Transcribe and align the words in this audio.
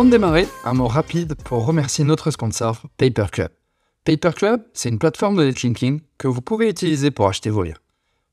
Avant 0.00 0.06
de 0.06 0.12
démarrer, 0.12 0.48
un 0.64 0.72
mot 0.72 0.86
rapide 0.86 1.34
pour 1.44 1.66
remercier 1.66 2.04
notre 2.04 2.30
sponsor, 2.30 2.86
Paper 2.96 3.26
Club. 3.30 3.50
Paper 4.06 4.30
Club, 4.34 4.62
c'est 4.72 4.88
une 4.88 4.98
plateforme 4.98 5.36
de 5.36 5.44
netlinking 5.44 6.00
que 6.16 6.26
vous 6.26 6.40
pouvez 6.40 6.70
utiliser 6.70 7.10
pour 7.10 7.28
acheter 7.28 7.50
vos 7.50 7.64
liens. 7.64 7.76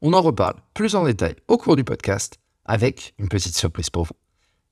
On 0.01 0.13
en 0.13 0.22
reparle 0.22 0.56
plus 0.74 0.96
en 0.96 1.03
détail 1.03 1.35
au 1.49 1.58
cours 1.58 1.76
du 1.76 1.83
podcast, 1.83 2.38
avec 2.63 3.15
une 3.19 3.28
petite 3.28 3.58
surprise 3.58 3.90
pour 3.90 4.06
vous. 4.06 4.13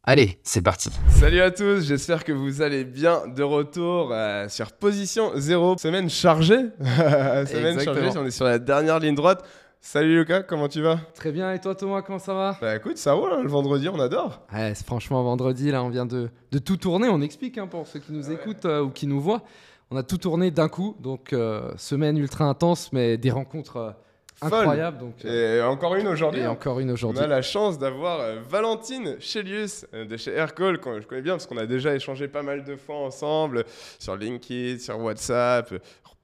Allez, 0.05 0.39
c'est 0.43 0.61
parti. 0.61 0.89
Salut 1.09 1.41
à 1.41 1.52
tous, 1.52 1.86
j'espère 1.86 2.23
que 2.23 2.31
vous 2.31 2.61
allez 2.61 2.86
bien 2.86 3.23
de 3.27 3.43
retour 3.43 4.12
euh, 4.14 4.48
sur 4.48 4.71
position 4.71 5.34
0. 5.36 5.77
Semaine 5.77 6.09
chargée. 6.09 6.55
Semaine 6.80 7.73
Exactement. 7.73 7.84
chargée, 7.84 8.20
on 8.20 8.25
est 8.25 8.32
sur 8.32 8.46
la 8.46 8.57
dernière 8.57 9.00
ligne 9.00 9.16
droite. 9.16 9.43
Salut 9.88 10.17
Lucas, 10.17 10.41
comment 10.41 10.67
tu 10.67 10.81
vas 10.81 10.97
Très 11.13 11.31
bien, 11.31 11.54
et 11.54 11.61
toi 11.61 11.75
Thomas, 11.75 12.01
comment 12.01 12.18
ça 12.18 12.33
va 12.33 12.57
Bah 12.60 12.75
écoute, 12.75 12.97
ça 12.97 13.14
roule, 13.14 13.32
hein, 13.32 13.43
le 13.43 13.50
vendredi, 13.50 13.87
on 13.87 14.00
adore. 14.00 14.41
ouais, 14.51 14.73
Franchement, 14.83 15.21
vendredi, 15.21 15.69
là, 15.69 15.83
on 15.83 15.89
vient 15.89 16.07
de, 16.07 16.32
de 16.51 16.57
tout 16.57 16.75
tourner. 16.75 17.07
On 17.07 17.21
explique 17.21 17.60
hein, 17.60 17.68
pour 17.68 17.86
ceux 17.86 18.00
qui 18.00 18.11
nous 18.11 18.32
écoutent 18.32 18.65
euh, 18.65 18.82
ou 18.82 18.89
qui 18.89 19.05
nous 19.05 19.21
voient. 19.21 19.43
On 19.91 19.96
a 19.96 20.01
tout 20.01 20.18
tourné 20.18 20.50
d'un 20.50 20.69
coup, 20.69 20.96
donc 21.00 21.33
euh, 21.33 21.71
semaine 21.77 22.18
ultra 22.18 22.46
intense, 22.46 22.91
mais 22.93 23.18
des 23.18 23.29
rencontres 23.29 23.77
euh, 23.77 23.91
incroyables. 24.41 24.97
Donc, 24.97 25.24
Et 25.24 25.61
encore 25.61 25.93
une 25.93 26.07
aujourd'hui. 26.07 26.41
et 26.41 26.46
hein. 26.46 26.49
encore 26.49 26.79
une 26.79 26.89
On 26.89 26.93
aujourd'hui. 26.93 27.21
a 27.21 27.27
la 27.27 27.43
chance 27.43 27.77
d'avoir 27.77 28.41
Valentine 28.49 29.18
Chelius 29.19 29.86
de 29.93 30.18
chez 30.18 30.32
Aircall, 30.32 30.79
que 30.79 30.99
je 30.99 31.05
connais 31.05 31.21
bien 31.21 31.33
parce 31.33 31.46
qu'on 31.46 31.57
a 31.57 31.68
déjà 31.68 31.93
échangé 31.93 32.27
pas 32.27 32.41
mal 32.41 32.63
de 32.63 32.75
fois 32.75 32.95
ensemble 32.97 33.66
sur 33.99 34.16
LinkedIn, 34.16 34.80
sur 34.80 34.99
WhatsApp, 34.99 35.72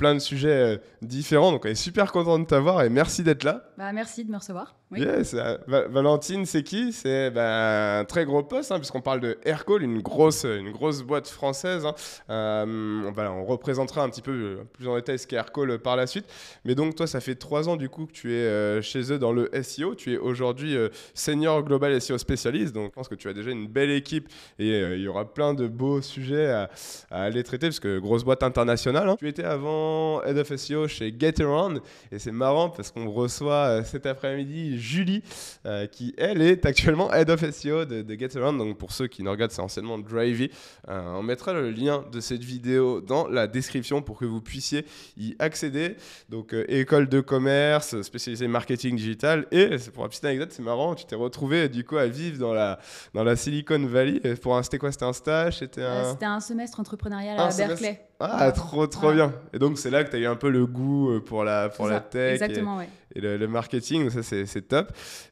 plein 0.02 0.16
de 0.16 0.20
sujets 0.20 0.50
euh, 0.50 0.78
différents. 1.04 1.52
Donc 1.52 1.66
on 1.66 1.70
est 1.70 1.76
super 1.76 2.12
content 2.12 2.40
de 2.40 2.46
t'avoir 2.46 2.82
et 2.82 2.90
merci 2.90 3.22
d'être 3.22 3.44
là. 3.44 3.66
Bah, 3.78 3.94
merci 3.94 4.26
de 4.26 4.32
me 4.32 4.38
recevoir. 4.38 4.81
Oui. 4.92 5.00
Yes, 5.00 5.34
euh, 5.34 5.58
Va- 5.68 5.88
Valentine, 5.88 6.46
c'est 6.46 6.64
qui? 6.64 6.92
C'est 6.92 7.32
ben, 7.32 8.00
un 8.02 8.04
très 8.04 8.26
gros 8.26 8.44
poste, 8.44 8.74
hein, 8.74 8.78
puisqu'on 8.78 9.00
parle 9.00 9.22
de 9.22 9.38
Aircall, 9.46 9.84
une 9.84 10.02
grosse, 10.02 10.44
une 10.44 10.72
grosse 10.72 11.02
boîte 11.02 11.30
française. 11.30 11.86
hein. 11.86 11.96
Euh, 12.30 13.10
on, 13.18 13.46
représentera 13.46 14.04
un 14.04 14.10
petit 14.10 14.22
peu 14.22 14.32
euh, 14.32 14.64
plus 14.74 14.90
en 14.90 14.96
détail 14.96 15.18
ce 15.18 15.28
qu'est 15.28 15.38
Aircall 15.38 15.80
par 15.80 15.96
la 15.96 16.08
suite. 16.08 16.26
Mais 16.66 16.76
donc, 16.76 16.96
toi, 16.96 17.08
ça 17.08 17.22
fait 17.22 17.36
trois 17.36 17.70
ans 17.70 17.78
du 17.78 17.88
coup 17.88 18.06
que 18.06 18.12
tu 18.12 18.34
es 18.34 18.82
chez 18.82 19.14
eux 19.14 19.18
dans 19.18 19.32
le 19.32 19.50
SEO. 19.64 19.96
Tu 19.96 20.14
es 20.14 20.18
aujourd'hui 20.18 20.76
senior 21.14 21.64
global 21.64 22.02
SEO 22.02 22.18
spécialiste. 22.18 22.74
Donc, 22.74 22.88
je 22.88 22.96
pense 22.96 23.08
que 23.08 23.16
tu 23.16 23.30
as 23.30 23.34
déjà 23.34 23.52
une 23.52 23.68
belle 23.68 23.92
équipe 23.92 24.28
et 24.60 24.78
il 24.82 25.02
y 25.02 25.08
aura 25.08 25.34
plein 25.34 25.54
de 25.54 25.68
beaux 25.68 26.02
sujets 26.02 26.50
à, 26.50 26.70
aller 27.12 27.44
traiter, 27.44 27.68
parce 27.68 27.80
que 27.80 27.98
grosse 28.00 28.26
boîte 28.26 28.44
internationale. 28.44 29.08
hein. 29.08 29.16
Tu 29.18 29.28
étais 29.30 29.46
avant 29.46 30.22
Head 30.24 30.38
of 30.38 30.54
SEO 30.54 30.90
chez 30.90 31.16
GetAround. 31.18 31.80
Et 32.12 32.20
c'est 32.20 32.34
marrant 32.34 32.70
parce 32.70 32.92
qu'on 32.92 33.10
reçoit 33.10 33.84
cet 33.86 34.06
après-midi 34.06 34.81
Julie, 34.82 35.24
euh, 35.66 35.88
qui 35.88 36.14
elle 36.18 36.42
est 36.42 36.66
actuellement 36.66 37.14
Head 37.14 37.30
of 37.30 37.50
SEO 37.52 37.86
de, 37.86 38.02
de 38.02 38.14
GetAround. 38.16 38.58
Donc 38.58 38.78
pour 38.78 38.92
ceux 38.92 39.08
qui 39.08 39.24
nous 39.24 39.32
regardent, 39.32 39.52
c'est 39.52 39.62
anciennement 39.62 39.98
Drivey. 39.98 40.52
Euh, 40.90 41.14
on 41.14 41.24
mettra 41.24 41.54
le 41.54 41.72
lien 41.72 42.04
de 42.12 42.20
cette 42.20 42.44
vidéo 42.44 43.02
dans 43.02 43.28
la 43.28 43.48
description 43.48 44.02
pour 44.02 44.18
que 44.18 44.26
vous 44.26 44.42
puissiez 44.42 44.86
y 45.18 45.36
accéder. 45.40 45.96
Donc 46.30 46.54
euh, 46.54 46.66
école 46.68 47.08
de 47.08 47.22
commerce, 47.22 48.02
spécialisée 48.02 48.48
marketing 48.48 48.96
digital. 48.96 49.48
Et 49.52 49.78
pour 49.94 50.04
la 50.04 50.10
petite 50.10 50.26
anecdote, 50.26 50.52
c'est 50.52 50.64
marrant, 50.64 50.96
tu 50.96 51.06
t'es 51.06 51.16
retrouvé 51.16 51.70
du 51.70 51.84
coup 51.84 51.98
à 51.98 52.08
vivre 52.08 52.40
dans 52.40 52.54
la, 52.54 52.80
dans 53.14 53.24
la 53.24 53.36
Silicon 53.36 53.86
Valley. 53.86 54.20
Pour 54.42 54.58
un, 54.58 54.64
c'était 54.64 54.80
quoi? 54.80 54.92
C'était 54.92 55.06
un 55.06 55.14
stage? 55.14 55.60
C'était 55.60 55.84
un... 55.84 56.12
C'était 56.12 56.26
un 56.26 56.40
semestre 56.40 56.80
entrepreneurial 56.80 57.40
Un 57.40 57.46
à 57.46 57.52
semestre. 57.52 57.86
Ah, 58.22 58.52
trop 58.52 58.86
trop 58.88 59.08
Ouais. 59.10 59.16
bien. 59.16 59.34
Et 59.54 59.60
donc 59.60 59.78
c'est 59.78 59.90
là 59.90 60.04
que 60.04 60.10
tu 60.10 60.16
as 60.16 60.20
eu 60.20 60.26
un 60.26 60.36
peu 60.36 60.50
le 60.50 60.66
goût 60.66 61.10
euh, 61.12 61.20
pour 61.20 61.44
la, 61.44 61.70
pour 61.70 61.88
la 61.88 62.00
tech. 62.00 62.30
et- 62.32 62.34
Exactement, 62.44 62.78
ouais. 62.78 62.90
et 63.16 63.22
le, 63.22 63.38
le 63.38 63.48
marketing, 63.48 64.10
ça 64.10 64.22
c'est 64.24 64.46
c'est 64.46 64.62
top. 64.64 64.92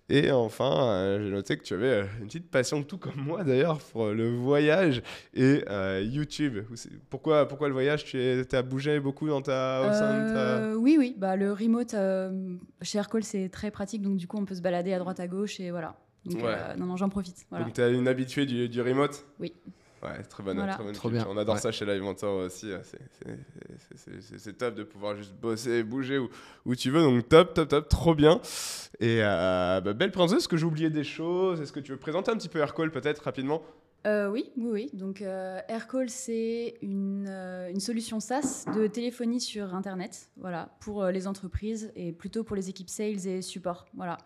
Et 0.09 0.31
enfin, 0.31 0.87
euh, 0.89 1.23
j'ai 1.23 1.29
noté 1.31 1.55
que 1.57 1.63
tu 1.63 1.73
avais 1.75 1.85
euh, 1.87 2.03
une 2.19 2.25
petite 2.27 2.49
passion, 2.49 2.81
tout 2.83 2.97
comme 2.97 3.15
moi 3.17 3.43
d'ailleurs, 3.43 3.77
pour 3.79 4.07
le 4.07 4.35
voyage 4.35 5.03
et 5.35 5.63
euh, 5.69 6.01
YouTube. 6.03 6.57
Pourquoi, 7.09 7.47
pourquoi 7.47 7.67
le 7.67 7.73
voyage? 7.73 8.05
Tu 8.05 8.17
as 8.51 8.61
bougé 8.63 8.99
beaucoup 8.99 9.27
dans 9.27 9.41
ta, 9.41 9.81
au 9.87 9.93
sein 9.93 10.27
de 10.27 10.33
ta... 10.33 10.77
Oui, 10.77 10.95
oui. 10.97 11.15
Bah, 11.17 11.35
le 11.35 11.53
remote 11.53 11.95
chez 12.81 12.97
Aircall, 12.97 13.23
c'est 13.23 13.49
très 13.49 13.69
pratique. 13.71 14.01
Donc, 14.01 14.17
du 14.17 14.27
coup, 14.27 14.37
on 14.39 14.45
peut 14.45 14.55
se 14.55 14.61
balader 14.61 14.93
à 14.93 14.99
droite, 14.99 15.19
à 15.19 15.27
gauche. 15.27 15.59
Et 15.59 15.69
voilà. 15.71 15.95
Donc, 16.25 16.43
Ouais. 16.43 16.55
non, 16.77 16.85
non, 16.87 16.97
j'en 16.97 17.09
profite. 17.09 17.45
Voilà. 17.49 17.65
Donc 17.65 17.73
tu 17.75 17.81
es 17.81 17.93
une 17.93 18.07
habituée 18.07 18.45
du, 18.45 18.67
du 18.67 18.81
remote? 18.81 19.25
Oui. 19.39 19.53
Ouais, 20.01 20.23
très 20.23 20.43
bonne, 20.43 20.57
Voilà. 20.57 20.73
très 20.75 20.83
bonne 20.83 20.93
Trop 20.93 21.09
culture. 21.09 21.25
bien. 21.27 21.35
On 21.35 21.37
adore 21.37 21.55
Ouais. 21.55 21.61
ça 21.61 21.71
chez 21.71 21.85
Live 21.85 22.01
Mentor 22.01 22.45
aussi. 22.45 22.71
euh, 22.71 22.79
c'est- 24.37 24.57
top 24.57 24.75
de 24.75 24.83
pouvoir 24.83 25.15
juste 25.15 25.33
bosser, 25.33 25.83
bouger 25.83 26.17
où, 26.17 26.29
où 26.65 26.75
tu 26.75 26.89
veux. 26.91 27.01
Donc 27.01 27.27
top, 27.27 27.53
top, 27.53 27.67
top, 27.69 27.89
trop 27.89 28.15
bien. 28.15 28.39
Et 28.99 29.19
euh, 29.21 29.81
bah, 29.81 29.93
belle 29.93 30.11
présentation. 30.11 30.37
Est-ce 30.37 30.47
que 30.47 30.57
j'ai 30.57 30.65
oublié 30.65 30.89
des 30.89 31.03
choses? 31.03 31.61
Est-ce 31.61 31.71
que 31.73 31.79
tu 31.79 31.91
veux 31.91 31.97
présenter 31.97 32.31
un 32.31 32.35
petit 32.37 32.49
peu 32.49 32.59
Aircall 32.59 32.91
peut-être 32.91 33.19
rapidement? 33.23 33.61
Euh, 34.07 34.29
oui, 34.29 34.49
oui, 34.55 34.69
oui. 34.71 34.89
Donc, 34.93 35.21
euh, 35.21 35.59
Aircall, 35.67 36.09
c'est 36.09 36.75
une, 36.81 37.27
euh, 37.27 37.69
une 37.69 37.81
solution 37.81 38.21
SaaS 38.21 38.63
de 38.73 38.87
téléphonie 38.87 39.41
sur 39.41 39.75
Internet, 39.75 40.29
voilà, 40.37 40.69
pour 40.79 41.03
euh, 41.03 41.11
les 41.11 41.27
entreprises 41.27 41.91
et 41.97 42.13
plutôt 42.13 42.45
pour 42.45 42.55
les 42.55 42.69
équipes 42.69 42.89
sales 42.89 43.27
et 43.27 43.41
support, 43.41 43.87
voilà. 43.93 44.17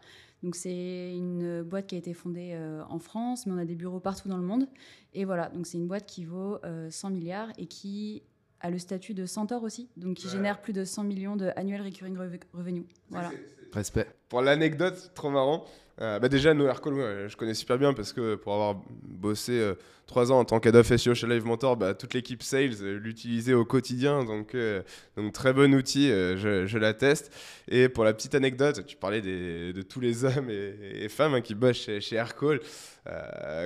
Donc, 0.44 0.56
c'est 0.56 1.16
une 1.16 1.64
boîte 1.64 1.88
qui 1.88 1.96
a 1.96 1.98
été 1.98 2.14
fondée 2.14 2.52
euh, 2.54 2.84
en 2.90 3.00
France, 3.00 3.46
mais 3.48 3.54
on 3.54 3.58
a 3.58 3.66
des 3.66 3.76
bureaux 3.76 4.00
partout 4.02 4.28
dans 4.30 4.38
le 4.38 4.44
monde. 4.44 4.68
Et 5.14 5.24
voilà, 5.26 5.50
donc 5.50 5.66
c'est 5.66 5.78
une 5.78 5.88
boîte 5.88 6.06
qui 6.06 6.26
vaut 6.26 6.58
euh, 6.66 6.90
100 6.92 7.10
milliards 7.12 7.50
et 7.58 7.66
qui 7.66 8.24
a 8.60 8.70
le 8.70 8.78
statut 8.78 9.14
de 9.14 9.26
Centaure 9.26 9.64
aussi, 9.64 9.90
donc 9.98 10.18
qui 10.18 10.28
Ouais. 10.28 10.34
génère 10.34 10.62
plus 10.62 10.74
de 10.74 10.84
100 10.86 11.04
millions 11.04 11.36
de 11.36 11.50
annual 11.56 11.82
recurring 11.82 12.16
reve- 12.18 12.40
revenue. 12.54 12.86
Voilà. 13.10 13.32
Respect. 13.74 14.08
Pour 14.30 14.42
l'anecdote, 14.42 15.12
trop 15.16 15.30
marrant. 15.30 15.66
Euh, 16.02 16.18
bah 16.18 16.28
déjà, 16.28 16.54
No 16.54 16.66
Aircall, 16.66 16.94
ouais, 16.94 17.26
je 17.28 17.38
connais 17.38 17.54
super 17.54 17.78
bien 17.78 17.94
parce 17.94 18.14
que 18.14 18.34
pour 18.36 18.54
avoir 18.54 18.82
bossé 19.04 19.52
euh, 19.54 19.76
trois 20.08 20.32
ans 20.32 20.40
en 20.40 20.46
tant 20.46 20.60
qu'head 20.60 20.76
of 20.76 20.96
SEO 20.96 21.14
chez 21.14 21.28
Live 21.28 21.46
Mentor, 21.46 21.78
bah, 21.78 21.94
toute 21.94 22.16
l'équipe 22.16 22.42
sales 22.42 22.74
euh, 22.82 22.98
l'utilisait 22.98 23.54
au 23.54 23.64
quotidien. 23.64 24.24
Donc, 24.24 24.56
euh, 24.56 24.82
donc 25.18 25.34
très 25.34 25.54
bon 25.54 25.72
outil, 25.76 26.10
je, 26.10 26.66
je 26.66 26.78
l'atteste. 26.80 27.32
Et 27.68 27.90
pour 27.90 28.04
la 28.06 28.14
petite 28.14 28.34
anecdote, 28.34 28.88
tu 28.88 28.96
parlais 28.96 29.22
de 29.22 29.82
tous 29.84 30.00
les 30.00 30.26
hommes 30.26 30.50
et, 30.50 31.08
femmes 31.10 31.36
hein, 31.36 31.42
qui 31.42 31.54
bossent 31.54 31.78
chez, 31.78 32.02
chez 32.02 32.16
Aircall. 32.16 32.60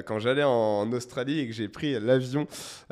Quand 0.06 0.20
j'allais 0.20 0.44
en, 0.44 0.52
en 0.52 0.92
Australie 0.92 1.40
et 1.40 1.48
que 1.48 1.54
j'ai 1.54 1.70
pris 1.70 1.94
l'avion 2.00 2.42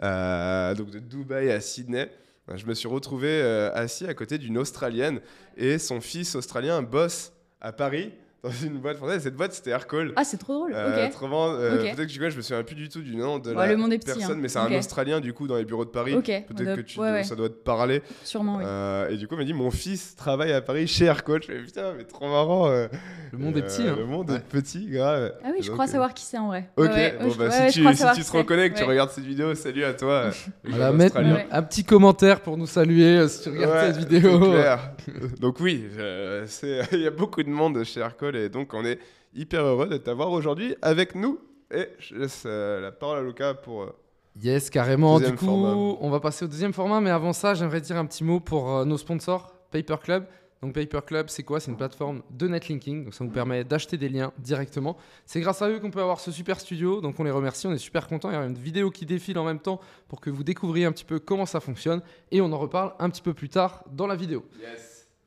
donc 0.01 0.91
de 0.91 0.99
Dubaï 0.99 1.51
à 1.51 1.59
Sydney, 1.59 2.09
je 2.53 2.65
me 2.67 2.73
suis 2.73 2.87
retrouvé 2.87 3.41
assis 3.73 4.05
à 4.05 4.13
côté 4.13 4.37
d'une 4.37 4.59
Australienne 4.59 5.19
et 5.57 5.79
son 5.79 5.99
fils 5.99 6.35
australien 6.35 6.83
bosse 6.83 7.33
à 7.59 7.71
Paris 7.73 8.11
dans 8.45 8.65
une 8.67 8.77
boîte 8.79 8.97
française. 8.97 9.23
Cette 9.23 9.35
boîte, 9.35 9.53
c'était 9.53 9.71
Aircall. 9.71 10.13
Ah, 10.15 10.23
c'est 10.23 10.37
trop 10.37 10.53
drôle, 10.53 10.71
Euh, 10.75 11.05
ok. 11.05 11.09
autrement, 11.11 11.49
euh, 11.51 11.77
peut-être 11.77 11.95
que 11.97 12.03
tu 12.13 12.19
vois, 12.19 12.29
je 12.29 12.37
me 12.37 12.41
souviens 12.41 12.63
plus 12.63 12.75
du 12.75 12.89
tout 12.89 13.01
du 13.01 13.15
nom 13.15 13.39
de 13.39 13.49
Ouais, 13.49 13.55
la 13.55 13.67
le 13.67 13.77
monde 13.77 13.93
est 13.93 13.97
petit, 13.99 14.17
personne, 14.17 14.37
hein. 14.37 14.39
mais 14.41 14.47
c'est 14.47 14.59
un 14.59 14.71
Australien 14.77 15.19
du 15.19 15.33
coup 15.33 15.47
dans 15.47 15.55
les 15.57 15.65
bureaux 15.65 15.85
de 15.85 15.89
Paris. 15.89 16.13
Ok, 16.13 16.25
Peut-être 16.25 16.63
doit- 16.63 16.75
que 16.75 16.81
tu, 16.81 16.99
ouais, 16.99 17.11
ouais. 17.11 17.23
ça 17.23 17.35
doit 17.35 17.49
te 17.49 17.53
parler. 17.55 18.01
Sûrement, 18.23 18.57
oui. 18.57 18.63
Euh, 18.65 19.09
et 19.09 19.17
du 19.17 19.27
coup, 19.27 19.35
il 19.35 19.39
m'a 19.39 19.43
dit 19.43 19.53
mon 19.53 19.71
fils 19.71 20.15
travaille 20.15 20.51
à 20.53 20.61
Paris 20.61 20.87
chez 20.87 21.05
Aircall. 21.05 21.41
Je 21.41 21.47
fais 21.47 21.59
putain, 21.59 21.93
mais 21.97 22.03
trop 22.03 22.27
marrant. 22.29 22.67
euh. 22.69 22.87
Le 23.31 23.39
monde 23.39 23.57
est 23.57 23.61
Euh, 23.61 23.65
petit. 23.65 23.81
hein. 23.81 23.95
Le 23.97 24.05
monde 24.05 24.29
Ouais. 24.29 24.37
est 24.37 24.39
petit, 24.39 24.85
grave. 24.87 25.33
Ah 25.43 25.47
oui, 25.51 25.61
je 25.61 25.71
crois 25.71 25.87
savoir 25.87 26.13
qui 26.13 26.23
c'est 26.23 26.37
en 26.37 26.47
vrai. 26.47 26.69
Ok, 26.77 26.87
bon, 27.21 27.29
je- 27.31 27.37
bah, 27.37 27.51
si 27.69 27.81
tu, 27.81 27.95
si 27.95 28.03
tu 28.15 28.23
te 28.23 28.37
reconnais, 28.37 28.69
que 28.69 28.77
tu 28.77 28.83
regardes 28.83 29.09
cette 29.09 29.25
vidéo, 29.25 29.53
salut 29.55 29.83
à 29.83 29.93
toi. 29.93 30.29
Voilà, 30.63 30.91
mettre 30.91 31.17
un 31.51 31.61
petit 31.63 31.83
commentaire 31.83 32.41
pour 32.41 32.57
nous 32.57 32.67
saluer 32.67 33.17
euh, 33.17 33.27
si 33.27 33.41
tu 33.43 33.49
regardes 33.49 33.73
Ouais, 33.73 33.93
cette 33.93 34.09
vidéo. 34.09 34.39
donc 35.39 35.59
oui, 35.59 35.85
euh, 35.97 36.45
c'est- 36.47 36.81
il 36.93 37.01
y 37.01 37.07
a 37.07 37.11
beaucoup 37.11 37.43
de 37.43 37.49
monde 37.49 37.83
chez 37.83 37.99
Aircall 37.99 38.34
et 38.35 38.49
donc 38.49 38.73
on 38.73 38.85
est 38.85 38.99
hyper 39.33 39.63
heureux 39.63 39.87
de 39.87 39.97
t'avoir 39.97 40.31
aujourd'hui 40.31 40.75
avec 40.81 41.15
nous. 41.15 41.39
Et 41.71 41.87
je 41.99 42.15
laisse 42.15 42.43
euh, 42.45 42.79
la 42.79 42.91
parole 42.91 43.19
à 43.19 43.21
Lucas 43.23 43.55
pour... 43.55 43.83
euh, 43.83 43.95
Yes, 44.41 44.69
carrément. 44.69 45.19
Du 45.19 45.33
coup, 45.33 45.45
format. 45.45 45.97
on 46.01 46.09
va 46.09 46.19
passer 46.19 46.45
au 46.45 46.47
deuxième 46.47 46.73
format, 46.73 46.99
mais 46.99 47.09
avant 47.09 47.33
ça, 47.33 47.53
j'aimerais 47.53 47.81
dire 47.81 47.95
un 47.97 48.05
petit 48.05 48.23
mot 48.23 48.39
pour 48.39 48.69
euh, 48.69 48.85
nos 48.85 48.97
sponsors, 48.97 49.53
Paper 49.71 49.95
Club. 50.03 50.25
Donc 50.61 50.73
Paper 50.73 50.99
Club, 51.05 51.29
c'est 51.29 51.43
quoi? 51.43 51.59
C'est 51.59 51.71
une 51.71 51.77
plateforme 51.77 52.21
de 52.31 52.47
netlinking, 52.47 53.05
donc 53.05 53.13
ça 53.13 53.23
nous 53.23 53.29
permet 53.29 53.63
d'acheter 53.63 53.97
des 53.97 54.09
liens 54.09 54.31
directement. 54.39 54.97
C'est 55.25 55.39
grâce 55.39 55.61
à 55.61 55.69
eux 55.69 55.79
qu'on 55.79 55.91
peut 55.91 56.01
avoir 56.01 56.19
ce 56.19 56.31
super 56.31 56.59
studio, 56.59 57.01
donc 57.01 57.19
on 57.19 57.23
les 57.23 57.31
remercie, 57.31 57.67
on 57.67 57.73
est 57.73 57.77
super 57.77 58.07
contents. 58.07 58.29
Il 58.29 58.33
y 58.33 58.37
a 58.37 58.43
une 58.43 58.55
vidéo 58.55 58.89
qui 58.89 59.05
défile 59.05 59.37
en 59.37 59.43
même 59.43 59.59
temps 59.59 59.79
pour 60.07 60.19
que 60.21 60.29
vous 60.29 60.43
découvriez 60.43 60.85
un 60.85 60.91
petit 60.91 61.05
peu 61.05 61.19
comment 61.19 61.45
ça 61.45 61.59
fonctionne, 61.59 62.01
et 62.31 62.41
on 62.41 62.51
en 62.51 62.57
reparle 62.57 62.93
un 62.99 63.09
petit 63.09 63.21
peu 63.21 63.33
plus 63.33 63.49
tard 63.49 63.83
dans 63.91 64.07
la 64.07 64.15
vidéo. 64.15 64.43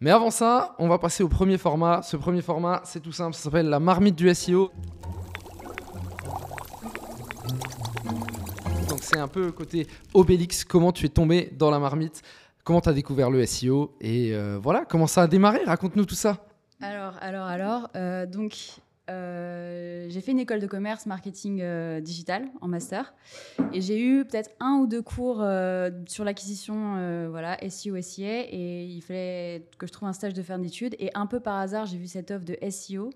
Mais 0.01 0.11
avant 0.11 0.31
ça, 0.31 0.77
on 0.79 0.87
va 0.87 0.99
passer 0.99 1.25
au 1.25 1.29
premier 1.29 1.59
format. 1.59 2.03
Ce 2.03 2.17
premier 2.17 2.41
format, 2.41 2.83
c'est 2.85 3.01
tout 3.01 3.11
simple, 3.11 3.35
ça 3.35 3.43
s'appelle 3.43 3.69
la 3.69 3.81
marmite 3.81 4.15
du 4.15 4.33
SEO. 4.33 4.71
Donc 8.89 9.01
c'est 9.01 9.19
un 9.19 9.27
peu 9.27 9.51
côté 9.51 9.89
Obélix, 10.15 10.65
comment 10.65 10.93
tu 10.93 11.07
es 11.07 11.09
tombé 11.09 11.51
dans 11.59 11.71
la 11.71 11.81
marmite, 11.81 12.23
comment 12.63 12.81
tu 12.81 12.89
as 12.89 12.93
découvert 12.93 13.29
le 13.29 13.45
SEO 13.45 13.97
et 14.01 14.35
euh, 14.35 14.61
voilà, 14.63 14.85
comment 14.85 15.09
ça 15.09 15.23
a 15.23 15.27
démarré, 15.27 15.65
raconte-nous 15.65 16.05
tout 16.05 16.15
ça. 16.15 16.47
Alors, 16.81 17.15
alors, 17.21 17.47
alors, 17.47 17.89
euh, 17.97 18.25
donc, 18.25 18.55
j'ai 19.09 20.21
fait 20.21 20.33
une 20.33 20.39
école 20.39 20.61
de 20.61 20.67
commerce 20.67 21.07
marketing 21.07 21.61
euh, 21.63 22.01
digital 22.01 22.47
en 22.61 22.69
master. 22.69 23.15
Et 23.73 23.81
j'ai 23.81 24.01
eu 24.01 24.25
peut-être 24.25 24.51
un 24.61 24.79
ou 24.81 24.87
deux 24.87 25.03
cours 25.03 25.41
euh, 25.41 25.91
sur 26.07 26.25
l'acquisition 26.25 26.97
euh, 26.97 27.29
voilà, 27.31 27.57
SEO, 27.69 28.01
SIA 28.01 28.45
et 28.51 28.85
il 28.85 29.01
fallait 29.03 29.65
que 29.79 29.87
je 29.87 29.93
trouve 29.93 30.09
un 30.09 30.13
stage 30.13 30.35
de 30.35 30.43
fin 30.43 30.59
d'études. 30.59 30.95
Et 30.99 31.11
un 31.15 31.27
peu 31.27 31.41
par 31.41 31.57
hasard, 31.57 31.87
j'ai 31.87 31.99
vu 31.99 32.07
cette 32.07 32.31
offre 32.31 32.45
de 32.45 32.57
SEO 32.71 33.11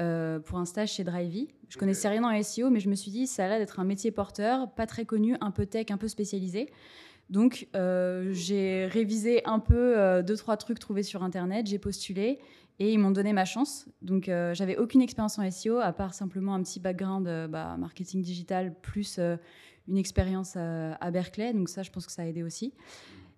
euh, 0.00 0.40
pour 0.40 0.58
un 0.58 0.64
stage 0.64 0.92
chez 0.92 1.04
Drivey. 1.04 1.48
Je 1.68 1.78
connaissais 1.78 2.08
rien 2.08 2.24
en 2.24 2.42
SEO, 2.42 2.70
mais 2.70 2.80
je 2.80 2.88
me 2.88 2.96
suis 2.96 3.10
dit, 3.10 3.26
ça 3.26 3.44
a 3.44 3.48
l'air 3.48 3.58
d'être 3.58 3.78
un 3.78 3.84
métier 3.84 4.10
porteur, 4.10 4.70
pas 4.72 4.86
très 4.86 5.04
connu, 5.04 5.36
un 5.40 5.50
peu 5.50 5.66
tech, 5.66 5.86
un 5.90 5.96
peu 5.96 6.08
spécialisé. 6.08 6.70
Donc, 7.30 7.68
euh, 7.74 8.30
j'ai 8.32 8.86
révisé 8.86 9.44
un 9.46 9.58
peu 9.58 9.96
euh, 9.96 10.22
deux, 10.22 10.36
trois 10.36 10.56
trucs 10.56 10.78
trouvés 10.78 11.02
sur 11.02 11.22
Internet, 11.22 11.66
j'ai 11.66 11.78
postulé 11.78 12.38
et 12.78 12.92
ils 12.92 12.98
m'ont 12.98 13.10
donné 13.10 13.32
ma 13.32 13.44
chance. 13.44 13.86
Donc, 14.02 14.28
euh, 14.28 14.54
j'avais 14.54 14.76
aucune 14.76 15.02
expérience 15.02 15.38
en 15.38 15.48
SEO, 15.50 15.78
à 15.78 15.92
part 15.92 16.14
simplement 16.14 16.54
un 16.54 16.62
petit 16.62 16.80
background 16.80 17.28
euh, 17.28 17.46
bah, 17.46 17.76
marketing 17.78 18.22
digital, 18.22 18.74
plus 18.80 19.16
euh, 19.18 19.36
une 19.86 19.96
expérience 19.96 20.56
à, 20.56 21.10
Berkeley. 21.10 21.52
Donc, 21.52 21.68
ça, 21.68 21.82
je 21.82 21.90
pense 21.90 22.06
que 22.06 22.12
ça 22.12 22.22
a 22.22 22.24
aidé 22.24 22.42
aussi. 22.42 22.72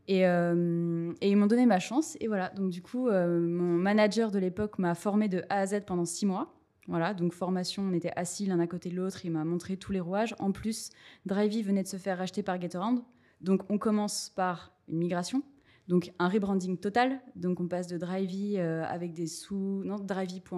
Et, 0.08 0.20
et 0.20 1.30
ils 1.30 1.36
m'ont 1.36 1.46
donné 1.48 1.66
ma 1.66 1.80
chance. 1.80 2.16
Et 2.20 2.28
voilà, 2.28 2.50
donc 2.50 2.70
du 2.70 2.80
coup, 2.80 3.10
mon 3.10 3.76
manager 3.76 4.30
de 4.30 4.38
l'époque 4.38 4.78
m'a 4.78 4.94
formé 4.94 5.26
de 5.26 5.42
A 5.48 5.58
à 5.58 5.66
Z 5.66 5.80
pendant 5.84 6.04
six 6.04 6.26
mois. 6.26 6.54
Voilà, 6.86 7.12
donc 7.12 7.32
formation, 7.32 7.82
on 7.82 7.92
était 7.92 8.12
assis 8.14 8.46
l'un 8.46 8.60
à 8.60 8.68
côté 8.68 8.90
de 8.90 8.94
l'autre, 8.94 9.24
il 9.24 9.32
m'a 9.32 9.44
montré 9.44 9.76
tous 9.76 9.90
les 9.90 9.98
rouages. 9.98 10.36
En 10.38 10.52
plus, 10.52 10.90
Drivey 11.24 11.62
venait 11.62 11.82
de 11.82 11.88
se 11.88 11.96
faire 11.96 12.18
racheter 12.18 12.44
par 12.44 12.60
Getaround. 12.60 13.02
Donc 13.40 13.62
on 13.68 13.78
commence 13.78 14.30
par 14.30 14.72
une 14.88 14.98
migration, 14.98 15.42
donc 15.88 16.12
un 16.18 16.28
rebranding 16.28 16.78
total. 16.78 17.20
Donc 17.34 17.60
on 17.60 17.68
passe 17.68 17.86
de 17.86 17.98
Drivey 17.98 18.58
euh, 18.58 18.84
avec 18.84 19.12
des 19.12 19.26
sous, 19.26 19.82
non, 19.84 19.96
drivey.fr.de 19.96 20.54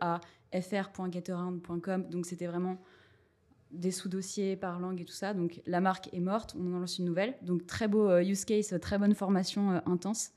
à 0.00 0.20
fr.getaround.com. 0.52 2.08
Donc 2.10 2.26
c'était 2.26 2.46
vraiment 2.46 2.78
des 3.72 3.90
sous-dossiers 3.90 4.56
par 4.56 4.78
langue 4.78 5.00
et 5.00 5.04
tout 5.04 5.12
ça. 5.12 5.34
Donc 5.34 5.60
la 5.66 5.80
marque 5.80 6.08
est 6.12 6.20
morte, 6.20 6.54
on 6.58 6.74
en 6.74 6.78
lance 6.78 6.98
une 6.98 7.04
nouvelle. 7.04 7.34
Donc 7.42 7.66
très 7.66 7.88
beau 7.88 8.08
euh, 8.08 8.22
use 8.22 8.44
case, 8.44 8.74
très 8.80 8.98
bonne 8.98 9.14
formation 9.14 9.72
euh, 9.72 9.80
intense. 9.86 10.30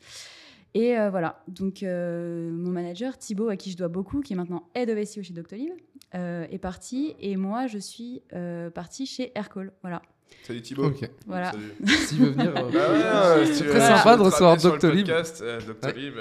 Et 0.73 0.97
euh, 0.97 1.09
voilà, 1.09 1.43
donc 1.47 1.81
euh, 1.81 2.51
mon 2.51 2.69
manager 2.69 3.17
Thibaut, 3.17 3.49
à 3.49 3.57
qui 3.57 3.71
je 3.71 3.77
dois 3.77 3.87
beaucoup, 3.87 4.21
qui 4.21 4.33
est 4.33 4.35
maintenant 4.35 4.69
Head 4.75 4.89
of 4.89 5.03
SEO 5.03 5.23
chez 5.23 5.33
Doctolib, 5.33 5.71
euh, 6.13 6.45
est 6.49 6.59
parti. 6.59 7.15
Et 7.19 7.37
moi, 7.37 7.67
je 7.67 7.79
suis 7.79 8.21
euh, 8.33 8.69
partie 8.69 9.05
chez 9.05 9.31
Aircall. 9.35 9.71
Voilà. 9.81 10.01
Salut 10.43 10.61
Thibaut. 10.61 10.85
Ok. 10.87 11.09
voilà. 11.27 11.51
S'il 12.07 12.19
veut 12.19 12.29
venir. 12.31 12.53
euh, 12.55 12.69
Bah 12.71 13.39
ouais, 13.41 13.45
ouais, 13.49 13.55
tu 13.57 13.63
veux, 13.63 13.69
très 13.69 13.79
sympa 13.87 14.17
de 14.17 14.21
recevoir 14.23 14.57
Doctolib. 14.57 15.05
podcast, 15.07 15.41
euh, 15.41 15.59
Doctolib. 15.61 16.13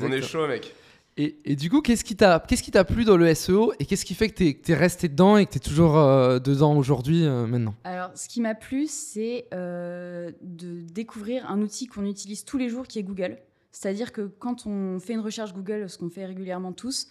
On 0.00 0.12
est 0.12 0.22
chaud, 0.22 0.46
mec. 0.46 0.74
Et, 1.18 1.36
et 1.44 1.56
du 1.56 1.68
coup, 1.68 1.82
qu'est-ce 1.82 2.04
qui 2.04 2.16
t'a 2.16 2.42
qu'est-ce 2.48 2.62
qui 2.62 2.70
t'a 2.70 2.84
plu 2.84 3.04
dans 3.04 3.18
le 3.18 3.34
SEO 3.34 3.74
et 3.78 3.84
qu'est-ce 3.84 4.06
qui 4.06 4.14
fait 4.14 4.30
que 4.30 4.34
t'es 4.34 4.58
es 4.72 4.74
resté 4.74 5.08
dedans 5.08 5.36
et 5.36 5.44
que 5.44 5.50
t'es 5.52 5.58
toujours 5.58 5.98
euh, 5.98 6.38
dedans 6.38 6.74
aujourd'hui 6.74 7.26
euh, 7.26 7.46
maintenant? 7.46 7.74
Alors, 7.84 8.10
ce 8.14 8.28
qui 8.28 8.40
m'a 8.40 8.54
plu, 8.54 8.86
c'est 8.86 9.44
euh, 9.52 10.30
de 10.40 10.80
découvrir 10.80 11.50
un 11.50 11.60
outil 11.60 11.86
qu'on 11.86 12.06
utilise 12.06 12.46
tous 12.46 12.56
les 12.56 12.70
jours 12.70 12.86
qui 12.86 12.98
est 12.98 13.02
Google. 13.02 13.36
C'est-à-dire 13.72 14.10
que 14.12 14.22
quand 14.38 14.66
on 14.66 15.00
fait 15.00 15.12
une 15.12 15.20
recherche 15.20 15.52
Google, 15.52 15.90
ce 15.90 15.98
qu'on 15.98 16.08
fait 16.08 16.24
régulièrement 16.24 16.72
tous, 16.72 17.08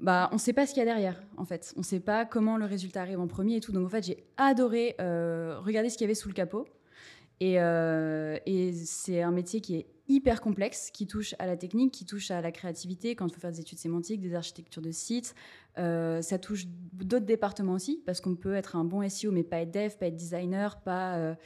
bah, 0.00 0.28
on 0.32 0.34
ne 0.34 0.40
sait 0.40 0.52
pas 0.52 0.66
ce 0.66 0.74
qu'il 0.74 0.80
y 0.80 0.82
a 0.82 0.86
derrière, 0.86 1.22
en 1.36 1.44
fait. 1.44 1.72
On 1.76 1.80
ne 1.80 1.84
sait 1.84 2.00
pas 2.00 2.24
comment 2.24 2.56
le 2.56 2.64
résultat 2.64 3.02
arrive 3.02 3.20
en 3.20 3.28
premier 3.28 3.56
et 3.56 3.60
tout. 3.60 3.72
Donc, 3.72 3.86
en 3.86 3.88
fait, 3.88 4.04
j'ai 4.04 4.24
adoré 4.36 4.96
euh, 5.00 5.58
regarder 5.60 5.88
ce 5.88 5.96
qu'il 5.96 6.04
y 6.04 6.08
avait 6.08 6.14
sous 6.14 6.28
le 6.28 6.34
capot. 6.34 6.66
Et, 7.40 7.60
euh, 7.60 8.38
et 8.46 8.72
c'est 8.72 9.22
un 9.22 9.30
métier 9.30 9.60
qui 9.60 9.76
est 9.76 9.86
hyper 10.08 10.40
complexe, 10.40 10.90
qui 10.90 11.06
touche 11.06 11.34
à 11.38 11.46
la 11.46 11.56
technique, 11.56 11.92
qui 11.92 12.04
touche 12.04 12.30
à 12.30 12.40
la 12.40 12.52
créativité, 12.52 13.16
quand 13.16 13.26
il 13.26 13.34
faut 13.34 13.40
faire 13.40 13.52
des 13.52 13.60
études 13.60 13.78
sémantiques, 13.78 14.20
des 14.20 14.34
architectures 14.34 14.82
de 14.82 14.90
sites. 14.90 15.34
Euh, 15.78 16.22
ça 16.22 16.38
touche 16.38 16.66
d'autres 16.92 17.26
départements 17.26 17.72
aussi, 17.72 18.02
parce 18.04 18.20
qu'on 18.20 18.34
peut 18.34 18.54
être 18.54 18.76
un 18.76 18.84
bon 18.84 19.08
SEO, 19.08 19.32
mais 19.32 19.42
pas 19.42 19.60
être 19.60 19.72
dev, 19.72 19.90
pas 19.98 20.06
être 20.06 20.16
designer, 20.16 20.80
pas... 20.80 21.36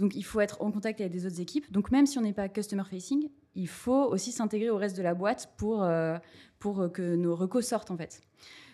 Donc, 0.00 0.16
il 0.16 0.24
faut 0.24 0.40
être 0.40 0.62
en 0.62 0.72
contact 0.72 1.00
avec 1.00 1.12
des 1.12 1.26
autres 1.26 1.40
équipes. 1.40 1.70
Donc, 1.70 1.90
même 1.90 2.06
si 2.06 2.18
on 2.18 2.22
n'est 2.22 2.32
pas 2.32 2.48
customer 2.48 2.84
facing, 2.90 3.28
il 3.54 3.68
faut 3.68 4.04
aussi 4.06 4.32
s'intégrer 4.32 4.70
au 4.70 4.76
reste 4.76 4.96
de 4.96 5.02
la 5.02 5.14
boîte 5.14 5.52
pour, 5.56 5.84
euh, 5.84 6.16
pour 6.58 6.90
que 6.90 7.14
nos 7.14 7.36
recos 7.36 7.66
sortent, 7.66 7.90
en 7.90 7.96
fait. 7.96 8.22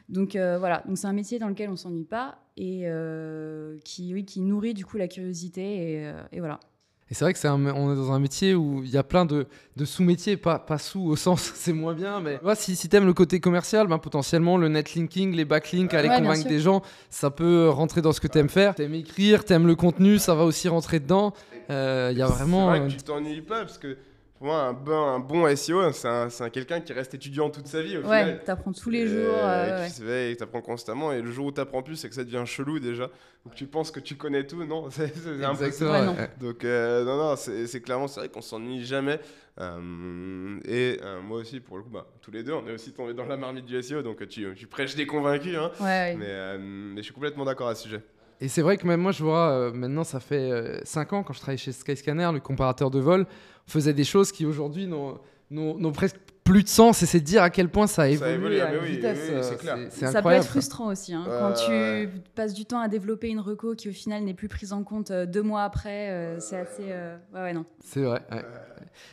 Donc, 0.09 0.37
euh, 0.37 0.57
voilà. 0.59 0.85
Donc, 0.87 0.97
c'est 0.97 1.09
un 1.09 1.13
métier 1.13 1.41
dans 1.41 1.49
lequel 1.49 1.69
on 1.69 1.77
s'ennuie 1.77 2.05
pas 2.05 2.39
et 2.57 2.83
euh, 2.85 3.77
qui, 3.85 4.41
nourrit 4.41 4.73
du 4.73 4.87
coup 4.87 4.97
la 4.97 5.09
curiosité. 5.09 6.13
Et 6.31 6.39
voilà. 6.39 6.61
Et 7.09 7.15
c'est 7.15 7.25
vrai 7.25 7.33
que 7.33 7.39
c'est 7.39 7.47
un- 7.47 7.65
on 7.67 7.93
est 7.93 7.97
dans 7.97 8.11
un 8.11 8.19
métier 8.19 8.55
où 8.55 8.83
il 8.83 8.91
y 8.91 8.97
a 8.97 9.05
plein 9.05 9.25
de, 9.27 9.47
de 9.77 9.85
sous-métiers, 9.85 10.37
pas, 10.37 10.59
pas 10.59 10.79
sous 10.79 11.01
au 11.03 11.15
sens 11.15 11.41
c'est 11.55 11.73
moins 11.73 11.95
bien, 11.95 12.21
mais 12.21 12.41
ouais, 12.43 12.57
si, 12.57 12.75
si 12.75 12.89
t'aimes 12.89 13.07
le 13.07 13.13
côté 13.15 13.39
commercial, 13.39 13.87
ben, 13.87 13.99
potentiellement 13.99 14.57
le 14.59 14.69
netlinking, 14.69 15.33
les 15.35 15.45
backlinks, 15.45 15.95
aller 15.95 16.09
Ouais, 16.09 16.19
convaincre 16.19 16.49
des 16.49 16.59
gens, 16.59 16.83
ça 17.11 17.31
peut 17.31 17.69
rentrer 17.69 18.03
dans 18.03 18.13
ce 18.13 18.21
que 18.21 18.27
t'aimes 18.27 18.49
faire. 18.49 18.75
T'aimes 18.75 18.95
écrire, 18.95 19.45
t'aimes 19.45 19.67
le 19.69 19.77
contenu, 19.77 20.19
ça 20.19 20.35
va 20.35 20.43
aussi 20.45 20.69
rentrer 20.69 20.99
dedans. 20.99 21.33
Euh, 21.71 22.09
Il 22.13 22.19
y 22.19 22.23
a 22.23 22.27
vraiment. 22.27 22.73
C'est 22.73 22.79
vrai 22.81 22.89
que 22.89 22.93
tu 22.95 23.03
t'ennuies 23.05 23.41
pas 23.43 23.61
parce 23.61 23.79
que 23.79 23.97
pour 24.39 24.47
moi, 24.49 24.63
un 24.65 24.73
bon, 24.73 24.97
un 25.07 25.19
bon 25.19 25.57
SEO, 25.57 25.93
c'est 25.93 26.09
un, 26.09 26.51
quelqu'un 26.51 26.81
qui 26.81 26.93
reste 26.93 27.15
étudiant 27.15 27.49
toute 27.51 27.67
sa 27.67 27.83
vie 27.83 27.97
au 27.97 28.03
Ouais, 28.03 28.39
t'apprends 28.45 28.73
tous 28.73 28.91
les 28.91 29.07
jours. 29.07 29.35
euh, 29.35 29.81
ouais. 29.81 29.87
qui 29.89 29.93
se 29.95 30.03
fait, 30.03 30.33
et 30.33 30.37
t'apprends 30.37 30.61
constamment, 30.61 31.13
et 31.13 31.23
le 31.23 31.31
jour 31.31 31.47
où 31.47 31.53
t'apprends 31.53 31.83
plus, 31.83 31.97
c'est 31.97 32.09
que 32.09 32.15
ça 32.15 32.25
devient 32.25 32.43
chelou 32.47 32.79
déjà. 32.79 33.11
Donc 33.45 33.55
tu 33.55 33.67
penses 33.67 33.91
que 33.91 34.01
tu 34.01 34.17
connais 34.17 34.47
tout, 34.47 34.65
non? 34.65 34.89
C'est 34.91 35.15
c'est 35.17 35.45
un 35.45 35.55
peu 35.55 35.57
ça. 35.57 35.67
Exactement. 35.67 35.93
Ouais, 35.93 36.05
non. 36.07 36.17
Donc 36.41 36.65
euh, 36.65 37.05
non, 37.05 37.17
non, 37.17 37.37
c'est 37.37 37.81
clairement, 37.81 38.09
c'est 38.09 38.21
vrai 38.21 38.29
qu'on 38.29 38.43
s'ennuie 38.43 38.85
jamais. 38.85 39.21
Euh, 39.59 40.59
et 40.67 40.99
euh, 41.03 41.23
moi 41.23 41.39
aussi, 41.39 41.61
pour 41.61 41.79
le 41.79 41.83
coup, 41.85 41.91
bah, 41.91 42.07
tous 42.21 42.31
les 42.31 42.43
deux, 42.43 42.53
on 42.53 42.67
est 42.67 42.73
aussi 42.73 42.93
tombés 42.93 43.15
dans 43.15 43.25
la 43.25 43.37
marmite 43.39 43.65
du 43.65 43.81
SEO, 43.83 44.03
donc 44.03 44.27
tu, 44.29 44.47
tu 44.55 44.67
prêches 44.67 44.95
des 44.97 45.07
convaincus. 45.07 45.57
Hein, 45.57 45.71
Ouais, 45.81 45.87
ouais. 45.87 46.17
mais, 46.19 46.27
euh, 46.29 46.59
mais 46.61 46.99
je 46.99 47.05
suis 47.05 47.15
complètement 47.15 47.45
d'accord 47.45 47.69
à 47.69 47.75
ce 47.75 47.85
sujet. 47.85 48.03
Et 48.41 48.49
c'est 48.49 48.63
vrai 48.63 48.77
que 48.77 48.87
même 48.87 49.01
moi, 49.01 49.13
je 49.13 49.23
vois, 49.23 49.49
euh, 49.51 49.73
maintenant, 49.73 50.05
ça 50.05 50.21
fait 50.21 50.81
5 50.85 51.13
ans, 51.15 51.23
quand 51.23 51.33
je 51.33 51.41
travaillais 51.41 51.57
chez 51.59 51.73
Skyscanner, 51.73 52.31
le 52.33 52.41
comparateur 52.41 52.91
de 52.91 52.99
vol, 53.01 53.27
on 53.67 53.71
faisait 53.71 53.95
des 53.95 54.05
choses 54.05 54.31
qui 54.33 54.45
aujourd'hui 54.45 54.87
n'ont 54.87 55.93
presque 55.93 56.17
plus 56.45 56.63
de 56.63 56.69
sens 56.69 57.03
et 57.03 57.07
c'est 57.07 57.19
de 57.19 57.25
dire 57.25 57.43
à 57.43 57.51
quel 57.51 57.69
point 57.69 57.89
ça 57.89 58.03
a 58.03 58.05
Ça 58.05 58.13
évolué 58.31 58.59
évolue, 58.59 58.61
à 58.61 58.71
mais 58.71 58.77
une 58.77 58.83
oui, 58.85 58.91
vitesse. 58.93 59.19
oui, 59.21 59.35
oui, 59.35 59.41
c'est 59.43 59.53
euh, 59.55 59.57
clair. 59.57 59.79
c'est 59.91 60.07
Ça 60.07 60.23
peut 60.23 60.29
être 60.31 60.47
frustrant 60.47 60.87
aussi 60.87 61.13
hein, 61.13 61.25
quand 61.27 61.55
tu 61.55 62.09
passes 62.37 62.55
du 62.55 62.65
temps 62.67 62.79
à 62.79 62.87
développer 62.87 63.29
une 63.29 63.41
reco 63.41 63.75
qui 63.75 63.89
au 63.89 63.93
final 63.93 64.23
n'est 64.23 64.33
plus 64.35 64.47
prise 64.47 64.73
en 64.73 64.85
compte 64.85 65.11
euh, 65.11 65.27
deux 65.27 65.43
mois 65.43 65.65
après. 65.65 66.11
euh, 66.11 66.39
c'est 66.39 66.57
assez. 66.57 66.85
euh, 66.91 67.17
Ouais, 67.35 67.41
ouais, 67.41 67.53
non. 67.53 67.65
C'est 67.85 68.01
vrai. 68.03 68.23
ouais. 68.31 68.45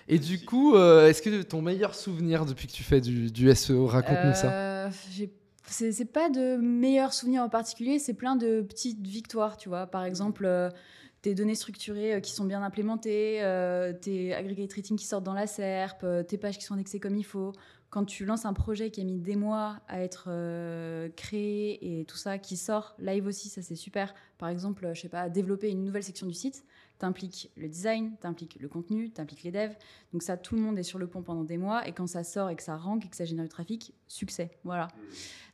Et 0.08 0.20
du 0.20 0.46
coup, 0.46 0.76
euh, 0.76 1.08
est-ce 1.10 1.24
que 1.24 1.42
ton 1.42 1.64
meilleur 1.64 1.96
souvenir 1.96 2.46
depuis 2.46 2.68
que 2.68 2.74
tu 2.74 2.84
fais 2.84 3.02
du, 3.02 3.32
du 3.32 3.50
SEO, 3.56 3.88
raconte-nous 3.88 4.34
ça. 4.36 4.52
Euh, 4.52 4.90
j'ai- 5.12 5.32
C'est 5.74 6.12
pas 6.12 6.30
de 6.30 6.58
meilleurs 6.58 7.14
souvenirs 7.14 7.44
en 7.44 7.50
particulier, 7.50 8.00
c'est 8.00 8.14
plein 8.14 8.36
de 8.36 8.62
petites 8.62 9.06
victoires, 9.06 9.58
tu 9.58 9.70
vois. 9.70 9.88
Par 9.88 10.06
exemple, 10.06 10.46
euh, 10.46 10.70
tes 11.24 11.34
données 11.34 11.56
structurées 11.56 12.16
euh, 12.16 12.20
qui 12.20 12.32
sont 12.32 12.46
bien 12.46 12.62
implémentées, 12.62 13.42
euh, 13.42 13.94
tes 13.94 14.36
aggregate 14.36 14.72
rating 14.74 14.98
qui 14.98 15.06
sortent 15.06 15.24
dans 15.24 15.34
la 15.34 15.48
SERP, 15.48 16.04
euh, 16.04 16.22
tes 16.22 16.38
pages 16.38 16.60
qui 16.60 16.66
sont 16.66 16.76
indexées 16.76 17.00
comme 17.00 17.16
il 17.16 17.24
faut. 17.24 17.54
Quand 17.90 18.06
tu 18.06 18.26
lances 18.26 18.46
un 18.46 18.54
projet 18.54 18.92
qui 18.92 19.02
a 19.02 19.04
mis 19.04 19.20
des 19.20 19.36
mois 19.36 19.80
à 19.88 20.02
être 20.02 20.28
créé 21.16 22.00
et 22.00 22.06
tout 22.06 22.18
ça 22.18 22.40
qui 22.40 22.58
sort 22.58 22.96
live 22.98 23.28
aussi, 23.28 23.50
ça 23.50 23.62
c'est 23.62 23.76
super. 23.76 24.16
Par 24.40 24.50
exemple, 24.50 24.90
je 24.96 25.02
sais 25.02 25.10
pas, 25.10 25.30
développer 25.30 25.70
une 25.70 25.84
nouvelle 25.84 26.02
section 26.02 26.26
du 26.26 26.34
site, 26.34 26.66
t'impliques 26.98 27.52
le 27.56 27.68
design, 27.70 28.16
t'impliques 28.20 28.58
le 28.60 28.68
contenu, 28.68 29.12
t'impliques 29.12 29.44
les 29.44 29.52
devs. 29.52 29.76
Donc 30.12 30.24
ça, 30.24 30.38
tout 30.38 30.56
le 30.56 30.62
monde 30.62 30.80
est 30.80 30.84
sur 30.84 30.98
le 30.98 31.06
pont 31.06 31.22
pendant 31.22 31.44
des 31.44 31.60
mois 31.60 31.88
et 31.88 31.92
quand 31.92 32.08
ça 32.08 32.24
sort 32.24 32.50
et 32.50 32.56
que 32.56 32.64
ça 32.64 32.78
rank 32.78 33.06
et 33.06 33.10
que 33.10 33.16
ça 33.16 33.26
génère 33.26 33.46
du 33.46 33.50
trafic, 33.50 33.94
succès. 34.08 34.50
Voilà. 34.64 34.88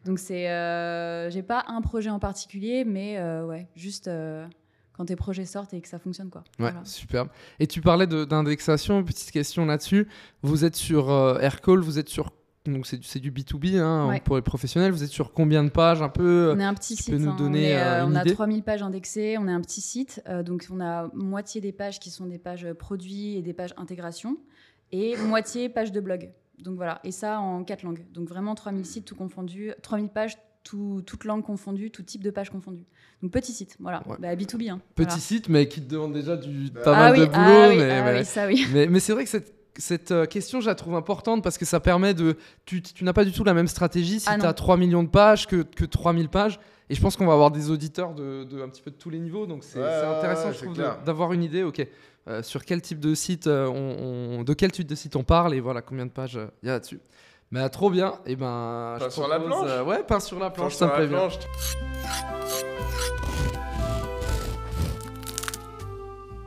Donc 0.05 0.19
c'est, 0.19 0.49
euh, 0.49 1.29
j'ai 1.29 1.43
pas 1.43 1.65
un 1.67 1.81
projet 1.81 2.09
en 2.09 2.19
particulier, 2.19 2.85
mais 2.85 3.17
euh, 3.17 3.45
ouais, 3.45 3.67
juste 3.75 4.07
euh, 4.07 4.45
quand 4.93 5.05
tes 5.05 5.15
projets 5.17 5.45
sortent 5.45 5.73
et 5.73 5.81
que 5.81 5.87
ça 5.89 5.99
fonctionne 5.99 6.29
quoi. 6.29 6.41
Ouais, 6.59 6.71
Voilà. 6.71 6.81
superbe. 6.85 7.29
Et 7.59 7.67
tu 7.67 7.81
parlais 7.81 8.07
de- 8.07 8.23
d'indexation, 8.25 9.03
petite 9.03 9.31
question 9.31 9.65
là-dessus. 9.65 10.07
Vous 10.41 10.63
êtes 10.65 10.75
sur 10.75 11.09
Aircall, 11.41 11.79
vous 11.79 11.99
êtes 11.99 12.09
sur. 12.09 12.31
Donc 12.65 12.85
c'est 12.85 12.97
du, 12.97 13.07
c'est 13.07 13.19
du 13.19 13.31
B2B 13.31 13.77
hein, 13.79 14.07
Ouais. 14.09 14.19
pour 14.21 14.35
les 14.35 14.41
professionnels. 14.41 14.91
Vous 14.91 15.03
êtes 15.03 15.09
sur 15.09 15.31
combien 15.33 15.63
de 15.63 15.69
pages 15.69 16.01
un 16.01 16.09
peu 16.09 16.53
On 16.55 16.59
est 16.59 16.63
un 16.63 16.73
petit 16.73 16.95
tu 16.95 17.03
site. 17.03 17.13
peux 17.13 17.17
nous 17.19 17.31
hein. 17.31 17.35
donner, 17.37 17.73
on 17.73 17.77
est, 17.77 17.81
euh, 17.81 18.05
une 18.05 18.11
on 18.11 18.15
a 18.15 18.21
idée 18.21 18.33
3000 18.33 18.63
pages 18.63 18.83
indexées. 18.83 19.37
On 19.37 19.47
est 19.47 19.51
un 19.51 19.61
petit 19.61 19.81
site. 19.81 20.21
euh, 20.27 20.43
donc, 20.43 20.67
on 20.69 20.79
a 20.81 21.09
moitié 21.13 21.61
des 21.61 21.71
pages 21.71 21.99
qui 21.99 22.09
sont 22.09 22.25
des 22.25 22.37
pages 22.37 22.67
produits 22.73 23.37
et 23.37 23.41
des 23.41 23.53
pages 23.53 23.73
intégration. 23.77 24.37
Et 24.91 25.15
moitié 25.17 25.69
pages 25.69 25.91
de 25.91 25.99
blog. 26.01 26.29
Donc, 26.63 26.75
voilà. 26.75 26.99
Et 27.03 27.11
ça 27.11 27.39
en 27.39 27.63
quatre 27.63 27.83
langues. 27.83 28.05
Donc, 28.13 28.27
vraiment 28.27 28.55
3000 28.55 28.85
sites 28.85 29.05
tout 29.05 29.15
confondu. 29.15 29.71
3000 29.81 30.09
pages, 30.09 30.37
tout, 30.63 31.01
toutes 31.05 31.23
langues 31.25 31.43
confondues, 31.43 31.89
tout 31.91 32.03
type 32.03 32.23
de 32.23 32.31
pages 32.31 32.49
confondues. 32.49 32.85
Donc, 33.21 33.31
petit 33.31 33.51
site. 33.53 33.75
Voilà. 33.79 34.03
Ouais. 34.07 34.17
Bah, 34.19 34.35
B2B. 34.35 34.69
Hein. 34.69 34.81
Petit 34.95 35.05
Voilà. 35.07 35.21
site, 35.21 35.49
mais 35.49 35.67
qui 35.67 35.81
te 35.81 35.89
demande 35.89 36.13
déjà 36.13 36.37
du, 36.37 36.69
pas 36.71 36.95
ah 36.95 36.99
mal 36.99 37.13
oui, 37.13 37.19
de 37.19 37.25
boulot. 37.25 37.39
ah 37.45 37.67
oui, 37.69 37.77
mais, 37.77 37.91
ah 37.91 38.03
mais- 38.03 38.19
oui, 38.19 38.25
ça 38.25 38.47
oui. 38.47 38.65
Mais, 38.73 38.87
mais 38.87 38.99
c'est 38.99 39.13
vrai 39.13 39.23
que 39.23 39.29
cette, 39.29 39.53
cette 39.77 40.11
euh, 40.11 40.25
question, 40.25 40.59
je 40.61 40.67
la 40.67 40.75
trouve 40.75 40.95
importante 40.95 41.43
parce 41.43 41.57
que 41.57 41.65
ça 41.65 41.79
permet 41.79 42.13
de. 42.13 42.35
Tu, 42.65 42.81
tu 42.81 43.03
n'as 43.03 43.13
pas 43.13 43.23
du 43.25 43.31
tout 43.31 43.43
la 43.43 43.53
même 43.53 43.67
stratégie 43.67 44.19
si 44.19 44.27
Ah 44.29 44.37
tu 44.37 44.45
as 44.45 44.53
3 44.53 44.77
millions 44.77 45.03
de 45.03 45.09
pages 45.09 45.47
que, 45.47 45.63
que 45.63 45.85
3000 45.85 46.29
pages. 46.29 46.59
Et 46.89 46.95
je 46.95 47.01
pense 47.01 47.15
qu'on 47.15 47.27
va 47.27 47.33
avoir 47.33 47.51
des 47.51 47.69
auditeurs 47.69 48.13
de, 48.15 48.43
de 48.45 48.61
un 48.61 48.69
petit 48.69 48.81
peu 48.81 48.89
de 48.91 48.95
tous 48.95 49.09
les 49.09 49.19
niveaux. 49.19 49.45
Donc 49.45 49.63
c'est 49.63 49.79
Ouais, 49.79 49.85
intéressant, 50.17 50.47
ouais, 50.47 50.53
je 50.53 50.63
trouve, 50.65 51.03
d'avoir 51.05 51.33
une 51.33 51.43
idée. 51.43 51.63
Ok, 51.63 51.85
euh, 52.27 52.41
sur 52.43 52.65
quel 52.65 52.81
type 52.81 52.99
de 52.99 53.13
site 53.15 53.47
euh, 53.47 53.67
on, 53.67 54.39
on- 54.39 54.43
de 54.43 54.53
quel 54.53 54.71
type 54.71 54.87
de 54.87 54.95
site 54.95 55.15
on 55.15 55.23
parle 55.23 55.53
et 55.53 55.59
voilà 55.59 55.81
combien 55.81 56.05
de 56.05 56.11
pages 56.11 56.37
euh, 56.37 56.47
il 56.63 56.67
y 56.67 56.69
a 56.69 56.73
là-dessus. 56.73 56.99
Mais 57.51 57.61
euh, 57.61 57.69
trop 57.69 57.89
bien. 57.89 58.13
Et 58.25 58.35
ben. 58.35 58.97
Je 59.01 59.09
sur 59.09 59.27
la 59.27 59.39
planche 59.39 59.85
Ouais, 59.87 60.03
pain 60.03 60.19
sur 60.19 60.39
la 60.39 60.49
planche, 60.49 60.75
Planche 60.75 60.75
ça 60.75 60.87
me 60.87 60.91
plaît 60.93 61.07
la 61.07 61.27
bien. 61.27 61.29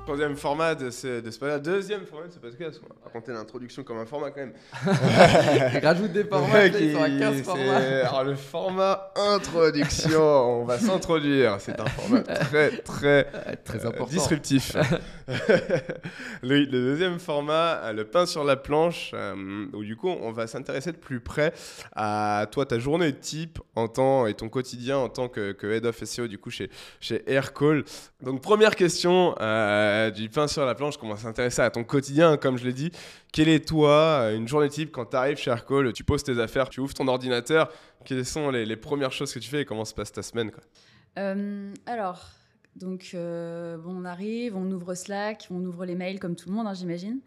Troisième 0.04 0.34
format 0.36 0.74
de 0.74 0.90
ce, 0.90 1.20
de 1.20 1.30
ce 1.30 1.38
podcast. 1.38 1.62
Deuxième 1.62 2.04
format 2.06 2.26
de 2.26 2.32
ce 2.32 2.38
podcast. 2.40 2.80
On 2.84 2.88
va 2.88 2.94
raconter 3.04 3.30
l'introduction 3.32 3.84
comme 3.84 3.98
un 3.98 4.04
format 4.04 4.32
quand 4.32 4.40
même. 4.40 4.52
Rajoute 5.82 6.12
des 6.12 6.24
formats, 6.24 6.68
sont 6.72 7.02
à 7.02 7.08
qui- 7.08 7.18
15 7.20 7.36
c'est- 7.36 7.42
formats. 7.44 7.76
Alors, 7.76 8.24
le 8.24 8.34
format 8.34 9.12
introduction, 9.14 10.20
on 10.20 10.64
va 10.64 10.78
s'introduire. 10.80 11.56
C'est 11.60 11.78
un 11.80 11.86
format 11.86 12.22
très, 12.22 12.70
très, 12.78 13.24
Très 13.64 13.84
euh, 13.84 13.88
important. 13.88 14.06
disruptif. 14.12 14.76
le, 16.42 16.58
le 16.64 16.66
deuxième 16.66 17.20
format, 17.20 17.76
euh, 17.84 17.92
le 17.92 18.04
pain 18.04 18.26
sur 18.26 18.42
la 18.42 18.56
planche, 18.56 19.12
euh, 19.14 19.66
où 19.72 19.84
du 19.84 19.94
coup, 19.94 20.08
on 20.08 20.32
va 20.32 20.48
s'intéresser 20.48 20.90
de 20.90 20.96
plus 20.96 21.20
près 21.20 21.52
à 21.94 22.46
toi, 22.50 22.66
ta 22.66 22.80
journée 22.80 23.12
type 23.14 23.60
en 23.76 23.86
tant, 23.86 24.26
et 24.26 24.34
ton 24.34 24.48
quotidien 24.48 24.98
en 24.98 25.08
tant 25.08 25.28
que, 25.28 25.52
que 25.52 25.68
Head 25.68 25.86
of 25.86 26.02
SEO, 26.02 26.26
du 26.26 26.38
coup, 26.38 26.50
chez, 26.50 26.70
chez 26.98 27.22
Aircall. 27.32 27.84
Donc, 28.20 28.42
première 28.42 28.74
question 28.74 29.36
euh, 29.40 29.91
du 30.10 30.28
pain 30.28 30.46
sur 30.48 30.64
la 30.66 30.74
planche, 30.74 30.94
va 31.02 31.16
s'intéresser 31.16 31.62
à 31.62 31.70
ton 31.70 31.84
quotidien, 31.84 32.36
comme 32.36 32.56
je 32.58 32.64
l'ai 32.64 32.72
dit. 32.72 32.90
Quelle 33.32 33.48
est, 33.48 33.66
toi, 33.66 34.30
une 34.32 34.46
journée 34.48 34.68
type 34.68 34.90
quand 34.92 35.06
tu 35.06 35.16
arrives 35.16 35.36
chez 35.38 35.50
Aircall, 35.50 35.92
tu 35.92 36.04
poses 36.04 36.22
tes 36.22 36.38
affaires, 36.40 36.68
tu 36.68 36.80
ouvres 36.80 36.94
ton 36.94 37.08
ordinateur, 37.08 37.70
quelles 38.04 38.24
sont 38.26 38.50
les, 38.50 38.64
les 38.66 38.76
premières 38.76 39.12
choses 39.12 39.32
que 39.32 39.38
tu 39.38 39.48
fais 39.48 39.62
et 39.62 39.64
comment 39.64 39.84
se 39.84 39.94
passe 39.94 40.12
ta 40.12 40.22
semaine 40.22 40.50
quoi? 40.50 40.62
Euh, 41.18 41.72
alors, 41.86 42.20
donc, 42.76 43.10
euh, 43.14 43.76
bon, 43.78 43.94
on 44.00 44.04
arrive, 44.04 44.56
on 44.56 44.70
ouvre 44.70 44.94
Slack, 44.94 45.48
on 45.50 45.62
ouvre 45.64 45.84
les 45.84 45.94
mails 45.94 46.18
comme 46.18 46.36
tout 46.36 46.48
le 46.48 46.54
monde, 46.54 46.66
hein, 46.66 46.74
j'imagine. 46.74 47.20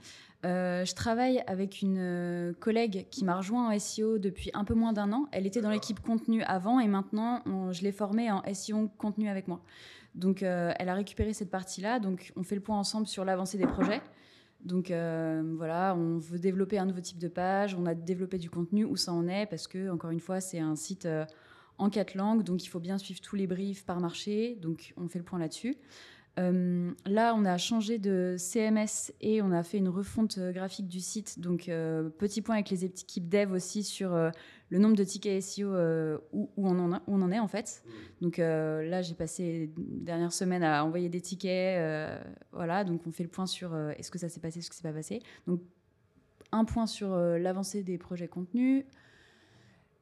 Euh, 0.43 0.85
je 0.85 0.93
travaille 0.93 1.41
avec 1.47 1.81
une 1.81 1.97
euh, 1.99 2.53
collègue 2.59 3.07
qui 3.09 3.25
m'a 3.25 3.35
rejoint 3.35 3.67
en 3.73 3.79
SEO 3.79 4.19
depuis 4.19 4.51
un 4.53 4.63
peu 4.63 4.75
moins 4.75 4.93
d'un 4.93 5.11
an. 5.11 5.25
Elle 5.31 5.47
était 5.47 5.61
dans 5.61 5.71
l'équipe 5.71 5.99
contenu 6.01 6.43
avant 6.43 6.79
et 6.79 6.87
maintenant, 6.87 7.41
on- 7.47 7.71
je 7.71 7.81
l'ai 7.81 7.91
formée 7.91 8.29
en 8.31 8.43
SEO 8.53 8.89
contenu 8.99 9.27
avec 9.27 9.47
moi. 9.47 9.61
Donc, 10.15 10.43
euh, 10.43 10.71
elle 10.79 10.89
a 10.89 10.93
récupéré 10.93 11.33
cette 11.33 11.51
partie-là. 11.51 11.99
Donc, 11.99 12.31
on 12.35 12.43
fait 12.43 12.55
le 12.55 12.61
point 12.61 12.79
ensemble 12.79 13.05
sur 13.05 13.25
l'avancée 13.25 13.57
des 13.57 13.67
projets. 13.67 14.01
Donc, 14.63 14.89
euh, 14.89 15.43
voilà, 15.57 15.93
on 15.95 16.17
veut 16.17 16.39
développer 16.39 16.79
un 16.79 16.85
nouveau 16.85 17.01
type 17.01 17.19
de 17.19 17.27
page. 17.27 17.75
On 17.75 17.85
a 17.85 17.93
développé 17.93 18.37
du 18.37 18.49
contenu, 18.49 18.85
où 18.85 18.95
ça 18.95 19.11
en 19.13 19.27
est, 19.27 19.45
parce 19.45 19.67
que, 19.67 19.89
encore 19.91 20.11
une 20.11 20.21
fois, 20.21 20.39
c'est 20.39 20.59
un 20.59 20.75
site 20.75 21.05
euh, 21.05 21.25
en 21.77 21.89
quatre 21.89 22.15
langues. 22.15 22.43
Donc, 22.43 22.63
il 22.63 22.67
faut 22.69 22.79
bien 22.79 22.97
suivre 22.97 23.19
tous 23.19 23.35
les 23.35 23.45
briefs 23.45 23.85
par 23.85 23.99
marché. 23.99 24.57
Donc, 24.61 24.93
on 24.97 25.07
fait 25.09 25.19
le 25.19 25.25
point 25.25 25.37
là-dessus. 25.37 25.75
Euh, 26.37 26.91
là, 27.05 27.33
on 27.35 27.45
a 27.45 27.57
changé 27.57 27.97
de 27.97 28.35
CMS 28.37 29.13
et 29.21 29.41
on 29.41 29.51
a 29.51 29.63
fait 29.63 29.77
une 29.77 29.87
refonte 29.87 30.37
euh, 30.37 30.51
graphique 30.51 30.87
du 30.87 30.99
site. 30.99 31.39
Donc, 31.39 31.69
euh, 31.69 32.09
petit 32.09 32.41
point 32.41 32.55
avec 32.55 32.69
les 32.69 32.83
équipes 32.83 33.29
dev 33.29 33.51
aussi 33.53 33.83
sur 33.83 34.15
le 34.69 34.79
nombre 34.79 34.95
de 34.95 35.03
tickets 35.03 35.41
SEO 35.41 35.69
où, 36.33 36.49
où 36.57 36.67
on, 36.67 37.21
en 37.21 37.31
est 37.31 37.39
en 37.39 37.47
fait. 37.47 37.83
Donc 38.21 38.37
là, 38.37 39.01
j'ai 39.01 39.13
passé 39.13 39.43
les 39.43 39.73
dernières 39.77 40.33
semaines 40.33 40.63
à 40.63 40.83
envoyer 40.83 41.09
des 41.09 41.21
tickets. 41.21 41.81
voilà, 42.51 42.83
donc 42.83 43.01
on 43.05 43.11
fait 43.11 43.23
le 43.23 43.29
point 43.29 43.45
sur 43.45 43.75
est-ce 43.91 44.11
que 44.11 44.19
ça 44.19 44.29
s'est 44.29 44.39
passé, 44.39 44.59
est-ce 44.59 44.69
que 44.69 44.75
c'est 44.75 44.83
pas 44.83 44.93
passé. 44.93 45.21
Donc, 45.47 45.61
un 46.51 46.65
point 46.65 46.87
sur 46.87 47.15
l'avancée 47.15 47.83
des 47.83 47.97
projets 47.97 48.27
contenus, 48.27 48.85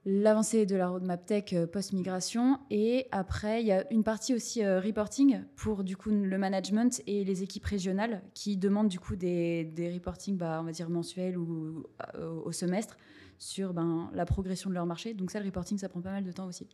l'avancée 0.06 0.66
de 0.66 0.76
la 0.76 0.88
roadmap 0.90 1.26
tech 1.26 1.54
euh, 1.54 1.66
post-migration. 1.66 2.60
Et 2.70 3.08
après, 3.12 3.62
il 3.62 3.68
y 3.68 3.72
a 3.72 3.90
une 3.92 4.04
partie 4.04 4.34
aussi 4.34 4.64
euh, 4.64 4.80
reporting 4.80 5.42
pour 5.56 5.84
du 5.84 5.96
coup 5.96 6.10
le 6.10 6.38
management 6.38 7.02
et 7.08 7.24
les 7.24 7.44
équipes 7.44 7.66
régionales 7.66 8.22
qui 8.34 8.58
demandent 8.58 8.90
du 8.90 9.00
coup 9.00 9.16
des, 9.16 9.64
des 9.64 9.94
reporting, 9.94 10.38
bah, 10.38 10.60
on 10.62 10.66
va 10.66 10.72
dire 10.72 10.90
mensuels 10.90 11.38
ou 11.38 11.84
euh, 12.16 12.30
au 12.44 12.52
semestre 12.52 12.98
sur 13.40 13.74
ben, 13.74 14.10
la 14.14 14.26
progression 14.26 14.70
de 14.70 14.76
leur 14.76 14.86
marché. 14.86 15.14
Donc 15.14 15.32
ça, 15.32 15.40
le 15.40 15.46
reporting, 15.46 15.78
ça 15.78 15.90
prend 15.90 16.02
pas 16.02 16.12
mal 16.12 16.24
de 16.24 16.32
temps 16.32 16.48
aussi. 16.48 16.68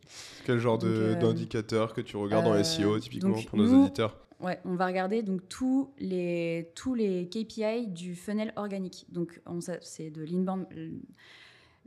Quel 0.44 0.58
genre 0.58 0.78
de- 0.78 0.88
euh, 0.88 1.14
d'indicateurs 1.14 1.92
que 1.94 2.00
tu 2.00 2.16
regardes 2.16 2.46
en 2.46 2.54
euh, 2.54 2.62
SEO 2.62 2.98
typiquement 2.98 3.40
pour 3.48 3.58
nos 3.58 3.66
nous- 3.66 3.82
auditeurs 3.84 4.16
Ouais, 4.40 4.58
on 4.64 4.74
va 4.74 4.86
regarder 4.86 5.22
donc 5.22 5.46
tous 5.50 5.90
les, 5.98 6.70
tous 6.74 6.94
les 6.94 7.28
KPI 7.28 7.88
du 7.88 8.14
funnel 8.14 8.54
organique. 8.56 9.04
Donc, 9.10 9.38
c'est 9.82 10.08
de 10.10 10.22
l'inbound. 10.22 10.66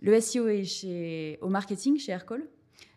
Le 0.04 0.20
SEO 0.20 0.50
est 0.50 1.40
au 1.42 1.48
marketing 1.48 1.98
chez 1.98 2.12
Aircall. 2.12 2.46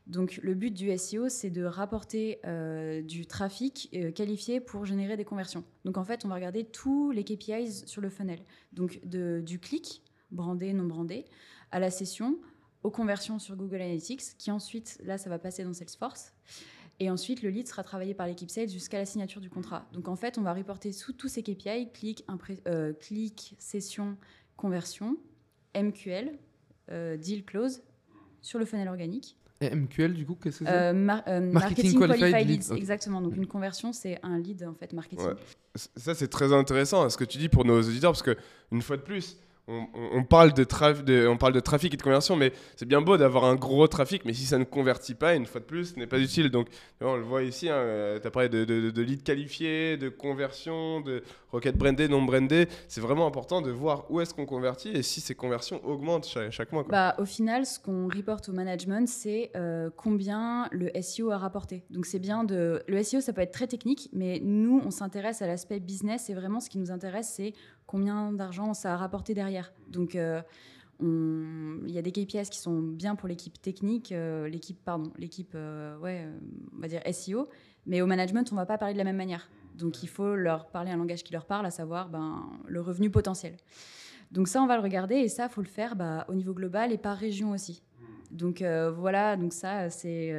Donc, 0.08 0.40
le 0.42 0.54
but 0.54 0.72
du 0.72 0.96
SEO, 0.98 1.28
c'est 1.28 1.50
de 1.50 1.62
rapporter 1.62 2.40
euh, 2.44 3.00
du 3.00 3.26
trafic 3.26 3.88
euh, 3.94 4.10
qualifié 4.10 4.60
pour 4.60 4.84
générer 4.84 5.16
des 5.16 5.24
conversions. 5.24 5.62
Donc, 5.84 5.98
en 5.98 6.04
fait, 6.04 6.24
on 6.24 6.28
va 6.28 6.34
regarder 6.34 6.64
tous 6.64 7.12
les 7.12 7.22
KPIs 7.22 7.86
sur 7.86 8.00
le 8.00 8.10
funnel. 8.10 8.40
Donc, 8.72 9.00
du 9.04 9.60
clic, 9.60 10.02
brandé, 10.32 10.72
non 10.72 10.84
brandé, 10.84 11.26
à 11.70 11.78
la 11.78 11.92
session, 11.92 12.40
aux 12.82 12.90
conversions 12.90 13.38
sur 13.38 13.54
Google 13.54 13.82
Analytics, 13.82 14.36
qui 14.36 14.50
ensuite, 14.50 15.00
là, 15.04 15.16
ça 15.16 15.30
va 15.30 15.38
passer 15.38 15.62
dans 15.62 15.72
Salesforce. 15.72 16.32
Et 16.98 17.08
ensuite, 17.08 17.42
le 17.42 17.50
lead 17.50 17.68
sera 17.68 17.84
travaillé 17.84 18.14
par 18.14 18.26
l'équipe 18.26 18.50
sales 18.50 18.68
jusqu'à 18.68 18.98
la 18.98 19.06
signature 19.06 19.40
du 19.40 19.50
contrat. 19.50 19.88
Donc, 19.92 20.08
en 20.08 20.16
fait, 20.16 20.38
on 20.38 20.42
va 20.42 20.54
reporter 20.54 20.92
sous 20.92 21.12
tous 21.12 21.28
ces 21.28 21.44
KPI, 21.44 21.92
clic, 21.92 22.24
euh, 22.66 22.92
clic, 22.94 23.54
session, 23.58 24.16
conversion, 24.56 25.16
MQL, 25.76 26.38
deal 26.88 27.44
close, 27.44 27.82
sur 28.42 28.58
le 28.58 28.64
funnel 28.64 28.88
organique. 28.88 29.36
Et 29.60 29.70
MQL, 29.74 30.12
du 30.12 30.26
coup, 30.26 30.34
qu'est-ce 30.34 30.58
que 30.60 30.64
c'est? 30.66 30.70
Euh, 30.70 30.92
mar- 30.92 31.22
euh, 31.28 31.40
Marketing 31.40 31.92
marketing, 31.94 31.98
Qualified 31.98 32.30
Qualified, 32.32 32.48
Leads, 32.48 32.76
exactement. 32.76 33.22
Donc, 33.22 33.36
une 33.36 33.46
conversion, 33.46 33.92
c'est 33.94 34.18
un 34.22 34.38
lead, 34.38 34.62
en 34.64 34.74
fait, 34.74 34.92
marketing. 34.92 35.26
Ouais. 35.26 35.34
Ça, 35.74 36.14
c'est 36.14 36.28
très 36.28 36.52
intéressant 36.52 37.08
ce 37.08 37.16
que 37.16 37.24
tu 37.24 37.38
dis 37.38 37.48
pour 37.48 37.64
nos 37.64 37.80
auditeurs, 37.80 38.12
parce 38.12 38.22
que 38.22 38.36
une 38.70 38.82
fois 38.82 38.98
de 38.98 39.02
plus, 39.02 39.38
on, 39.68 40.22
parle 40.24 40.52
de 40.52 40.64
trafic 40.64 41.94
et 41.94 41.96
de 41.96 42.02
conversion, 42.02 42.36
mais 42.36 42.52
c'est 42.76 42.86
bien 42.86 43.00
beau 43.00 43.16
d'avoir 43.16 43.44
un 43.44 43.56
gros 43.56 43.86
trafic, 43.88 44.24
mais 44.24 44.32
si 44.32 44.44
ça 44.44 44.58
ne 44.58 44.64
convertit 44.64 45.14
pas, 45.14 45.34
une 45.34 45.46
fois 45.46 45.60
de 45.60 45.66
plus, 45.66 45.94
ce 45.94 45.98
n'est 45.98 46.06
pas 46.06 46.18
utile. 46.18 46.50
Donc, 46.50 46.68
on 47.00 47.16
le 47.16 47.22
voit 47.22 47.42
ici, 47.42 47.66
tu 47.66 47.70
as 48.26 48.30
parlé 48.30 48.48
de, 48.48 48.64
de, 48.64 48.90
de 48.90 49.02
lead 49.02 49.22
qualifié, 49.22 49.96
de 49.96 50.08
conversion, 50.08 51.00
de 51.00 51.22
requête 51.56 51.76
brandée, 51.76 52.08
non 52.08 52.22
brandée. 52.22 52.68
C'est 52.88 53.00
vraiment 53.00 53.26
important 53.26 53.62
de 53.62 53.70
voir 53.70 54.10
où 54.10 54.20
est-ce 54.20 54.34
qu'on 54.34 54.46
convertit 54.46 54.90
et 54.90 55.02
si 55.02 55.20
ces 55.20 55.34
conversions 55.34 55.84
augmentent 55.84 56.26
chaque, 56.50 56.72
mois. 56.72 56.84
Bah, 56.88 57.14
au 57.18 57.24
final, 57.24 57.66
ce 57.66 57.78
qu'on 57.80 58.08
reporte 58.08 58.48
au 58.48 58.52
management, 58.52 59.08
c'est 59.08 59.50
euh, 59.56 59.90
combien 59.96 60.68
le 60.70 60.90
SEO 61.00 61.30
a 61.30 61.38
rapporté. 61.38 61.84
Donc, 61.90 62.06
c'est 62.06 62.18
bien 62.18 62.44
de. 62.44 62.82
Le 62.86 63.02
SEO, 63.02 63.20
ça 63.20 63.32
peut 63.32 63.40
être 63.40 63.52
très 63.52 63.66
technique, 63.66 64.08
mais 64.12 64.40
nous, 64.42 64.80
on 64.84 64.90
s'intéresse 64.90 65.42
à 65.42 65.46
l'aspect 65.46 65.80
business 65.80 66.30
et 66.30 66.34
vraiment, 66.34 66.60
ce 66.60 66.70
qui 66.70 66.78
nous 66.78 66.90
intéresse, 66.90 67.32
c'est 67.36 67.52
combien 67.86 68.32
d'argent 68.32 68.74
ça 68.74 68.94
a 68.94 68.96
rapporté 68.96 69.34
derrière. 69.34 69.72
Donc, 69.88 70.16
euh, 71.02 71.78
il 71.86 71.92
y 71.92 71.98
a 71.98 72.02
des 72.02 72.12
KPIs 72.12 72.48
qui 72.50 72.58
sont 72.58 72.80
bien 72.80 73.16
pour 73.16 73.28
l'équipe 73.28 73.60
technique, 73.60 74.12
euh, 74.12 74.48
l'équipe, 74.48 74.78
pardon, 74.84 75.12
l'équipe, 75.18 75.52
euh, 75.54 75.96
ouais, 75.98 76.26
on 76.76 76.80
va 76.80 76.88
dire 76.88 77.02
SEO, 77.12 77.48
mais 77.86 78.00
au 78.00 78.06
management, 78.06 78.50
on 78.52 78.56
va 78.56 78.66
pas 78.66 78.78
parler 78.78 78.94
de 78.94 78.98
la 78.98 79.04
même 79.04 79.16
manière. 79.16 79.48
Donc, 79.74 80.02
il 80.02 80.08
faut 80.08 80.34
leur 80.34 80.68
parler 80.70 80.90
un 80.90 80.96
langage 80.96 81.22
qui 81.22 81.32
leur 81.32 81.44
parle, 81.44 81.66
à 81.66 81.70
savoir 81.70 82.08
ben, 82.08 82.48
le 82.66 82.80
revenu 82.80 83.10
potentiel. 83.10 83.56
Donc 84.32 84.48
ça, 84.48 84.60
on 84.60 84.66
va 84.66 84.76
le 84.76 84.82
regarder 84.82 85.16
et 85.16 85.28
ça, 85.28 85.48
faut 85.48 85.60
le 85.60 85.68
faire 85.68 85.94
bah, 85.94 86.24
au 86.28 86.34
niveau 86.34 86.52
global 86.52 86.92
et 86.92 86.98
par 86.98 87.16
région 87.16 87.52
aussi. 87.52 87.82
Donc 88.32 88.60
voilà, 88.60 89.36
donc 89.36 89.52
ça, 89.52 89.88
c'est 89.88 90.34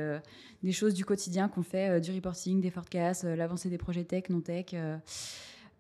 des 0.62 0.74
choses 0.74 0.94
du 0.94 1.06
quotidien 1.06 1.48
qu'on 1.48 1.64
fait, 1.64 2.02
du 2.02 2.12
reporting, 2.12 2.60
des 2.60 2.70
forecasts, 2.70 3.24
l'avancée 3.24 3.70
des 3.70 3.78
projets 3.78 4.04
tech, 4.04 4.24
non 4.30 4.42
tech, 4.42 4.76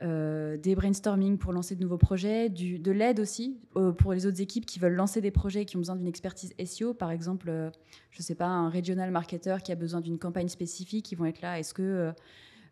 euh, 0.03 0.57
des 0.57 0.75
brainstorming 0.75 1.39
pour 1.39 1.53
lancer 1.53 1.75
de 1.75 1.81
nouveaux 1.81 1.97
projets, 1.97 2.49
du, 2.49 2.77
de 2.77 2.91
l'aide 2.91 3.19
aussi 3.19 3.57
euh, 3.75 3.91
pour 3.91 4.13
les 4.13 4.27
autres 4.27 4.41
équipes 4.41 4.65
qui 4.65 4.77
veulent 4.77 4.93
lancer 4.93 5.21
des 5.21 5.31
projets 5.31 5.63
et 5.63 5.65
qui 5.65 5.75
ont 5.75 5.79
besoin 5.79 5.95
d'une 5.95 6.07
expertise 6.07 6.53
SEO. 6.63 6.93
Par 6.93 7.09
exemple, 7.09 7.49
euh, 7.49 7.71
je 8.11 8.21
sais 8.21 8.35
pas, 8.35 8.45
un 8.45 8.69
regional 8.69 9.09
marketer 9.09 9.55
qui 9.63 9.71
a 9.71 9.75
besoin 9.75 10.01
d'une 10.01 10.19
campagne 10.19 10.49
spécifique, 10.49 11.11
ils 11.11 11.15
vont 11.15 11.25
être 11.25 11.41
là. 11.41 11.59
Est-ce 11.59 11.73
que 11.73 12.13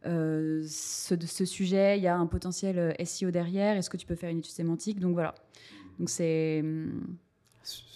ce, 0.04 1.16
ce 1.20 1.46
sujet, 1.46 1.98
il 1.98 2.04
y 2.04 2.08
a 2.08 2.16
un 2.16 2.28
potentiel 2.28 2.96
SEO 3.04 3.32
derrière? 3.32 3.76
Est-ce 3.76 3.90
que 3.90 3.98
tu 3.98 4.06
peux 4.06 4.16
faire 4.16 4.30
une 4.30 4.40
étude 4.40 4.54
sémantique? 4.54 5.00
Donc 5.00 5.14
voilà. 5.14 5.34
Donc 5.98 6.10
c'est 6.10 6.64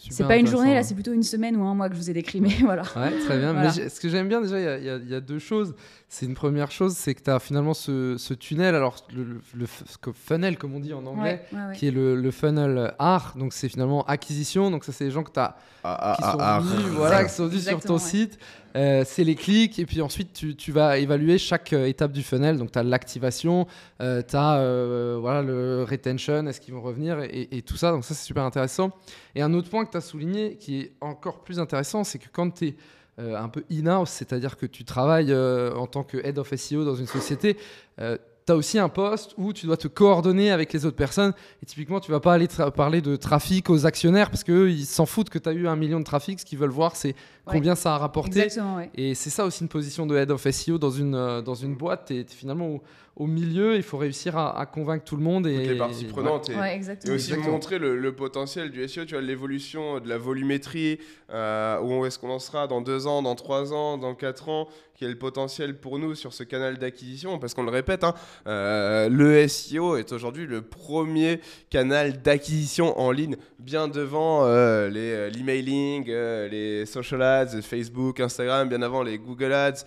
c'est 0.10 0.28
pas 0.28 0.38
une 0.38 0.48
journée 0.48 0.74
là, 0.74 0.82
c'est 0.84 0.96
plutôt 0.96 1.14
une 1.14 1.24
semaine 1.24 1.56
ou 1.56 1.64
un 1.64 1.76
mois 1.76 1.90
que 1.90 1.96
je 1.96 2.00
vous 2.00 2.10
ai 2.10 2.14
décrit, 2.14 2.42
mais 2.42 2.50
voilà. 2.62 2.84
Ouais, 2.96 3.12
très 3.20 3.38
bien. 3.38 3.54
Voilà. 3.54 3.72
Mais 3.76 3.90
ce 3.90 4.00
que 4.00 4.10
j'aime 4.10 4.28
bien 4.28 4.42
déjà, 4.42 4.60
y 4.60 4.84
y, 4.84 5.02
il 5.04 5.10
y 5.10 5.16
a 5.16 5.22
deux 5.22 5.40
choses. 5.40 5.76
C'est 6.12 6.26
une 6.26 6.34
première 6.34 6.72
chose, 6.72 6.94
c'est 6.96 7.14
que 7.14 7.22
tu 7.22 7.30
as 7.30 7.38
finalement 7.38 7.76
ce, 7.76 8.16
ce 8.18 8.34
tunnel, 8.34 8.74
alors 8.74 8.96
le, 9.16 9.24
le- 9.24 9.42
le 9.54 9.68
funnel 10.12 10.58
comme 10.58 10.74
on 10.74 10.80
dit 10.80 10.92
en 10.92 11.06
anglais, 11.06 11.46
Ouais, 11.54 11.58
ouais, 11.60 11.68
ouais. 11.68 11.76
qui 11.76 11.88
est 11.88 11.92
le, 11.92 12.16
le 12.16 12.32
funnel 12.32 12.96
art. 12.98 13.34
Donc 13.38 13.54
c'est 13.54 13.70
finalement 13.70 14.04
acquisition. 14.06 14.72
Donc 14.72 14.86
ça 14.86 14.92
c'est 14.92 15.04
les 15.04 15.12
gens 15.12 15.22
que 15.22 15.32
tu 15.32 15.40
as 15.40 15.56
Ah, 15.84 16.16
qui 16.18 16.24
ah, 16.26 16.32
sont 16.32 16.38
ah, 16.42 16.60
venus, 16.62 16.86
ah. 16.88 16.94
voilà, 16.96 17.24
qui 17.26 17.32
sont 17.34 17.46
venus 17.46 17.64
sur 17.68 17.80
ton 17.82 18.00
site. 18.00 18.40
Euh, 18.76 19.04
c'est 19.06 19.24
les 19.24 19.36
clics 19.36 19.78
et 19.80 19.86
puis 19.86 20.02
ensuite 20.02 20.34
tu, 20.34 20.56
tu 20.56 20.72
vas 20.72 20.98
évaluer 20.98 21.38
chaque 21.38 21.74
euh, 21.74 21.86
étape 21.86 22.12
du 22.12 22.24
funnel. 22.24 22.58
Donc 22.58 22.72
tu 22.72 22.80
as 22.80 22.84
l'activation, 22.84 23.68
tu 24.00 24.06
as 24.06 25.16
voilà, 25.20 25.44
le 25.44 25.86
retention, 25.88 26.48
est-ce 26.48 26.60
qu'ils 26.60 26.74
vont 26.74 26.82
revenir 26.82 27.20
et, 27.22 27.50
et 27.52 27.62
tout 27.62 27.78
ça. 27.78 27.92
Donc 27.92 28.04
ça 28.04 28.16
c'est 28.16 28.26
super 28.26 28.44
intéressant. 28.46 28.90
Et 29.36 29.44
un 29.44 29.54
autre 29.54 29.70
point 29.70 29.86
que 29.86 29.92
tu 29.92 29.98
as 29.98 30.02
souligné 30.02 30.58
qui 30.58 30.80
est 30.80 30.94
encore 31.02 31.44
plus 31.44 31.60
intéressant, 31.60 32.04
c'est 32.04 32.18
que 32.18 32.30
quand 32.34 32.50
tu 32.50 32.70
es 32.70 32.76
un 33.20 33.50
peu 33.50 33.64
in-house, 33.72 34.10
c'est-à-dire 34.10 34.58
que 34.58 34.66
tu 34.66 34.84
travailles 34.84 35.32
euh, 35.32 35.74
en 35.76 35.88
tant 35.88 36.04
que 36.04 36.18
head 36.18 36.38
of 36.38 36.54
SEO 36.56 36.86
dans 36.86 36.96
une 36.96 37.08
société, 37.08 37.58
tu 37.98 38.54
as 38.54 38.56
aussi 38.56 38.80
un 38.80 38.90
poste 38.90 39.36
où 39.38 39.54
tu 39.54 39.68
dois 39.68 39.78
te 39.78 39.88
coordonner 39.88 40.52
avec 40.52 40.74
les 40.74 40.86
autres 40.86 40.96
personnes. 40.96 41.34
Et 41.62 41.66
typiquement, 41.66 42.00
tu 42.00 42.12
vas 42.12 42.20
pas 42.20 42.34
aller 42.34 42.48
parler 42.76 43.02
de 43.02 43.16
trafic 43.16 43.70
aux 43.70 43.86
actionnaires 43.86 44.32
parce 44.32 44.44
qu'eux, 44.44 44.72
ils 44.72 44.86
s'en 44.86 45.06
foutent 45.06 45.30
que 45.30 45.38
tu 45.38 45.50
as 45.50 45.54
eu 45.54 45.68
un 45.68 45.76
million 45.76 46.00
de 46.00 46.04
trafic. 46.04 46.40
Ce 46.40 46.46
qu'ils 46.46 46.58
veulent 46.58 46.70
voir, 46.72 46.96
c'est 46.96 47.16
combien 47.52 47.76
ça 47.76 47.96
a 47.96 47.98
rapporté. 47.98 48.40
Exactement, 48.40 48.78
ouais. 48.78 48.90
Et 48.96 49.16
c'est 49.16 49.30
ça 49.30 49.46
aussi 49.46 49.64
une 49.64 49.70
position 49.70 50.06
de 50.06 50.16
head 50.16 50.32
of 50.32 50.50
SEO 50.50 50.78
dans 50.78 50.92
une, 50.92 51.16
euh, 51.16 51.42
dans 51.42 51.56
une 51.56 51.76
boîte. 51.76 52.06
Tu 52.08 52.20
es, 52.20 52.26
finalement 52.28 52.68
au, 52.68 52.82
au 53.20 53.28
milieu, 53.28 53.76
il 53.76 53.84
faut 53.84 53.98
réussir 53.98 54.38
à, 54.38 54.66
convaincre 54.66 55.04
tout 55.04 55.18
le 55.18 55.22
monde 55.22 55.46
et 55.46 55.58
Toutes 55.58 55.68
les 55.68 55.78
parties 55.78 56.06
prenantes 56.06 56.50
et, 56.50 57.12
aussi 57.12 57.36
montrer 57.36 57.78
le, 57.78 58.16
potentiel 58.16 58.72
du 58.72 58.88
SEO, 58.88 59.04
tu 59.04 59.14
vois, 59.14 59.22
l'évolution 59.22 60.00
de 60.00 60.08
la 60.08 60.18
volumétrie, 60.18 61.00
euh, 61.30 61.82
où 61.82 62.06
est-ce 62.06 62.18
qu'on 62.18 62.30
en 62.30 62.40
sera 62.40 62.68
dans 62.68 62.80
deux 62.80 63.08
ans, 63.08 63.22
dans 63.22 63.36
trois 63.36 63.74
ans, 63.74 63.98
dans 63.98 64.16
quatre 64.16 64.48
ans, 64.48 64.70
quel 64.96 65.10
est 65.10 65.12
le 65.12 65.18
potentiel 65.18 65.78
pour 65.78 66.00
nous 66.00 66.16
sur 66.16 66.34
ce 66.34 66.44
canal 66.44 66.78
d'acquisition, 66.78 67.40
parce 67.40 67.54
qu'on 67.54 67.64
le 67.64 67.72
répète, 67.72 68.06
hein, 68.06 68.14
euh, 68.48 69.10
le 69.10 69.46
SEO 69.50 69.98
est 69.98 70.14
aujourd'hui 70.14 70.46
le 70.46 70.62
premier 70.62 71.42
canal 71.70 72.22
d'acquisition 72.22 72.98
en 72.98 73.12
ligne, 73.12 73.36
bien 73.60 73.90
devant 73.90 74.46
euh, 74.46 74.88
les 74.88 75.30
l'emailing, 75.30 76.06
les 76.08 76.86
social 76.86 77.22
ads, 77.40 77.62
Facebook, 77.62 78.20
Instagram, 78.20 78.70
bien 78.70 78.82
avant 78.82 79.04
les 79.04 79.18
Google 79.18 79.54
Ads, 79.54 79.86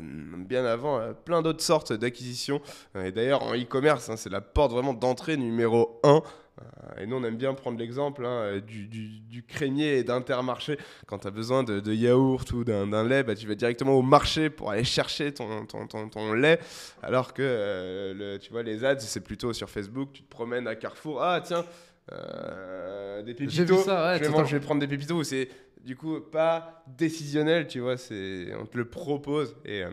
bien 0.00 0.64
avant 0.64 1.00
plein 1.24 1.42
d'autres 1.42 1.62
sortes 1.62 1.92
d'acquisitions. 1.92 2.60
Et 2.94 3.12
d'ailleurs, 3.12 3.42
en 3.42 3.54
e-commerce, 3.54 4.08
hein, 4.08 4.16
c'est 4.16 4.30
la 4.30 4.40
porte 4.40 4.72
vraiment 4.72 4.94
d'entrée 4.94 5.36
numéro 5.36 6.00
1. 6.02 6.22
Euh, 6.58 7.02
et 7.02 7.06
nous, 7.06 7.16
on 7.16 7.24
aime 7.24 7.36
bien 7.36 7.52
prendre 7.54 7.78
l'exemple 7.78 8.24
hein, 8.24 8.60
du, 8.66 8.86
du, 8.86 9.42
crémier 9.44 9.98
et 9.98 10.04
d'Intermarché. 10.04 10.78
Quand 11.06 11.18
tu 11.18 11.26
as 11.26 11.30
besoin 11.30 11.62
de, 11.62 11.92
yaourt 11.92 12.50
ou 12.52 12.64
d'un 12.64 13.06
lait, 13.06 13.22
bah, 13.22 13.34
tu 13.34 13.46
vas 13.46 13.54
directement 13.54 13.94
au 13.94 14.02
marché 14.02 14.50
pour 14.50 14.70
aller 14.70 14.84
chercher 14.84 15.32
ton, 15.32 15.66
ton, 15.66 15.86
ton, 15.86 16.32
lait. 16.32 16.58
Alors 17.02 17.34
que 17.34 17.42
euh, 17.42 18.14
le, 18.14 18.38
tu 18.38 18.52
vois, 18.52 18.62
les 18.62 18.84
ads, 18.84 19.00
c'est 19.00 19.20
plutôt 19.20 19.52
sur 19.52 19.68
Facebook. 19.68 20.10
Tu 20.12 20.22
te 20.22 20.30
promènes 20.30 20.66
à 20.66 20.74
Carrefour. 20.76 21.22
Ah, 21.22 21.40
tiens, 21.44 21.64
euh, 22.12 23.22
des 23.22 23.34
pépitos. 23.34 23.78
Ça, 23.78 24.16
je, 24.16 24.24
vais 24.24 24.46
je, 24.46 24.56
vais 24.56 24.60
prendre 24.60 24.80
des 24.80 24.88
pépitos. 24.88 25.24
C'est 25.24 25.48
du 25.86 25.96
coup 25.96 26.20
pas 26.20 26.82
décisionnel, 26.98 27.68
tu 27.68 27.80
vois, 27.80 27.96
c'est 27.96 28.48
on 28.60 28.66
te 28.66 28.76
le 28.76 28.84
propose 28.86 29.56
et, 29.64 29.84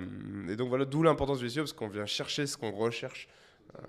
et 0.50 0.56
donc 0.56 0.68
voilà 0.70 0.86
d'où 0.86 1.04
l'importance 1.04 1.40
du 1.40 1.50
SEO 1.50 1.62
parce 1.62 1.74
qu'on 1.74 1.88
vient 1.88 2.06
chercher 2.08 2.48
ce 2.48 2.58
qu'on 2.58 2.72
recherche 2.72 3.30
euh, 3.76 3.82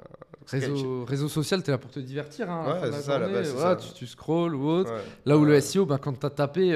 réseau, 0.47 1.05
réseau 1.05 1.29
social, 1.29 1.63
tu 1.63 1.71
es 1.71 1.73
là 1.73 1.79
pour 1.79 1.91
te 1.91 2.01
divertir. 2.01 2.51
Hein, 2.51 2.81
ouais, 2.83 2.93
c'est 2.93 3.03
ça, 3.03 3.19
là 3.19 3.77
Tu, 3.77 3.93
tu 3.95 4.07
scrolls 4.07 4.55
ou 4.55 4.69
autre. 4.69 4.93
Là 5.25 5.37
où 5.39 5.45
le 5.45 5.61
SEO, 5.61 5.87
bah, 5.87 5.99
quand 6.01 6.19
tu 6.19 6.27
as 6.27 6.31
tapé 6.31 6.75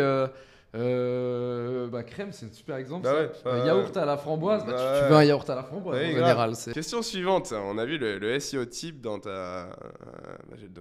euh, 0.74 1.58
euh, 1.78 1.86
bah, 1.88 2.02
crème, 2.02 2.32
c'est 2.32 2.46
un 2.46 2.52
super 2.52 2.76
exemple. 2.76 3.08
Bah 3.44 3.64
yaourt 3.64 3.96
à 3.96 4.04
la 4.04 4.16
framboise, 4.16 4.64
bah, 4.66 5.00
tu, 5.02 5.10
veux 5.10 5.16
un 5.16 5.24
yaourt 5.24 5.48
à 5.48 5.54
la 5.54 5.62
framboise 5.62 5.98
en 5.98 6.06
général. 6.06 6.54
Question 6.72 7.02
suivante. 7.02 7.52
On 7.52 7.78
a 7.78 7.84
vu 7.84 7.98
le, 7.98 8.38
SEO 8.38 8.64
type 8.66 9.00
dans 9.00 9.18
ta, 9.18 9.70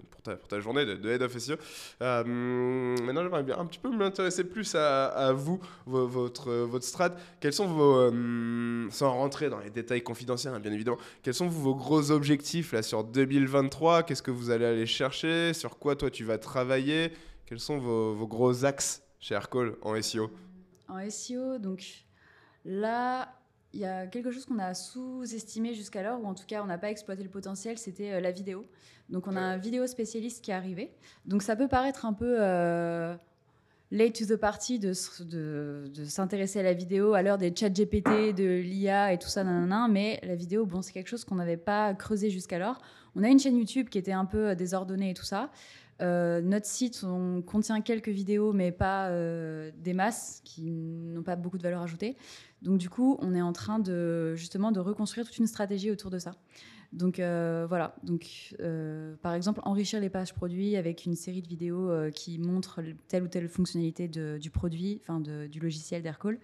pour, 0.10 0.22
ta, 0.22 0.36
pour 0.36 0.48
ta 0.48 0.60
journée 0.60 0.86
de, 0.86 1.10
Head 1.10 1.22
of 1.22 1.38
SEO. 1.38 1.56
Euh, 2.02 2.24
maintenant, 2.26 3.24
j'aimerais 3.24 3.44
bien 3.44 3.58
un 3.58 3.66
petit 3.66 3.80
peu 3.80 3.90
m'intéresser 3.90 4.44
plus 4.44 4.76
à, 4.76 5.32
vous, 5.34 5.60
votre, 5.86 6.52
votre 6.52 6.86
strat. 6.86 7.12
Quels 7.40 7.54
sont 7.54 7.68
vos. 7.68 7.98
Euh, 7.98 8.88
sans 8.92 9.12
rentrer 9.12 9.50
dans 9.50 9.60
les 9.60 9.70
détails 9.70 10.02
confidentiels, 10.02 10.54
hein, 10.54 10.60
bien 10.60 10.72
évidemment, 10.72 10.98
quels 11.24 11.34
sont 11.34 11.48
vos 11.48 11.76
gros 11.76 12.12
objectifs 12.12 12.74
là, 12.74 12.82
sur 12.82 13.04
2023 13.04 14.04
Qu'est-ce 14.04 14.22
que 14.22 14.32
vous 14.32 14.50
allez 14.50 14.66
aller 14.66 14.86
chercher? 14.86 15.54
Sur 15.54 15.78
quoi 15.78 15.96
toi 15.96 16.10
tu 16.10 16.24
vas 16.24 16.38
travailler? 16.38 17.12
Quels 17.46 17.60
sont 17.60 17.78
vos, 17.78 18.14
vos 18.14 18.28
gros 18.28 18.66
axes? 18.66 19.07
Chez 19.20 19.36
Aircall 19.36 19.76
en 19.82 20.02
SEO 20.02 20.32
En 20.88 21.10
SEO, 21.10 21.58
donc 21.58 22.06
là, 22.66 23.34
il 23.74 23.80
y 23.80 23.86
a 23.86 24.08
quelque 24.08 24.32
chose 24.32 24.46
qu'on 24.46 24.60
a 24.60 24.74
sous-estimé 24.74 25.74
jusqu'alors, 25.74 26.22
ou 26.22 26.26
en 26.26 26.34
tout 26.34 26.46
cas 26.48 26.64
on 26.64 26.66
n'a 26.66 26.78
pas 26.78 26.90
exploité 26.90 27.24
le 27.24 27.30
potentiel, 27.30 27.78
c'était 27.78 28.14
euh, 28.14 28.20
la 28.20 28.32
vidéo. 28.32 28.66
Donc 29.10 29.28
on 29.28 29.36
a 29.36 29.42
un 29.42 29.58
vidéo 29.58 29.88
spécialiste 29.88 30.44
qui 30.44 30.52
est 30.52 30.56
arrivé. 30.56 30.92
Donc 31.26 31.42
ça 31.42 31.56
peut 31.56 31.68
paraître 31.68 32.06
un 32.06 32.14
peu 32.14 32.38
euh, 32.40 33.16
late 33.92 34.14
to 34.14 34.26
the 34.26 34.38
party 34.38 34.80
de, 34.80 34.94
de, 35.24 36.06
s'intéresser 36.06 36.60
à 36.60 36.64
la 36.64 36.74
vidéo 36.74 37.14
à 37.14 37.22
l'heure 37.22 37.38
des 37.38 37.54
chats 37.56 37.70
GPT, 37.70 38.34
de 38.36 38.60
l'IA 38.60 39.14
et 39.14 39.18
tout 39.18 39.30
ça, 39.30 39.44
nanana, 39.44 39.88
mais 39.88 40.20
la 40.24 40.36
vidéo, 40.36 40.66
bon, 40.66 40.82
c'est 40.82 40.92
quelque 40.92 41.10
chose 41.10 41.24
qu'on 41.24 41.36
n'avait 41.36 41.58
pas 41.58 41.94
creusé 41.94 42.30
jusqu'alors. 42.30 42.82
On 43.16 43.24
a 43.24 43.30
une 43.30 43.40
chaîne 43.40 43.58
YouTube 43.58 43.90
qui 43.90 43.98
était 43.98 44.12
un 44.12 44.26
peu 44.26 44.50
euh, 44.50 44.56
désordonnée 44.56 45.12
et 45.12 45.14
tout 45.14 45.26
ça. 45.26 45.50
Euh, 46.02 46.42
notre 46.42 46.66
site, 46.66 47.04
on 47.04 47.42
contient 47.42 47.82
quelques 47.82 48.10
vidéos, 48.10 48.54
mais 48.54 48.72
pas 48.72 49.08
euh, 49.08 49.72
des 49.78 49.94
masses 49.94 50.42
qui 50.44 50.72
n'ont 50.72 51.24
pas 51.24 51.36
beaucoup 51.36 51.58
de 51.58 51.64
valeur 51.64 51.82
ajoutée. 51.82 52.16
Donc 52.62 52.78
du 52.78 52.90
coup, 52.90 53.18
on 53.22 53.34
est 53.34 53.42
en 53.42 53.54
train 53.54 53.80
de 53.80 54.36
justement 54.36 54.72
de 54.72 54.80
reconstruire 54.80 55.26
toute 55.26 55.38
une 55.38 55.48
stratégie 55.48 55.92
autour 55.92 56.12
de 56.12 56.20
ça. 56.20 56.36
Donc 56.94 57.20
euh, 57.20 57.66
voilà. 57.68 57.96
Donc 58.04 58.56
par 59.22 59.34
exemple, 59.34 59.62
enrichir 59.64 60.00
les 60.00 60.10
pages 60.10 60.34
produits 60.34 60.76
avec 60.76 61.06
une 61.06 61.16
série 61.16 61.42
de 61.42 61.48
vidéos 61.48 61.92
qui 62.14 62.40
montrent 62.40 62.82
telle 63.08 63.24
ou 63.24 63.28
telle 63.28 63.50
fonctionnalité 63.50 64.08
du 64.08 64.50
produit, 64.50 65.02
enfin 65.02 65.20
du 65.20 65.60
logiciel 65.60 66.02
d'Aircall. 66.02 66.40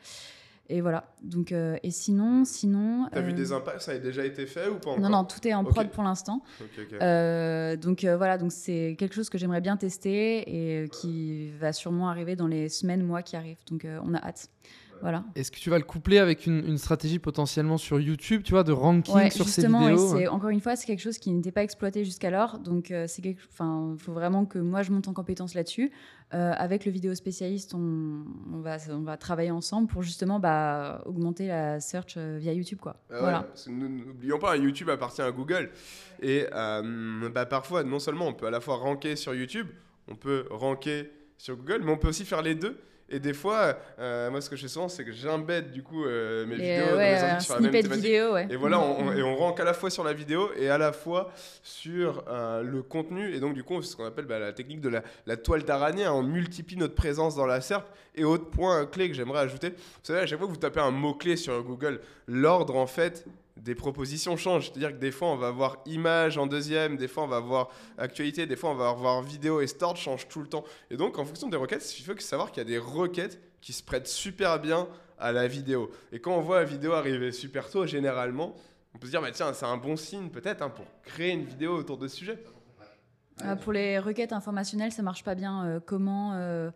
Et 0.70 0.80
voilà. 0.80 1.14
Donc, 1.22 1.52
euh, 1.52 1.78
et 1.84 1.92
sinon, 1.92 2.46
sinon. 2.46 3.08
T'as 3.12 3.22
vu 3.22 3.32
euh, 3.32 3.36
des 3.36 3.52
impacts? 3.52 3.82
Ça 3.82 3.92
a 3.92 3.98
déjà 3.98 4.26
été 4.26 4.46
fait 4.46 4.70
ou 4.70 4.76
pas 4.76 4.92
encore? 4.92 5.00
Non, 5.02 5.10
non, 5.10 5.26
tout 5.26 5.46
est 5.46 5.54
en 5.54 5.64
prod 5.64 5.90
pour 5.90 6.04
l'instant. 6.04 6.42
Euh, 7.02 7.76
donc 7.76 8.06
voilà, 8.06 8.38
donc 8.38 8.52
c'est 8.52 8.96
quelque 8.98 9.14
chose 9.14 9.30
que 9.30 9.38
j'aimerais 9.38 9.62
bien 9.62 9.76
tester 9.76 10.84
et 10.84 10.90
qui 10.90 11.52
va 11.60 11.74
sûrement 11.74 12.10
arriver 12.10 12.36
dans 12.36 12.48
les 12.48 12.70
semaines, 12.70 13.04
mois 13.04 13.22
qui 13.22 13.36
arrivent. 13.36 13.64
Donc 13.70 13.86
on 13.86 14.14
a 14.14 14.20
hâte. 14.20 14.50
Voilà. 15.04 15.24
Est-ce 15.36 15.52
que 15.52 15.60
tu 15.60 15.70
vas 15.70 15.78
le 15.78 15.84
coupler 15.84 16.18
avec 16.18 16.48
une, 16.48 16.78
stratégie 16.78 17.20
potentiellement 17.20 17.78
sur 17.78 18.00
YouTube, 18.00 18.42
tu 18.44 18.54
vois, 18.54 18.64
de 18.64 18.72
ranking 18.72 19.30
sur 19.30 19.48
ces 19.48 19.68
vidéos 19.68 20.18
et 20.18 20.28
Encore 20.28 20.50
une 20.50 20.62
fois, 20.62 20.76
c'est 20.76 20.88
quelque 20.88 21.02
chose 21.02 21.18
qui 21.18 21.32
n'était 21.32 21.52
pas 21.52 21.62
exploité 21.62 22.04
jusqu'alors. 22.04 22.58
Donc, 22.60 22.94
c'est 23.08 23.22
quelque... 23.22 23.42
enfin, 23.52 23.94
il 23.94 24.02
faut 24.02 24.14
vraiment 24.14 24.46
que 24.46 24.60
moi 24.60 24.82
je 24.82 24.92
monte 24.92 25.08
en 25.08 25.14
compétence 25.14 25.54
là-dessus. 25.54 25.92
Euh, 26.34 26.52
avec 26.58 26.86
le 26.86 26.92
vidéo 26.92 27.14
spécialiste, 27.14 27.76
on, 27.76 28.24
va, 28.62 28.78
on 28.90 29.02
va 29.02 29.18
travailler 29.18 29.52
ensemble 29.52 29.88
pour 29.88 30.02
justement 30.02 30.40
bah, 30.40 31.04
augmenter 31.06 31.46
la 31.46 31.80
search 31.80 32.16
euh, 32.18 32.38
via 32.40 32.54
YouTube. 32.54 32.80
Quoi. 32.82 32.96
Ah 33.12 33.20
voilà. 33.20 33.48
N'oublions 33.68 34.40
pas, 34.40 34.58
YouTube 34.58 34.90
appartient 34.90 35.22
à 35.22 35.32
Google. 35.32 35.70
Et 36.24 36.48
euh, 36.52 37.30
bah, 37.30 37.46
parfois, 37.46 37.84
non 37.84 38.00
seulement 38.00 38.28
on 38.28 38.34
peut 38.34 38.48
à 38.48 38.52
la 38.52 38.62
fois 38.62 38.78
ranker 38.78 39.16
sur 39.16 39.36
YouTube, 39.36 39.68
on 40.08 40.16
peut 40.16 40.48
ranker 40.50 41.12
sur 41.38 41.56
Google, 41.56 41.82
mais 41.84 41.92
on 41.92 41.98
peut 41.98 42.08
aussi 42.08 42.26
faire 42.26 42.42
les 42.42 42.56
deux 42.56 42.80
et 43.10 43.20
des 43.20 43.34
fois, 43.34 43.78
euh, 44.00 44.32
moi, 44.32 44.42
ce 44.42 44.50
que 44.50 44.56
je 44.56 44.64
fais 44.64 44.68
souvent, 44.68 44.88
c'est 44.88 45.04
que 45.04 45.12
j'embête 45.12 45.72
du 45.72 45.84
coup 45.84 46.06
euh, 46.06 46.46
mes 46.46 46.56
vidéos 46.56 46.92
dans 46.92 46.98
les 46.98 47.14
articles 47.14 47.44
sur 47.44 47.56
la 47.56 47.62
même 47.62 47.72
thématique. 47.72 48.04
Vidéo, 48.04 48.38
Et 48.38 48.56
voilà, 48.56 48.80
on, 48.80 49.12
et 49.12 49.22
on 49.22 49.36
rank 49.36 49.60
à 49.60 49.64
la 49.64 49.74
fois 49.74 49.90
sur 49.90 50.04
la 50.04 50.14
vidéo 50.14 50.50
et 50.58 50.70
à 50.70 50.78
la 50.78 50.92
fois 50.92 51.32
sur 51.62 52.24
euh, 52.28 52.64
le 52.64 52.82
contenu. 52.82 53.34
Et 53.36 53.40
donc, 53.40 53.54
du 53.54 53.64
coup, 53.64 53.82
c'est 53.82 53.92
ce 53.92 53.96
qu'on 53.96 54.06
appelle 54.06 54.26
bah, 54.26 54.40
la 54.40 54.54
technique 54.54 54.82
de 54.82 54.90
la, 54.90 55.04
la 55.28 55.38
toile 55.38 55.64
d'araignée. 55.64 56.06
Hein. 56.06 56.14
On 56.14 56.24
multiplie 56.24 56.78
notre 56.78 56.96
présence 56.96 57.36
dans 57.36 57.46
la 57.46 57.62
SERP. 57.62 57.88
Et 58.16 58.24
autre 58.24 58.50
point 58.50 58.86
clé 58.86 59.10
que 59.10 59.16
j'aimerais 59.16 59.42
ajouter, 59.42 59.70
vous 59.70 59.76
savez, 60.04 60.20
à 60.20 60.26
chaque 60.26 60.38
fois 60.38 60.48
que 60.48 60.54
vous 60.54 60.58
tapez 60.58 60.80
un 60.80 60.92
mot-clé 60.92 61.36
sur 61.36 61.62
Google, 61.64 62.00
l'ordre, 62.28 62.76
en 62.76 62.88
fait, 62.88 63.26
des 63.58 63.76
propositions 63.76 64.36
changent. 64.38 64.70
C'est-à-dire 64.70 64.92
que 64.92 65.00
des 65.00 65.12
fois, 65.12 65.30
on 65.30 65.36
va 65.36 65.48
avoir 65.48 65.78
image 65.86 66.38
en 66.38 66.48
deuxième, 66.48 66.98
des 66.98 67.08
fois, 67.08 67.24
on 67.24 67.28
va 67.28 67.38
avoir 67.38 67.70
actualité, 67.98 68.46
des 68.46 68.56
fois, 68.56 68.72
on 68.72 68.76
va 68.76 68.90
avoir 68.90 69.22
vidéo 69.22 69.62
et 69.62 69.68
start 69.68 69.98
change 69.98 70.28
tout 70.28 70.42
le 70.42 70.48
temps. 70.48 70.64
Et 70.90 70.98
donc, 70.98 71.20
en 71.20 71.26
fonction 71.26 71.50
des 71.50 71.58
requêtes, 71.58 71.98
il 72.00 72.04
faut 72.04 72.18
savoir 72.20 72.52
qu'il 72.52 72.60
y 72.60 72.66
a 72.66 72.70
des 72.70 72.80
requêtes 72.80 73.40
qui 73.62 73.74
se 73.74 73.84
prêtent 73.84 74.08
super 74.08 74.60
bien 74.60 74.88
à 75.20 75.32
la 75.32 75.48
vidéo. 75.48 75.92
Et 76.12 76.20
quand 76.20 76.36
on 76.36 76.42
voit 76.42 76.60
la 76.60 76.66
vidéo 76.66 76.94
arriver 76.94 77.32
super 77.32 77.70
tôt, 77.70 77.86
généralement, 77.86 78.56
on 78.94 78.98
peut 78.98 79.08
se 79.08 79.12
dire, 79.12 79.22
bah, 79.22 79.32
tiens, 79.32 79.54
c'est 79.54 79.66
un 79.66 79.78
bon 79.78 79.96
signe 79.96 80.30
peut-être 80.30 80.62
hein, 80.62 80.70
pour 80.70 80.86
créer 81.04 81.32
une 81.32 81.46
vidéo 81.46 81.76
autour 81.76 81.98
de 81.98 82.08
ce 82.08 82.18
sujet. 82.18 82.44
Ah, 83.40 83.56
pour 83.56 83.72
les 83.72 84.00
requêtes 84.00 84.34
informationnelles, 84.34 84.92
ça 84.92 85.02
marche 85.02 85.24
pas 85.24 85.36
bien. 85.36 85.66
Euh, 85.66 85.80
comment 85.84 86.34
euh, 86.34 86.70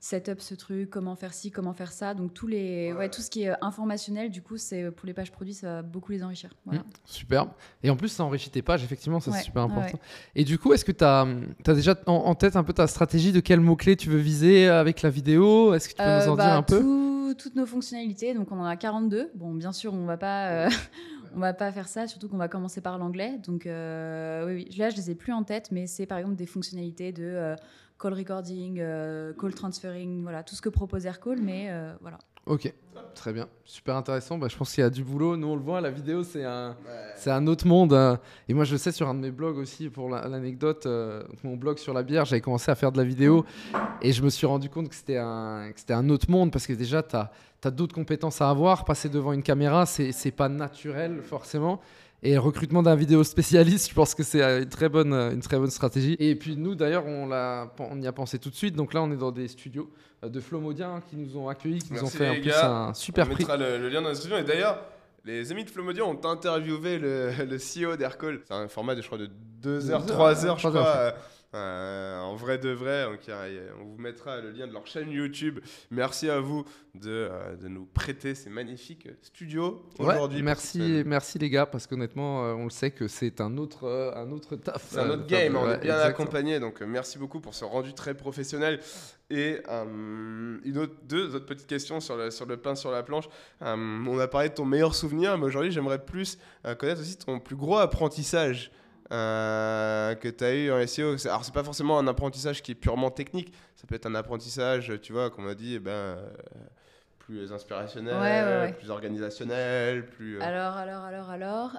setup 0.00 0.40
ce 0.40 0.54
truc, 0.54 0.90
comment 0.90 1.16
faire 1.16 1.34
ci, 1.34 1.50
comment 1.50 1.72
faire 1.72 1.92
ça. 1.92 2.14
Donc 2.14 2.32
tous 2.32 2.46
les, 2.46 2.92
ouais. 2.92 3.08
tout 3.08 3.20
ce 3.20 3.30
qui 3.30 3.42
est 3.42 3.50
euh, 3.50 3.54
informationnel, 3.60 4.30
du 4.30 4.42
coup, 4.42 4.56
c'est 4.56 4.84
euh, 4.84 4.90
pour 4.90 5.06
les 5.06 5.12
pages 5.12 5.32
produits, 5.32 5.54
ça 5.54 5.66
va 5.66 5.82
beaucoup 5.82 6.12
les 6.12 6.22
enrichir. 6.22 6.54
Voilà. 6.64 6.80
Mmh, 6.80 6.84
super. 7.04 7.46
Et 7.82 7.90
en 7.90 7.96
plus, 7.96 8.08
ça 8.08 8.24
enrichit 8.24 8.50
tes 8.50 8.62
pages, 8.62 8.84
effectivement, 8.84 9.20
ça 9.20 9.32
c'est 9.32 9.42
super 9.42 9.62
important. 9.62 9.98
Et 10.34 10.44
du 10.44 10.58
coup, 10.58 10.72
est-ce 10.72 10.84
que 10.84 10.92
tu 10.92 11.04
as, 11.04 11.26
as, 11.66 11.74
déjà 11.74 11.96
en, 12.06 12.34
tête 12.34 12.56
un 12.56 12.64
peu 12.64 12.72
ta 12.72 12.86
stratégie 12.86 13.32
de 13.32 13.40
quel 13.40 13.60
mot-clé 13.60 13.96
tu 13.96 14.08
veux 14.08 14.18
viser 14.18 14.68
avec 14.68 15.02
la 15.02 15.10
vidéo? 15.10 15.74
Est-ce 15.74 15.88
que 15.88 15.94
tu 15.94 16.02
peux 16.02 16.24
nous 16.24 16.32
en 16.32 16.36
bah, 16.36 16.44
dire 16.44 16.54
un 16.54 16.62
peu? 16.62 17.34
Toutes 17.36 17.56
nos 17.56 17.66
fonctionnalités, 17.66 18.34
donc 18.34 18.52
on 18.52 18.60
en 18.60 18.64
a 18.64 18.76
42. 18.76 19.32
Bon, 19.34 19.52
bien 19.54 19.72
sûr, 19.72 19.92
on 19.94 20.06
va 20.06 20.16
pas. 20.16 20.68
on 21.34 21.40
va 21.40 21.52
pas 21.52 21.70
faire 21.72 21.88
ça, 21.88 22.06
surtout 22.06 22.28
qu'on 22.28 22.38
va 22.38 22.48
commencer 22.48 22.80
par 22.80 22.98
l'anglais. 22.98 23.38
Donc, 23.44 23.62
oui, 23.64 24.54
oui, 24.54 24.74
là, 24.76 24.90
je 24.90 24.96
les 24.96 25.10
ai 25.10 25.14
plus 25.14 25.32
en 25.32 25.42
tête, 25.42 25.70
mais 25.72 25.86
c'est 25.86 26.06
par 26.06 26.18
exemple 26.18 26.36
des 26.36 26.46
fonctionnalités 26.46 27.12
de 27.12 27.56
call 27.98 28.14
recording, 28.14 28.78
euh, 28.80 29.32
call 29.34 29.54
transferring, 29.54 30.22
voilà, 30.22 30.42
tout 30.42 30.54
ce 30.54 30.62
que 30.62 30.68
propose 30.68 31.06
Aircall, 31.06 31.40
mais 31.40 31.66
euh, 31.70 31.92
voilà. 32.00 32.18
Ok, 32.46 32.72
très 33.14 33.34
bien, 33.34 33.46
super 33.64 33.96
intéressant. 33.96 34.38
Bah, 34.38 34.46
je 34.48 34.56
pense 34.56 34.72
qu'il 34.72 34.80
y 34.80 34.86
a 34.86 34.88
du 34.88 35.04
boulot. 35.04 35.36
Nous, 35.36 35.46
on 35.46 35.54
le 35.54 35.60
voit, 35.60 35.82
la 35.82 35.90
vidéo, 35.90 36.22
c'est 36.22 36.44
un, 36.44 36.76
c'est 37.14 37.30
un 37.30 37.46
autre 37.46 37.66
monde. 37.66 37.92
Hein. 37.92 38.18
Et 38.48 38.54
moi, 38.54 38.64
je 38.64 38.74
sais 38.76 38.90
sur 38.90 39.06
un 39.06 39.14
de 39.14 39.20
mes 39.20 39.30
blogs 39.30 39.58
aussi, 39.58 39.90
pour 39.90 40.08
l'anecdote, 40.08 40.86
euh, 40.86 41.22
mon 41.44 41.56
blog 41.56 41.76
sur 41.76 41.92
la 41.92 42.02
bière, 42.02 42.24
j'avais 42.24 42.40
commencé 42.40 42.70
à 42.70 42.74
faire 42.74 42.90
de 42.90 42.96
la 42.96 43.04
vidéo 43.04 43.44
et 44.00 44.12
je 44.12 44.22
me 44.22 44.30
suis 44.30 44.46
rendu 44.46 44.70
compte 44.70 44.88
que 44.88 44.94
c'était 44.94 45.18
un, 45.18 45.72
que 45.74 45.78
c'était 45.78 45.92
un 45.92 46.08
autre 46.08 46.30
monde 46.30 46.50
parce 46.50 46.66
que 46.66 46.72
déjà, 46.72 47.02
tu 47.02 47.16
as, 47.16 47.30
as 47.64 47.70
d'autres 47.70 47.94
compétences 47.94 48.40
à 48.40 48.48
avoir. 48.48 48.86
Passer 48.86 49.10
devant 49.10 49.34
une 49.34 49.42
caméra, 49.42 49.84
c'est, 49.84 50.12
c'est 50.12 50.30
pas 50.30 50.48
naturel 50.48 51.20
forcément. 51.22 51.82
Et 52.22 52.36
recrutement 52.36 52.82
d'un 52.82 52.96
vidéo 52.96 53.22
spécialiste, 53.22 53.90
je 53.90 53.94
pense 53.94 54.14
que 54.14 54.24
c'est 54.24 54.42
une 54.42 54.68
très 54.68 54.88
bonne, 54.88 55.12
une 55.12 55.40
très 55.40 55.56
bonne 55.56 55.70
stratégie. 55.70 56.16
Et 56.18 56.34
puis 56.34 56.56
nous, 56.56 56.74
d'ailleurs, 56.74 57.06
on, 57.06 57.30
on 57.78 58.00
y 58.00 58.06
a 58.06 58.12
pensé 58.12 58.38
tout 58.40 58.50
de 58.50 58.56
suite. 58.56 58.74
Donc 58.74 58.92
là, 58.92 59.02
on 59.02 59.12
est 59.12 59.16
dans 59.16 59.30
des 59.30 59.46
studios 59.46 59.88
euh, 60.24 60.28
de 60.28 60.40
Flomodia 60.40 60.88
hein, 60.88 61.02
qui 61.08 61.16
nous 61.16 61.36
ont 61.36 61.48
accueillis, 61.48 61.78
qui 61.78 61.92
nous 61.92 62.02
ont 62.02 62.08
fait 62.08 62.28
en 62.28 62.40
plus 62.40 62.52
un 62.52 62.92
super 62.94 63.26
on 63.26 63.34
prix. 63.34 63.44
On 63.44 63.52
mettra 63.52 63.56
le, 63.56 63.88
lien 63.88 64.00
dans 64.00 64.08
la 64.08 64.14
description. 64.14 64.38
Et 64.38 64.44
d'ailleurs, 64.44 64.82
Les 65.24 65.52
amis 65.52 65.64
de 65.64 65.70
Flomodio 65.70 66.06
ont 66.06 66.24
interviewé 66.24 66.98
le, 66.98 67.30
le 67.48 67.56
CEO 67.56 67.96
d'Aircall. 67.96 68.40
C'est 68.44 68.54
un 68.54 68.66
format 68.66 68.96
de, 68.96 69.02
je 69.02 69.06
crois, 69.06 69.18
de 69.18 69.30
2 69.62 69.90
heures, 69.90 70.04
3 70.04 70.46
heures, 70.46 70.58
je 70.58 70.66
heures, 70.66 70.72
crois. 70.74 71.14
Euh, 71.54 72.18
en 72.20 72.34
vrai 72.36 72.58
de 72.58 72.68
vrai, 72.68 73.04
donc, 73.04 73.20
on 73.80 73.84
vous 73.84 73.96
mettra 73.98 74.40
le 74.40 74.50
lien 74.50 74.66
de 74.66 74.72
leur 74.72 74.86
chaîne 74.86 75.10
YouTube. 75.10 75.60
Merci 75.90 76.28
à 76.28 76.40
vous 76.40 76.64
de, 76.94 77.08
euh, 77.30 77.56
de 77.56 77.68
nous 77.68 77.86
prêter 77.86 78.34
ces 78.34 78.50
magnifiques 78.50 79.08
studios 79.22 79.82
Ouais, 79.98 80.14
aujourd'hui. 80.14 80.42
merci, 80.42 81.02
merci 81.06 81.38
les 81.38 81.48
gars, 81.48 81.64
parce 81.64 81.86
qu'honnêtement, 81.86 82.44
euh, 82.44 82.52
on 82.52 82.64
le 82.64 82.70
sait 82.70 82.90
que 82.90 83.08
c'est 83.08 83.40
un 83.40 83.56
autre, 83.56 83.88
un 84.14 84.30
autre 84.30 84.56
taf. 84.56 84.88
C'est 84.90 84.98
un 85.00 85.08
autre 85.10 85.26
game, 85.26 85.52
faire- 85.52 85.62
on 85.62 85.66
ouais, 85.66 85.74
est 85.76 85.78
bien 85.78 85.94
exactement. 85.94 86.08
accompagné, 86.24 86.60
donc 86.60 86.82
merci 86.82 87.18
beaucoup 87.18 87.40
pour 87.40 87.54
ce 87.54 87.64
rendu 87.64 87.94
très 87.94 88.14
professionnel. 88.14 88.80
Et 89.30 89.58
une 89.68 90.78
autre, 90.78 90.94
deux 91.04 91.34
autres 91.34 91.44
petites 91.46 91.66
questions 91.66 92.00
sur 92.00 92.16
le, 92.16 92.30
sur 92.30 92.46
le 92.46 92.56
pain 92.56 92.74
sur 92.74 92.90
la 92.90 93.02
planche. 93.02 93.24
On 93.60 94.18
a 94.18 94.26
parlé 94.28 94.48
de 94.48 94.54
ton 94.54 94.64
meilleur 94.64 94.94
souvenir, 94.94 95.36
mais 95.38 95.44
aujourd'hui 95.46 95.70
j'aimerais 95.70 96.02
plus 96.02 96.38
connaître 96.78 97.00
aussi 97.02 97.16
ton 97.18 97.38
plus 97.38 97.56
gros 97.56 97.76
apprentissage 97.78 98.70
euh, 99.12 100.14
que 100.14 100.28
tu 100.28 100.44
as 100.44 100.54
eu 100.54 100.70
en 100.70 100.86
SEO. 100.86 101.16
Alors 101.26 101.44
c'est 101.44 101.54
pas 101.54 101.64
forcément 101.64 101.98
un 101.98 102.06
apprentissage 102.06 102.62
qui 102.62 102.72
est 102.72 102.74
purement 102.74 103.10
technique, 103.10 103.52
ça 103.76 103.86
peut 103.86 103.94
être 103.94 104.06
un 104.06 104.14
apprentissage, 104.14 104.92
tu 105.02 105.12
vois, 105.12 105.30
comme 105.30 105.46
on 105.46 105.48
a 105.48 105.54
dit, 105.54 105.74
eh 105.76 105.78
ben, 105.78 105.90
euh, 105.90 106.28
plus 107.18 107.52
inspirationnel, 107.52 108.14
Ouais, 108.14 108.42
ouais, 108.42 108.60
ouais. 108.68 108.72
plus 108.72 108.90
organisationnel, 108.90 110.06
plus... 110.06 110.38
euh, 110.38 110.42
Alors, 110.42 110.76
alors, 110.78 111.02
alors, 111.04 111.28
alors. 111.30 111.78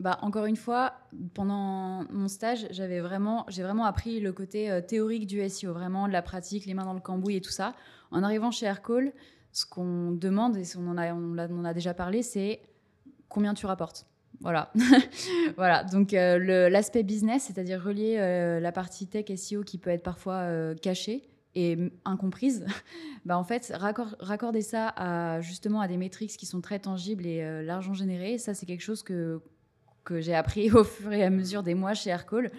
bah, 0.00 0.18
encore 0.22 0.46
une 0.46 0.56
fois, 0.56 0.94
pendant 1.34 2.04
mon 2.10 2.26
stage, 2.26 2.66
j'avais 2.70 3.00
vraiment, 3.00 3.44
j'ai 3.48 3.62
vraiment 3.62 3.84
appris 3.84 4.18
le 4.20 4.32
côté 4.32 4.80
théorique 4.88 5.26
du 5.28 5.40
SEO, 5.48 5.72
vraiment 5.72 6.08
de 6.08 6.12
la 6.12 6.22
pratique, 6.22 6.66
les 6.66 6.74
mains 6.74 6.84
dans 6.84 6.94
le 6.94 7.00
cambouis 7.00 7.36
et 7.36 7.40
tout 7.40 7.52
ça. 7.52 7.74
En 8.10 8.24
arrivant 8.24 8.50
chez 8.50 8.66
Aircall, 8.66 9.12
ce 9.52 9.64
qu'on 9.66 10.10
demande, 10.10 10.56
et 10.56 10.64
on 10.76 10.88
en 10.88 10.98
a, 10.98 11.12
on 11.14 11.32
l'a- 11.34 11.46
on 11.48 11.60
en 11.60 11.64
a 11.64 11.72
déjà 11.74 11.94
parlé, 11.94 12.22
c'est 12.24 12.60
combien 13.28 13.54
tu 13.54 13.66
rapportes. 13.66 14.04
Voilà. 14.40 14.72
voilà. 15.56 15.84
Donc, 15.84 16.14
euh, 16.14 16.68
l'aspect 16.68 17.02
business, 17.02 17.44
c'est-à-dire 17.44 17.82
relier 17.82 18.16
euh, 18.18 18.60
la 18.60 18.72
partie 18.72 19.06
tech 19.06 19.26
SEO 19.36 19.62
qui 19.62 19.78
peut 19.78 19.90
être 19.90 20.02
parfois 20.02 20.34
euh, 20.34 20.74
cachée 20.74 21.28
et 21.54 21.76
incomprise, 22.04 22.64
bah, 23.24 23.36
en 23.36 23.44
fait, 23.44 23.72
raccor- 23.74 24.16
raccorder 24.20 24.62
ça 24.62 24.88
à, 24.96 25.40
justement 25.40 25.80
à 25.80 25.88
des 25.88 25.96
métriques 25.96 26.36
qui 26.36 26.46
sont 26.46 26.60
très 26.60 26.78
tangibles 26.78 27.26
et 27.26 27.62
l'argent 27.62 27.92
généré, 27.94 28.38
ça, 28.38 28.54
c'est 28.54 28.66
quelque 28.66 28.82
chose 28.82 29.02
que, 29.02 29.40
que 30.04 30.20
j'ai 30.20 30.34
appris 30.34 30.70
au 30.72 30.84
fur 30.84 31.12
et 31.12 31.22
à 31.22 31.30
mesure 31.30 31.62
des 31.62 31.74
mois 31.74 31.94
chez 31.94 32.10
Aircall. 32.10 32.50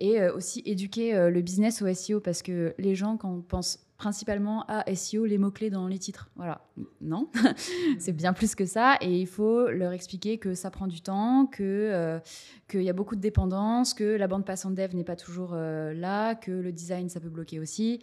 Et 0.00 0.20
aussi 0.26 0.60
éduquer 0.66 1.30
le 1.30 1.40
business 1.40 1.80
au 1.80 1.94
SEO 1.94 2.18
parce 2.18 2.42
que 2.42 2.74
les 2.78 2.96
gens, 2.96 3.16
quand 3.16 3.30
on 3.30 3.42
pense 3.42 3.78
principalement 4.04 4.66
à 4.68 4.94
SEO, 4.94 5.24
les 5.24 5.38
mots-clés 5.38 5.70
dans 5.70 5.86
les 5.86 5.98
titres. 5.98 6.28
Voilà. 6.36 6.60
Non, 7.00 7.30
c'est 7.98 8.12
bien 8.12 8.34
plus 8.34 8.54
que 8.54 8.66
ça. 8.66 8.98
Et 9.00 9.18
il 9.18 9.26
faut 9.26 9.70
leur 9.70 9.92
expliquer 9.92 10.36
que 10.36 10.52
ça 10.52 10.70
prend 10.70 10.86
du 10.86 11.00
temps, 11.00 11.48
euh, 11.58 12.20
qu'il 12.68 12.82
y 12.82 12.90
a 12.90 12.92
beaucoup 12.92 13.16
de 13.16 13.22
dépendances, 13.22 13.94
que 13.94 14.04
la 14.04 14.26
bande 14.26 14.44
passante 14.44 14.74
dev 14.74 14.94
n'est 14.94 15.04
pas 15.04 15.16
toujours 15.16 15.52
euh, 15.54 15.94
là, 15.94 16.34
que 16.34 16.50
le 16.50 16.70
design, 16.70 17.08
ça 17.08 17.18
peut 17.18 17.30
bloquer 17.30 17.60
aussi 17.60 18.00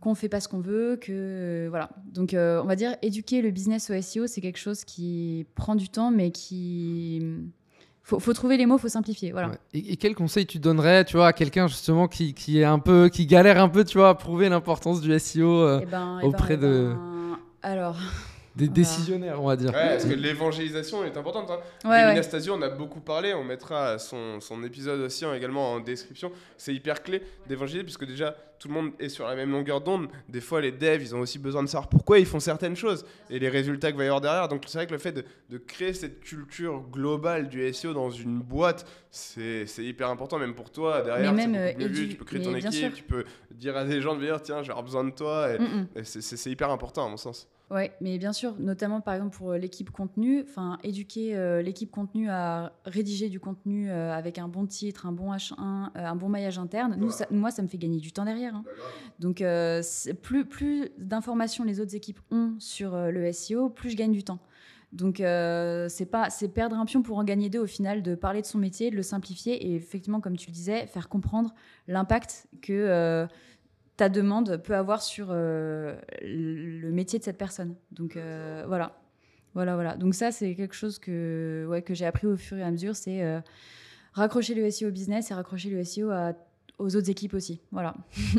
qu'on 0.00 0.14
fait 0.14 0.30
pas 0.30 0.40
ce 0.40 0.48
qu'on 0.48 0.60
veut, 0.60 0.96
que 0.96 1.12
euh, 1.12 1.66
voilà. 1.68 1.90
Donc 2.06 2.30
on 2.32 2.64
va 2.64 2.74
dire 2.74 2.96
éduquer 3.02 3.42
le 3.42 3.50
business 3.50 3.90
au 3.90 4.00
SEO, 4.00 4.26
c'est 4.26 4.40
quelque 4.40 4.58
chose 4.58 4.84
qui 4.84 5.44
prend 5.54 5.74
du 5.74 5.90
temps, 5.90 6.10
mais 6.10 6.30
qui 6.30 7.22
faut, 8.08 8.20
faut 8.20 8.32
trouver 8.32 8.56
les 8.56 8.66
mots, 8.66 8.78
faut 8.78 8.88
simplifier, 8.88 9.32
voilà. 9.32 9.48
Ouais. 9.48 9.58
Et, 9.74 9.92
et 9.92 9.96
quel 9.96 10.14
conseil 10.14 10.46
tu 10.46 10.60
donnerais, 10.60 11.04
tu 11.04 11.16
vois, 11.16 11.26
à 11.26 11.32
quelqu'un 11.32 11.66
justement 11.66 12.06
qui, 12.06 12.34
qui 12.34 12.60
est 12.60 12.64
un 12.64 12.78
peu, 12.78 13.08
qui 13.08 13.26
galère 13.26 13.60
un 13.60 13.68
peu, 13.68 13.84
tu 13.84 13.98
vois, 13.98 14.10
à 14.10 14.14
prouver 14.14 14.48
l'importance 14.48 15.00
du 15.00 15.16
SEO 15.18 15.50
euh, 15.62 15.80
Eh 15.82 15.86
ben, 15.86 16.20
eh 16.22 16.26
auprès 16.26 16.56
ben, 16.56 16.62
eh 16.62 16.72
de- 16.72 16.94
ben, 16.94 17.38
alors, 17.62 17.96
des 18.56 18.64
Voilà. 18.64 18.74
décisionnaires, 18.74 19.42
on 19.42 19.46
va 19.46 19.56
dire. 19.56 19.70
Ouais, 19.72 19.88
parce 19.90 20.04
que 20.06 20.14
l'évangélisation 20.14 21.04
est 21.04 21.16
importante. 21.16 21.50
Hein. 21.50 21.58
ouais, 21.84 21.90
ouais. 21.90 22.02
Lumina 22.04 22.22
Stasio, 22.22 22.54
on 22.54 22.62
a 22.62 22.68
beaucoup 22.70 23.00
parlé, 23.00 23.34
on 23.34 23.44
mettra 23.44 23.98
son, 23.98 24.40
son 24.40 24.64
épisode 24.64 25.00
aussi 25.00 25.24
hein, 25.24 25.34
également 25.34 25.72
en 25.74 25.80
description. 25.80 26.32
C'est 26.56 26.74
hyper 26.74 27.02
clé 27.02 27.22
d'évangéliser 27.48 27.84
puisque 27.84 28.06
déjà 28.06 28.34
tout 28.58 28.68
le 28.68 28.74
monde 28.74 28.92
est 28.98 29.10
sur 29.10 29.26
la 29.28 29.34
même 29.36 29.50
longueur 29.50 29.82
d'onde. 29.82 30.08
Des 30.30 30.40
fois, 30.40 30.62
les 30.62 30.72
devs, 30.72 31.02
ils 31.02 31.14
ont 31.14 31.20
aussi 31.20 31.38
besoin 31.38 31.62
de 31.62 31.68
savoir 31.68 31.90
pourquoi 31.90 32.18
ils 32.18 32.24
font 32.24 32.40
certaines 32.40 32.74
choses 32.76 33.04
et 33.28 33.38
les 33.38 33.50
résultats 33.50 33.88
qu'il 33.88 33.98
va 33.98 34.04
y 34.04 34.06
avoir 34.06 34.22
derrière. 34.22 34.48
Donc, 34.48 34.62
c'est 34.66 34.78
vrai 34.78 34.86
que 34.86 34.92
le 34.92 34.98
fait 34.98 35.12
de, 35.12 35.24
de 35.50 35.58
créer 35.58 35.92
cette 35.92 36.20
culture 36.20 36.80
globale 36.90 37.48
du 37.50 37.70
SEO 37.74 37.92
dans 37.92 38.10
une 38.10 38.40
boîte, 38.40 38.86
c'est 39.10 39.66
c'est 39.66 39.84
hyper 39.84 40.08
important, 40.08 40.38
même 40.38 40.54
pour 40.54 40.70
toi. 40.70 41.02
Derrière, 41.02 41.34
Mais 41.34 41.46
même, 41.46 41.54
euh, 41.78 41.86
vu. 41.86 42.08
Tu 42.08 42.16
peux 42.16 42.24
créer 42.24 42.38
mais 42.38 42.44
ton 42.46 42.54
équipe, 42.56 42.72
sûr. 42.72 42.92
tu 42.94 43.02
peux 43.02 43.24
dire 43.50 43.76
à 43.76 43.84
des 43.84 44.00
gens 44.00 44.14
de 44.14 44.20
venir, 44.20 44.40
tiens, 44.40 44.62
j'ai 44.62 44.72
besoin 44.82 45.04
de 45.04 45.10
toi. 45.10 45.52
Et, 45.52 45.58
Mm, 45.58 45.62
mm. 45.64 45.86
et 45.96 46.04
c'est 46.04 46.50
hyper 46.50 46.70
important, 46.70 47.04
à 47.04 47.08
mon 47.10 47.18
sens. 47.18 47.46
Ouais, 47.68 47.92
mais 48.00 48.16
bien 48.18 48.32
sûr, 48.32 48.54
notamment 48.60 49.00
par 49.00 49.14
exemple 49.14 49.36
pour 49.36 49.50
euh, 49.50 49.58
l'équipe 49.58 49.90
contenu, 49.90 50.42
enfin 50.48 50.78
éduquer 50.84 51.36
euh, 51.36 51.62
l'équipe 51.62 51.90
contenu 51.90 52.30
à 52.30 52.72
rédiger 52.84 53.28
du 53.28 53.40
contenu 53.40 53.90
euh, 53.90 54.12
avec 54.14 54.38
un 54.38 54.46
bon 54.46 54.66
titre, 54.66 55.04
un 55.04 55.10
bon 55.10 55.32
H1, 55.32 55.54
euh, 55.96 56.06
un 56.06 56.14
bon 56.14 56.28
maillage 56.28 56.60
interne. 56.60 56.94
Nous, 56.96 57.10
ça- 57.10 57.26
moi, 57.32 57.50
ça 57.50 57.62
me 57.62 57.66
fait 57.68 57.78
gagner 57.78 57.98
du 57.98 58.12
temps 58.12 58.24
derrière. 58.24 58.54
hein. 58.54 58.64
Donc, 59.18 59.42
plus, 60.22 60.44
plus 60.44 60.90
d'informations 60.98 61.64
les 61.64 61.80
autres 61.80 61.96
équipes 61.96 62.20
ont 62.30 62.54
sur 62.60 62.96
le 62.96 63.24
SEO, 63.32 63.68
plus 63.70 63.90
je 63.90 63.96
gagne 63.96 64.12
du 64.12 64.22
temps. 64.22 64.38
Donc, 64.92 65.16
c'est 65.16 66.06
pas, 66.10 66.30
c'est 66.30 66.48
perdre 66.48 66.76
un 66.78 66.84
pion 66.84 67.02
pour 67.02 67.18
en 67.18 67.24
gagner 67.24 67.48
deux 67.50 67.58
au 67.60 67.66
final, 67.66 68.02
de 68.02 68.14
parler 68.14 68.42
de 68.42 68.46
son 68.46 68.58
métier, 68.58 68.90
de 68.92 68.96
le 68.96 69.02
simplifier 69.02 69.66
et 69.66 69.74
effectivement, 69.74 70.20
comme 70.20 70.36
tu 70.36 70.46
le 70.48 70.52
disais, 70.54 70.86
faire 70.86 71.08
comprendre 71.08 71.52
l'impact 71.88 72.46
que 72.62 73.26
ta 73.96 74.08
demande 74.08 74.58
peut 74.58 74.74
avoir 74.74 75.02
sur 75.02 75.28
euh, 75.30 75.96
le 76.22 76.90
métier 76.90 77.18
de 77.18 77.24
cette 77.24 77.38
personne. 77.38 77.74
Donc, 77.92 78.16
euh, 78.16 78.64
voilà. 78.66 78.98
Voilà, 79.54 79.74
voilà. 79.74 79.96
Donc, 79.96 80.14
ça, 80.14 80.32
c'est 80.32 80.54
quelque 80.54 80.74
chose 80.74 80.98
que, 80.98 81.82
que 81.84 81.94
j'ai 81.94 82.04
appris 82.04 82.26
au 82.26 82.36
fur 82.36 82.58
et 82.58 82.62
à 82.62 82.70
mesure 82.70 82.94
c'est 82.94 83.22
euh, 83.22 83.40
raccrocher 84.12 84.54
le 84.54 84.70
SEO 84.70 84.88
au 84.88 84.90
business 84.90 85.30
et 85.30 85.34
raccrocher 85.34 85.70
le 85.70 85.82
SEO 85.82 86.10
aux 86.78 86.96
autres 86.96 87.08
équipes 87.08 87.34
aussi. 87.34 87.60
Voilà. 87.72 87.94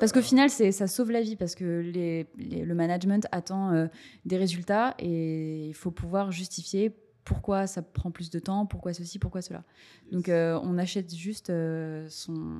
Parce 0.00 0.12
qu'au 0.12 0.22
final, 0.22 0.48
ça 0.48 0.86
sauve 0.86 1.10
la 1.10 1.20
vie, 1.20 1.34
parce 1.34 1.56
que 1.56 1.64
le 1.64 2.74
management 2.74 3.26
attend 3.32 3.88
des 4.24 4.36
résultats 4.36 4.94
et 5.00 5.66
il 5.66 5.74
faut 5.74 5.90
pouvoir 5.90 6.30
justifier 6.30 6.94
pourquoi 7.28 7.66
ça 7.66 7.82
prend 7.82 8.10
plus 8.10 8.30
de 8.30 8.38
temps, 8.38 8.64
pourquoi 8.64 8.94
ceci, 8.94 9.18
pourquoi 9.18 9.42
cela. 9.42 9.62
Donc 10.10 10.30
euh, 10.30 10.58
on 10.62 10.78
achète 10.78 11.14
juste 11.14 11.50
euh, 11.50 12.06
son... 12.08 12.56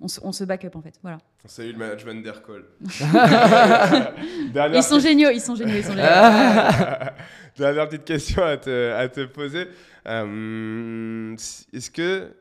On 0.00 0.08
se, 0.08 0.20
on 0.22 0.32
se 0.32 0.42
back 0.44 0.64
up 0.64 0.74
en 0.74 0.80
fait. 0.80 0.98
Voilà. 1.02 1.18
On 1.44 1.48
salue 1.48 1.72
le 1.72 1.76
management 1.76 2.22
d'Aircall. 2.22 2.64
Ils 4.74 4.82
sont 4.82 5.00
géniaux, 5.00 5.28
ils 5.30 5.40
sont 5.40 5.54
géniaux, 5.54 5.76
ils 5.76 5.84
sont 5.84 5.92
géniaux. 5.92 6.02
Dernière 7.58 7.88
petite 7.88 8.04
question 8.04 8.42
à 8.42 8.56
te, 8.56 8.92
à 8.92 9.06
te 9.10 9.26
poser. 9.26 9.68
Euh, 10.06 11.36
Est-ce 11.74 11.90
que, 11.90 12.32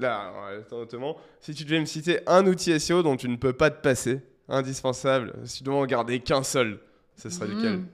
là, 0.00 0.32
notamment, 0.72 1.18
si 1.40 1.52
tu 1.52 1.64
devais 1.64 1.80
me 1.80 1.84
citer 1.84 2.20
un 2.26 2.46
outil 2.46 2.78
SEO 2.80 3.02
dont 3.02 3.16
tu 3.16 3.28
ne 3.28 3.36
peux 3.36 3.52
pas 3.52 3.70
te 3.70 3.82
passer, 3.82 4.20
indispensable, 4.48 5.34
si 5.44 5.58
tu 5.58 5.64
dois 5.64 5.76
en 5.76 5.84
garder 5.84 6.20
qu'un 6.20 6.42
seul, 6.42 6.78
ce 7.16 7.28
serait 7.28 7.48
lequel? 7.48 7.76
Mm. 7.76 7.86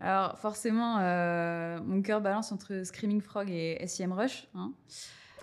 Alors 0.00 0.38
forcément, 0.38 0.98
euh, 1.00 1.78
mon 1.84 2.00
cœur 2.02 2.20
balance 2.20 2.52
entre 2.52 2.82
Screaming 2.84 3.20
Frog 3.20 3.50
et 3.50 3.86
SEM 3.86 4.12
Rush. 4.12 4.48
hein. 4.54 4.72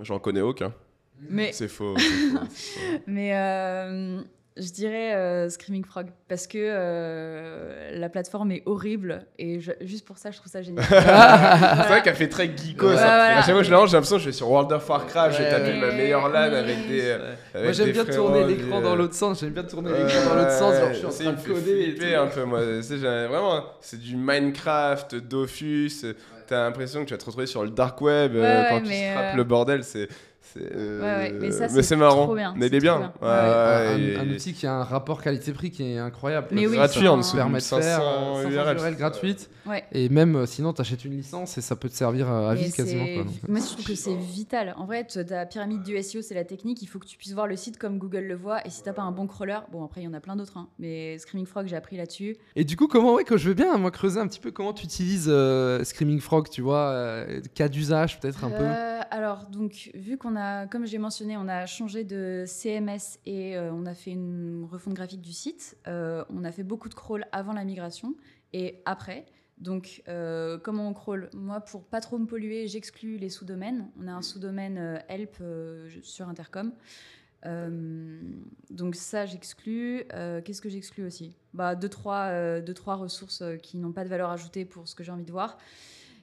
J'en 0.02 0.20
connais 0.20 0.42
aucun. 0.42 0.74
Mais 1.20 1.52
C'est 1.52 1.68
faux. 1.68 1.96
faux. 1.98 2.40
Mais 3.08 3.36
euh, 3.36 4.22
je 4.60 4.72
dirais 4.72 5.14
euh, 5.16 5.50
Screaming 5.50 5.86
Frog 5.86 6.08
parce 6.28 6.48
que 6.48 6.58
euh, 6.60 7.92
la 7.98 8.10
plateforme 8.10 8.52
est 8.52 8.64
horrible 8.66 9.26
et 9.38 9.60
je- 9.60 9.72
juste 9.82 10.06
pour 10.06 10.18
ça, 10.18 10.32
je 10.32 10.38
trouve 10.38 10.52
ça 10.52 10.62
génial. 10.62 10.84
C'est 10.90 10.96
vrai 11.88 12.02
qu'elle 12.04 12.16
fait 12.16 12.28
très 12.30 12.46
geeko. 12.48 12.88
Ouais, 12.88 12.96
ça. 12.96 13.02
voilà. 13.04 13.38
À 13.38 13.42
chaque 13.42 13.52
fois 13.52 13.58
que 13.58 13.64
je 13.64 13.72
la 13.72 13.78
lance, 13.78 13.90
j'ai 13.90 13.98
l'impression 13.98 14.16
que 14.18 14.24
je 14.24 14.30
suis 14.30 14.38
sur 14.38 14.50
World 14.50 14.72
of 14.72 14.90
Warcraft, 14.90 15.38
j'ai 15.38 15.44
Ouais, 15.44 15.50
tapé 15.52 15.70
ouais. 15.72 15.80
ma 15.80 15.92
meilleure 15.92 16.30
LAN 16.30 16.54
avec 16.54 16.88
des. 16.88 17.02
euh, 17.04 17.34
Moi 17.64 17.72
j'aime 17.72 17.86
des 17.88 17.92
bien 17.94 18.06
tourner 18.06 18.44
l'écran 18.46 18.82
dans 18.82 18.96
l'autre 18.96 19.14
sens, 19.16 19.40
j'aime 19.42 19.52
bien 19.52 19.64
tourner 19.64 19.92
l'écran 19.92 20.30
dans 20.30 20.36
l'autre 20.36 20.52
sens, 20.52 20.76
genre 20.76 20.90
je 20.90 20.96
suis 20.96 21.06
en 21.28 21.34
train 21.34 21.34
de 21.34 21.48
coder 21.48 21.82
et 21.90 21.96
tout. 21.96 22.06
un 22.18 22.28
peu 22.28 22.44
moi. 22.44 22.60
J'ai- 22.82 22.98
vraiment, 23.28 23.64
c'est 23.82 24.00
du 24.00 24.16
Minecraft, 24.16 25.16
Dofus. 25.16 25.92
T'as 26.48 26.64
l'impression 26.64 27.02
que 27.02 27.08
tu 27.10 27.14
vas 27.14 27.18
te 27.18 27.26
retrouver 27.26 27.46
sur 27.46 27.64
le 27.64 27.70
dark 27.72 28.00
web 28.02 28.32
euh, 28.36 28.64
quand 28.70 28.82
tu 28.82 28.92
euh, 28.94 29.34
le 29.36 29.44
bordel. 29.44 29.84
C'est. 29.84 30.08
Euh, 30.58 31.02
Ouais, 31.02 31.32
ouais, 31.32 31.38
mais 31.40 31.52
ça, 31.52 31.68
c'est 31.70 31.84
c'est 31.84 31.96
marrant. 31.96 32.26
trop 32.26 32.36
bien, 32.36 32.54
Mais 32.58 32.68
il 32.68 32.70
c'est 32.70 32.76
est 32.78 32.80
bien. 32.80 32.94
trop 33.00 33.20
bien. 33.26 33.30
Ouais, 33.30 33.36
un, 33.36 33.98
ouais, 33.98 34.16
un- 34.18 34.20
un 34.22 34.30
et- 34.30 34.34
outil 34.36 34.54
qui 34.54 34.66
a 34.68 34.74
un 34.76 34.84
rapport 34.84 35.22
qualité-prix 35.22 35.72
qui 35.72 35.84
est 35.84 35.98
incroyable. 35.98 36.48
Mais 36.52 36.68
oui, 36.68 36.76
gratuit 36.78 37.08
en 37.08 37.18
dessous 37.18 37.36
permet 37.36 37.60
de 37.60 37.64
faire 37.64 37.84
500 37.84 38.02
euh, 38.02 38.44
500 38.44 38.50
URL. 38.50 39.36
Ouais. 39.68 39.84
Et 39.92 40.10
même 40.10 40.36
euh, 40.36 40.46
sinon, 40.46 40.72
tu 40.74 40.82
achètes 40.82 41.04
une 41.06 41.16
licence 41.18 41.58
et 41.58 41.62
ça 41.62 41.76
peut 41.76 41.90
te 41.90 41.94
servir 41.96 42.32
euh, 42.32 42.50
à 42.50 42.56
vie 42.56 42.72
quasiment. 42.72 43.06
Quoi. 43.16 43.26
Moi, 43.50 43.60
je 43.60 43.66
trouve 43.74 43.86
que 43.86 43.96
c'est 43.96 44.16
vital. 44.16 44.74
En 44.78 44.86
vrai, 44.86 45.04
ta 45.06 45.46
pyramide 45.46 45.84
du 45.84 46.02
SEO, 46.02 46.22
c'est 46.22 46.36
la 46.36 46.46
technique. 46.46 46.82
Il 46.82 46.88
faut 46.88 47.00
que 47.00 47.06
tu 47.06 47.18
puisses 47.18 47.34
voir 47.34 47.48
le 47.48 47.56
site 47.56 47.78
comme 47.78 47.98
Google 47.98 48.20
le 48.28 48.36
voit. 48.36 48.66
Et 48.66 48.70
si 48.70 48.84
t'as 48.84 48.94
pas 48.94 49.02
un 49.02 49.12
bon 49.12 49.28
crawler, 49.28 49.60
bon, 49.72 49.84
après, 49.84 50.02
il 50.02 50.06
y 50.06 50.08
en 50.08 50.14
a 50.14 50.20
plein 50.20 50.36
d'autres. 50.36 50.58
hein, 50.58 50.68
mais 50.80 51.18
Screaming 51.18 51.46
Frog, 51.46 51.68
j'ai 51.68 51.76
appris 51.76 51.98
là-dessus. 51.98 52.38
Et 52.56 52.64
du 52.64 52.78
coup, 52.78 52.88
comment, 52.88 53.16
ouais, 53.16 53.24
que 53.24 53.38
je 53.38 53.50
veux 53.50 53.54
bien 53.56 53.76
moi, 53.78 53.92
creuser 53.92 54.20
un 54.20 54.28
petit 54.28 54.40
peu 54.40 54.52
comment 54.52 54.74
tu 54.74 54.86
utilises 54.86 55.28
euh, 55.28 55.84
Screaming 55.84 56.20
Frog, 56.22 56.48
tu 56.50 56.62
vois, 56.62 56.88
euh, 56.92 57.42
cas 57.54 57.68
d'usage 57.68 58.20
peut-être 58.20 58.44
un 58.46 58.50
peu. 58.50 58.64
Alors, 59.12 59.46
donc, 59.52 59.90
vu 59.94 60.18
qu'on 60.18 60.36
comme 60.70 60.86
j'ai 60.86 60.98
mentionné, 60.98 61.38
on 61.38 61.48
a 61.48 61.66
changé 61.66 62.04
de 62.04 62.44
CMS 62.48 63.20
et 63.26 63.58
euh, 63.58 63.72
on 63.72 63.86
a 63.86 63.94
fait 63.94 64.12
une 64.12 64.68
refonte 64.70 64.94
graphique 64.94 65.22
du 65.22 65.34
site, 65.34 65.78
euh, 65.88 66.24
on 66.30 66.44
a 66.44 66.52
fait 66.52 66.64
beaucoup 66.64 66.90
de 66.90 66.94
crawl 66.94 67.26
avant 67.32 67.54
la 67.54 67.64
migration 67.64 68.16
et 68.54 68.82
après. 68.86 69.26
Donc, 69.58 70.04
euh, 70.08 70.58
comment 70.60 70.88
on 70.88 70.94
crawl 70.94 71.30
Moi, 71.34 71.62
pour 71.62 71.84
pas 71.84 72.00
trop 72.00 72.18
me 72.18 72.26
polluer, 72.26 72.68
j'exclus 72.68 73.18
les 73.18 73.30
sous-domaines. 73.30 73.90
On 74.00 74.08
a 74.08 74.12
un 74.12 74.22
sous-domaine 74.22 75.02
help 75.08 75.38
sur 76.04 76.30
Intercom. 76.30 76.74
Donc 77.44 78.96
ça, 78.96 79.26
j'exclus. 79.26 80.04
Qu'est-ce 80.46 80.62
que 80.62 80.70
j'exclus 80.70 81.06
aussi? 81.06 81.36
Bah, 81.56 81.74
deux, 81.74 81.90
trois, 81.90 82.62
deux, 82.62 82.74
trois 82.76 82.96
ressources 82.96 83.44
qui 83.64 83.78
n'ont 83.78 83.94
pas 83.94 84.04
de 84.04 84.10
valeur 84.10 84.30
ajoutée 84.30 84.64
pour 84.64 84.88
ce 84.88 84.94
que 84.94 85.04
j'ai 85.04 85.12
envie 85.12 85.26
de 85.26 85.32
voir. 85.32 85.58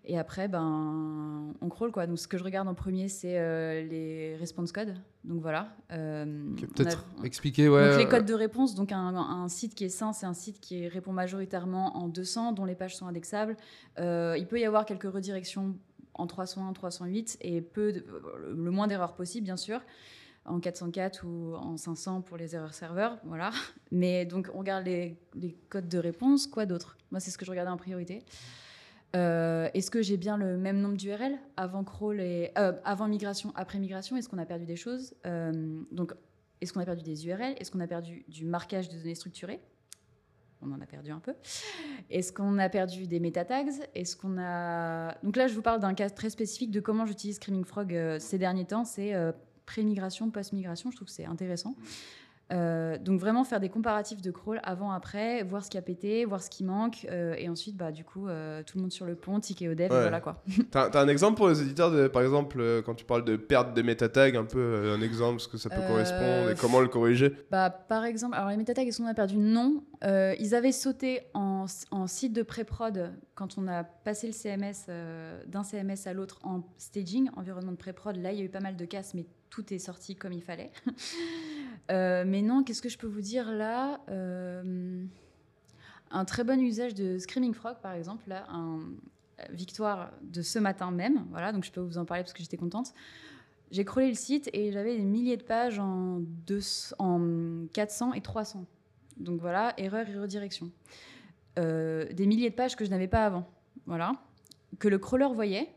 Et 0.07 0.19
après, 0.19 0.49
ben, 0.49 1.55
on 1.61 1.69
crawl 1.71 1.91
quoi. 1.91 2.07
Donc, 2.07 2.19
ce 2.19 2.29
que 2.29 2.37
je 2.37 2.45
regarde 2.45 2.69
en 2.69 2.75
premier, 2.75 3.09
c'est 3.09 3.39
euh, 3.39 3.83
les 3.85 4.37
response 4.37 4.71
codes. 4.73 4.95
Donc 5.25 5.41
voilà. 5.41 5.75
Euh, 5.93 6.25
a- 6.63 6.67
Peut-être 6.77 7.07
expliquer, 7.25 7.69
ouais. 7.71 7.89
donc 7.91 7.99
les 7.99 8.05
euh, 8.05 8.09
codes 8.09 8.27
de 8.27 8.35
réponse, 8.35 8.75
donc 8.75 8.93
un, 8.93 9.15
un 9.17 9.49
site 9.49 9.75
qui 9.75 9.85
est 9.85 9.89
sain, 9.89 10.13
c'est 10.13 10.27
un 10.27 10.35
site 10.35 10.61
qui 10.61 10.87
répond 10.89 11.13
majoritairement 11.13 11.97
en 11.97 12.09
200, 12.09 12.53
dont 12.53 12.67
les 12.67 12.75
pages 12.75 12.97
sont 12.97 13.07
indexables. 13.07 13.57
Euh, 13.99 14.37
il 14.39 14.47
peut 14.47 14.61
y 14.61 14.67
avoir 14.67 14.85
quelques 14.85 15.11
redirections 15.11 15.75
en 16.13 16.27
301, 16.27 16.73
308 16.75 17.39
et 17.41 17.63
peu 17.63 17.93
de- 17.93 18.05
le 18.55 18.71
moins 18.71 18.87
d'erreurs 18.87 19.15
possible, 19.15 19.45
bien 19.45 19.57
sûr, 19.57 19.81
en 20.45 20.61
404 20.61 21.25
ou 21.27 21.55
en 21.57 21.79
500 21.79 22.21
pour 22.21 22.37
les 22.37 22.55
erreurs 22.55 22.75
serveurs, 22.75 23.17
voilà. 23.25 23.51
Mais 23.91 24.27
donc 24.27 24.51
on 24.55 24.59
regarde 24.59 24.85
les, 24.85 25.17
les 25.35 25.57
codes 25.71 25.89
de 25.89 25.97
réponse, 25.99 26.47
quoi 26.47 26.67
d'autre? 26.67 26.99
Moi, 27.11 27.21
c'est 27.21 27.31
ce 27.31 27.39
que 27.39 27.47
je 27.47 27.51
regardais 27.51 27.71
en 27.71 27.79
priorité. 27.79 28.23
Euh, 29.15 29.69
Est-ce 29.75 29.91
que 29.91 30.03
j'ai 30.03 30.17
bien 30.17 30.37
le 30.37 30.57
même 30.57 30.81
nombre 30.81 30.97
d'URL 30.97 31.39
avant 31.57 31.85
crawl 31.85 32.21
et 32.21 32.51
euh, 32.59 32.73
avant 32.85 33.09
migration, 33.09 33.53
après 33.55 33.79
migration? 33.79 34.17
Est-ce 34.17 34.29
qu'on 34.29 34.39
a 34.39 34.47
perdu 34.47 34.65
des 34.67 34.77
choses? 34.77 35.15
Euh, 35.27 35.83
Donc 35.93 36.15
est-ce 36.61 36.73
qu'on 36.73 36.81
a 36.81 36.85
perdu 36.85 37.03
des 37.03 37.27
URL 37.27 37.55
Est-ce 37.59 37.71
qu'on 37.71 37.81
a 37.81 37.87
perdu 37.87 38.25
du 38.29 38.45
marquage 38.45 38.89
de 38.89 38.97
données 38.99 39.15
structurées? 39.15 39.61
On 40.63 40.73
en 40.73 40.81
a 40.81 40.87
perdu 40.87 41.11
un 41.11 41.21
peu. 41.21 41.35
Est-ce 42.11 42.33
qu'on 42.33 42.59
a 42.59 42.69
perdu 42.71 43.07
des 43.07 43.21
meta 43.21 43.45
tags 43.45 43.65
Est-ce 43.95 44.17
qu'on 44.17 44.39
a 44.39 45.15
Donc 45.23 45.37
là, 45.37 45.47
je 45.47 45.55
vous 45.55 45.63
parle 45.63 45.81
d'un 45.81 45.93
cas 45.93 46.09
très 46.09 46.31
spécifique 46.31 46.71
de 46.71 46.81
comment 46.81 47.05
j'utilise 47.05 47.37
Screaming 47.37 47.65
Frog 47.65 47.95
ces 48.19 48.39
derniers 48.39 48.65
temps. 48.65 48.87
C'est 48.87 49.13
pré-migration, 49.67 50.31
post-migration. 50.31 50.91
Je 50.91 50.97
trouve 50.97 51.09
que 51.09 51.13
c'est 51.13 51.27
intéressant. 51.27 51.75
Euh, 52.55 52.99
donc 52.99 53.21
vraiment 53.21 53.43
faire 53.45 53.59
des 53.59 53.69
comparatifs 53.69 54.23
de 54.23 54.31
crawl 54.31 54.61
avant 54.63 54.93
après, 54.93 55.43
voir 55.43 55.65
ce 55.65 55.71
qui 55.71 55.79
a 55.79 55.83
pété, 55.83 56.25
voir 56.25 56.41
ce 56.41 56.51
qui 56.51 56.63
manque, 56.63 57.07
euh, 57.11 57.35
et 57.37 57.49
ensuite 57.49 57.77
bah 57.77 57.91
du 57.91 58.05
coup 58.05 58.29
euh, 58.29 58.63
tout 58.63 58.79
le 58.79 58.83
monde 58.83 58.93
sur 58.93 59.07
le 59.07 59.17
pont, 59.17 59.41
ticket 59.41 59.69
au 59.69 59.75
dev, 59.75 59.87
et 59.87 59.89
voilà 59.89 60.21
quoi. 60.21 60.43
T'as 60.71 61.01
un 61.01 61.09
exemple 61.09 61.37
pour 61.37 61.49
les 61.49 61.61
éditeurs, 61.63 61.91
de, 61.91 62.07
par 62.07 62.23
exemple, 62.23 62.83
quand 62.85 62.95
tu 62.95 63.05
parles 63.05 63.25
de 63.25 63.37
perte 63.37 63.75
de 63.75 63.83
métatags, 63.83 64.37
un 64.37 64.45
peu 64.45 64.93
un 64.95 65.01
exemple, 65.01 65.41
ce 65.41 65.49
que 65.49 65.57
ça 65.57 65.69
peut 65.69 65.83
correspondre 65.89 66.51
et 66.51 66.55
comment 66.55 66.81
le 66.81 66.89
corriger? 66.89 67.35
Bah, 67.51 67.71
par 67.71 68.05
exemple, 68.05 68.37
alors 68.37 68.51
les 68.51 68.57
meta 68.57 68.75
tags, 68.75 68.83
est-ce 68.83 68.99
qu'on 68.99 69.09
a 69.09 69.15
perdu 69.15 69.37
Non. 69.37 69.83
Ils 70.03 70.55
avaient 70.55 70.73
sauté 70.73 71.23
en, 71.35 71.65
en 71.91 72.07
site 72.07 72.33
de 72.35 72.43
pré-prod 72.43 73.13
quand 73.35 73.57
on 73.59 73.67
a 73.67 73.85
passé 73.85 74.27
le 74.27 74.33
CMS 74.33 74.87
d'un 75.47 75.65
CMS 75.65 76.07
à 76.07 76.13
l'autre 76.13 76.39
en 76.45 76.63
staging, 76.77 77.31
environnement 77.37 77.73
de 77.73 77.77
pré-prod. 77.77 78.17
Là, 78.17 78.33
il 78.33 78.39
y 78.39 78.43
a 78.43 78.45
eu 78.45 78.49
pas 78.51 78.61
mal 78.61 78.77
de 78.77 78.85
casses, 78.85 79.15
mais 79.15 79.27
tout 79.55 79.73
est 79.73 79.79
sorti 79.79 80.17
comme 80.17 80.33
il 80.33 80.43
fallait. 80.43 80.71
Euh, 81.91 82.25
mais 82.27 82.41
non, 82.41 82.65
qu'est-ce 82.65 82.81
que 82.81 82.89
je 82.89 82.97
peux 82.97 83.07
vous 83.07 83.21
dire 83.21 83.53
là 83.53 84.01
Euh, 84.09 85.05
Un 86.11 86.25
très 86.25 86.43
bon 86.43 86.59
usage 86.59 86.95
de 86.95 87.19
Screaming 87.19 87.53
Frog, 87.53 87.77
par 87.83 87.93
exemple, 87.93 88.33
un 88.33 88.81
victoire 89.51 90.11
de 90.23 90.41
ce 90.41 90.59
matin 90.59 90.91
même. 90.91 91.27
Voilà, 91.29 91.53
donc 91.53 91.63
je 91.65 91.71
peux 91.71 91.83
vous 91.83 91.99
en 91.99 92.07
parler 92.07 92.23
parce 92.23 92.33
que 92.33 92.43
j'étais 92.43 92.57
contente. 92.57 92.95
J'ai 93.71 93.85
crawlé 93.85 94.09
le 94.09 94.15
site 94.15 94.49
et 94.55 94.73
j'avais 94.73 94.97
des 94.97 95.05
milliers 95.05 95.37
de 95.37 95.43
pages 95.43 95.79
en, 95.79 96.21
200 96.47 96.97
en 97.01 97.67
400 97.75 98.15
et 98.15 98.23
300. 98.23 98.65
Donc 99.19 99.43
voilà, 99.43 99.75
erreur 99.77 100.09
et 100.09 100.19
redirection. 100.19 100.71
Euh, 101.59 102.11
des 102.15 102.25
milliers 102.25 102.49
de 102.49 102.55
pages 102.55 102.77
que 102.77 102.87
je 102.87 102.91
n'avais 102.91 103.09
pas 103.09 103.27
avant. 103.27 103.47
Voilà. 103.85 104.15
Que 104.79 104.89
le 104.89 104.97
crawler 104.97 105.29
voyait, 105.35 105.69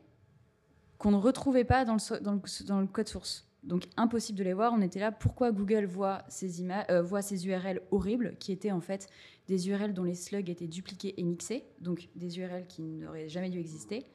qu'on 0.99 1.11
ne 1.11 1.17
retrouvait 1.17 1.65
pas 1.65 1.83
dans 1.83 1.97
le 1.97 2.87
code 2.87 3.09
source. 3.09 3.43
Donc 3.63 3.85
impossible 3.97 4.37
de 4.37 4.43
les 4.43 4.53
voir. 4.53 4.73
On 4.73 4.81
était 4.81 4.99
là. 4.99 5.11
Pourquoi 5.11 5.51
Google 5.51 5.85
voit 5.85 6.23
ces, 6.29 6.61
euh, 6.63 7.21
URL 7.45 7.81
horribles, 7.91 8.35
qui 8.39 8.51
étaient 8.51 8.71
en 8.71 8.81
fait 8.81 9.07
des 9.47 9.69
URL 9.69 9.93
dont 9.93 10.03
les 10.03 10.15
slugs 10.15 10.49
étaient 10.49 10.67
dupliqués 10.67 11.13
et 11.17 11.23
mixés, 11.23 11.63
donc 11.79 12.09
des 12.15 12.39
URL 12.39 12.65
qui 12.67 12.81
n'auraient 12.81 13.29
jamais 13.29 13.49
dû 13.49 13.59
exister. 13.59 14.05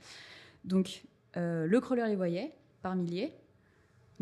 Donc 0.64 1.04
euh, 1.36 1.66
le 1.66 1.80
crawler 1.80 2.06
les 2.08 2.16
voyait 2.16 2.52
par 2.82 2.96
milliers. 2.96 3.32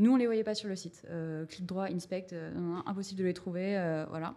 Nous, 0.00 0.12
on 0.12 0.16
les 0.16 0.26
voyait 0.26 0.44
pas 0.44 0.54
sur 0.54 0.68
le 0.68 0.76
site. 0.76 1.02
Euh, 1.10 1.44
clic 1.44 1.66
droit, 1.66 1.84
inspect, 1.84 2.28
euh, 2.32 2.52
impossible 2.86 3.20
de 3.20 3.24
les 3.26 3.34
trouver, 3.34 3.76
euh, 3.76 4.06
voilà. 4.08 4.34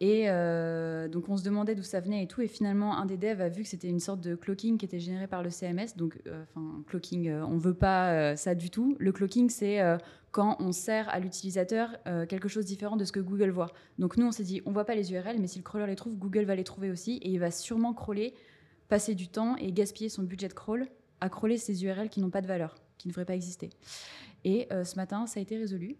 Et 0.00 0.30
euh, 0.30 1.08
donc 1.08 1.28
on 1.28 1.36
se 1.36 1.44
demandait 1.44 1.74
d'où 1.74 1.82
ça 1.82 2.00
venait 2.00 2.22
et 2.22 2.26
tout. 2.26 2.40
Et 2.40 2.48
finalement, 2.48 2.96
un 2.96 3.04
des 3.04 3.18
devs 3.18 3.42
a 3.42 3.50
vu 3.50 3.62
que 3.62 3.68
c'était 3.68 3.88
une 3.88 4.00
sorte 4.00 4.20
de 4.20 4.34
clocking 4.34 4.78
qui 4.78 4.86
était 4.86 4.98
généré 4.98 5.26
par 5.26 5.42
le 5.42 5.50
CMS. 5.50 5.94
Donc, 5.96 6.18
euh, 6.26 6.42
enfin, 6.42 6.82
clocking, 6.86 7.28
euh, 7.28 7.44
on 7.46 7.58
veut 7.58 7.74
pas 7.74 8.12
euh, 8.12 8.36
ça 8.36 8.54
du 8.54 8.70
tout. 8.70 8.96
Le 8.98 9.12
clocking, 9.12 9.50
c'est 9.50 9.80
quand 10.30 10.56
on 10.60 10.72
sert 10.72 11.08
à 11.10 11.18
l'utilisateur 11.18 11.90
quelque 12.28 12.48
chose 12.48 12.64
de 12.64 12.68
différent 12.68 12.96
de 12.96 13.04
ce 13.04 13.12
que 13.12 13.20
Google 13.20 13.50
voit. 13.50 13.72
Donc 13.98 14.16
nous, 14.16 14.26
on 14.26 14.32
s'est 14.32 14.44
dit, 14.44 14.62
on 14.64 14.72
voit 14.72 14.84
pas 14.84 14.94
les 14.94 15.12
URL, 15.12 15.38
mais 15.40 15.48
si 15.48 15.58
le 15.58 15.64
crawler 15.64 15.86
les 15.86 15.96
trouve, 15.96 16.16
Google 16.16 16.44
va 16.44 16.54
les 16.54 16.64
trouver 16.64 16.90
aussi 16.90 17.16
et 17.16 17.30
il 17.30 17.38
va 17.38 17.50
sûrement 17.50 17.92
crawler, 17.92 18.34
passer 18.88 19.14
du 19.14 19.28
temps 19.28 19.56
et 19.56 19.72
gaspiller 19.72 20.08
son 20.08 20.22
budget 20.22 20.48
de 20.48 20.54
crawl 20.54 20.86
à 21.20 21.28
crawler 21.28 21.58
ces 21.58 21.84
URL 21.84 22.08
qui 22.08 22.20
n'ont 22.20 22.30
pas 22.30 22.40
de 22.40 22.46
valeur, 22.46 22.76
qui 22.96 23.08
ne 23.08 23.12
devraient 23.12 23.24
pas 23.24 23.34
exister. 23.34 23.70
Et 24.44 24.68
ce 24.70 24.96
matin, 24.96 25.26
ça 25.26 25.40
a 25.40 25.42
été 25.42 25.58
résolu. 25.58 25.96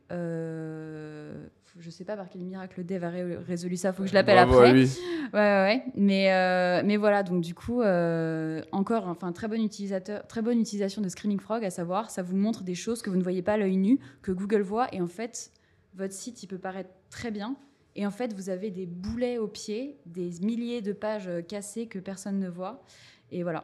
Je 1.79 1.89
sais 1.91 2.05
pas 2.05 2.17
par 2.17 2.29
quel 2.29 2.43
miracle 2.43 2.75
le 2.79 2.85
dev 2.85 3.05
a 3.05 3.11
ré- 3.11 3.37
résolu 3.37 3.77
ça, 3.77 3.93
faut 3.93 4.03
que 4.03 4.09
je 4.09 4.15
l'appelle 4.15 4.37
Bravo 4.37 4.59
après. 4.59 4.71
à 4.71 4.73
lui. 4.73 4.91
Ouais, 5.33 5.39
ouais. 5.39 5.85
Mais, 5.95 6.33
euh, 6.33 6.83
mais 6.85 6.97
voilà, 6.97 7.23
donc 7.23 7.41
du 7.41 7.55
coup, 7.55 7.83
euh, 7.83 8.61
encore, 8.73 9.07
enfin, 9.07 9.31
très 9.31 9.47
bon 9.47 9.63
utilisateur, 9.65 10.27
très 10.27 10.43
bonne 10.43 10.59
utilisation 10.61 11.01
de 11.03 11.09
Screaming 11.09 11.39
Frog, 11.39 11.65
à 11.65 11.71
savoir, 11.71 12.11
ça 12.11 12.23
vous 12.23 12.37
montre 12.37 12.65
des 12.65 12.75
choses 12.75 13.01
que 13.01 13.11
vous 13.11 13.17
ne 13.17 13.23
voyez 13.23 13.41
pas 13.43 13.53
à 13.53 13.57
l'œil 13.57 13.77
nu, 13.77 14.01
que 14.23 14.33
Google 14.33 14.63
voit, 14.63 14.93
et 14.93 15.01
en 15.01 15.07
fait, 15.07 15.53
votre 15.95 16.13
site, 16.13 16.43
il 16.43 16.49
peut 16.49 16.59
paraître 16.59 16.91
très 17.11 17.31
bien, 17.31 17.55
et 17.95 18.05
en 18.07 18.11
fait, 18.11 18.35
vous 18.35 18.51
avez 18.51 18.71
des 18.73 18.87
boulets 18.87 19.39
au 19.39 19.47
pied, 19.47 19.99
des 20.07 20.31
milliers 20.43 20.81
de 20.83 20.93
pages 20.93 21.29
euh, 21.29 21.43
cassées 21.43 21.87
que 21.87 22.01
personne 22.01 22.41
ne 22.41 22.49
voit, 22.49 22.83
et 23.31 23.45
voilà. 23.45 23.63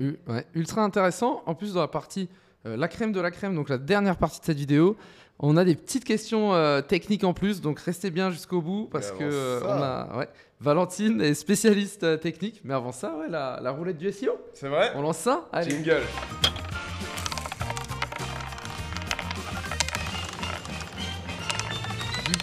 Ouais, 0.00 0.46
ultra 0.54 0.82
intéressant. 0.84 1.42
En 1.46 1.54
plus, 1.54 1.72
dans 1.74 1.80
la 1.80 1.88
partie 1.88 2.28
euh, 2.66 2.76
la 2.76 2.86
crème 2.88 3.10
de 3.12 3.20
la 3.20 3.30
crème, 3.30 3.54
donc 3.54 3.68
la 3.68 3.78
dernière 3.78 4.16
partie 4.16 4.38
de 4.40 4.44
cette 4.44 4.58
vidéo, 4.58 4.96
on 5.40 5.56
a 5.56 5.64
des 5.64 5.74
petites 5.76 6.04
questions 6.04 6.54
euh, 6.54 6.80
techniques 6.80 7.24
en 7.24 7.32
plus. 7.34 7.60
Donc 7.60 7.78
restez 7.80 8.10
bien 8.10 8.30
jusqu'au 8.30 8.60
bout 8.60 8.88
parce 8.90 9.12
que 9.12 9.24
euh, 9.24 9.60
ça- 9.60 9.66
on 9.66 9.82
a 10.14 10.18
ouais, 10.18 10.28
Valentine 10.60 11.20
est 11.20 11.34
spécialiste 11.34 12.04
euh, 12.04 12.16
technique. 12.16 12.60
Mais 12.64 12.74
avant 12.74 12.92
ça, 12.92 13.14
ouais, 13.16 13.28
la, 13.28 13.60
la 13.62 13.70
roulette 13.70 13.98
du 13.98 14.10
SEO. 14.12 14.32
C'est 14.54 14.68
vrai 14.68 14.90
On 14.96 15.02
lance 15.02 15.18
ça 15.18 15.48
Allez. 15.52 15.70
Jingle. 15.70 16.02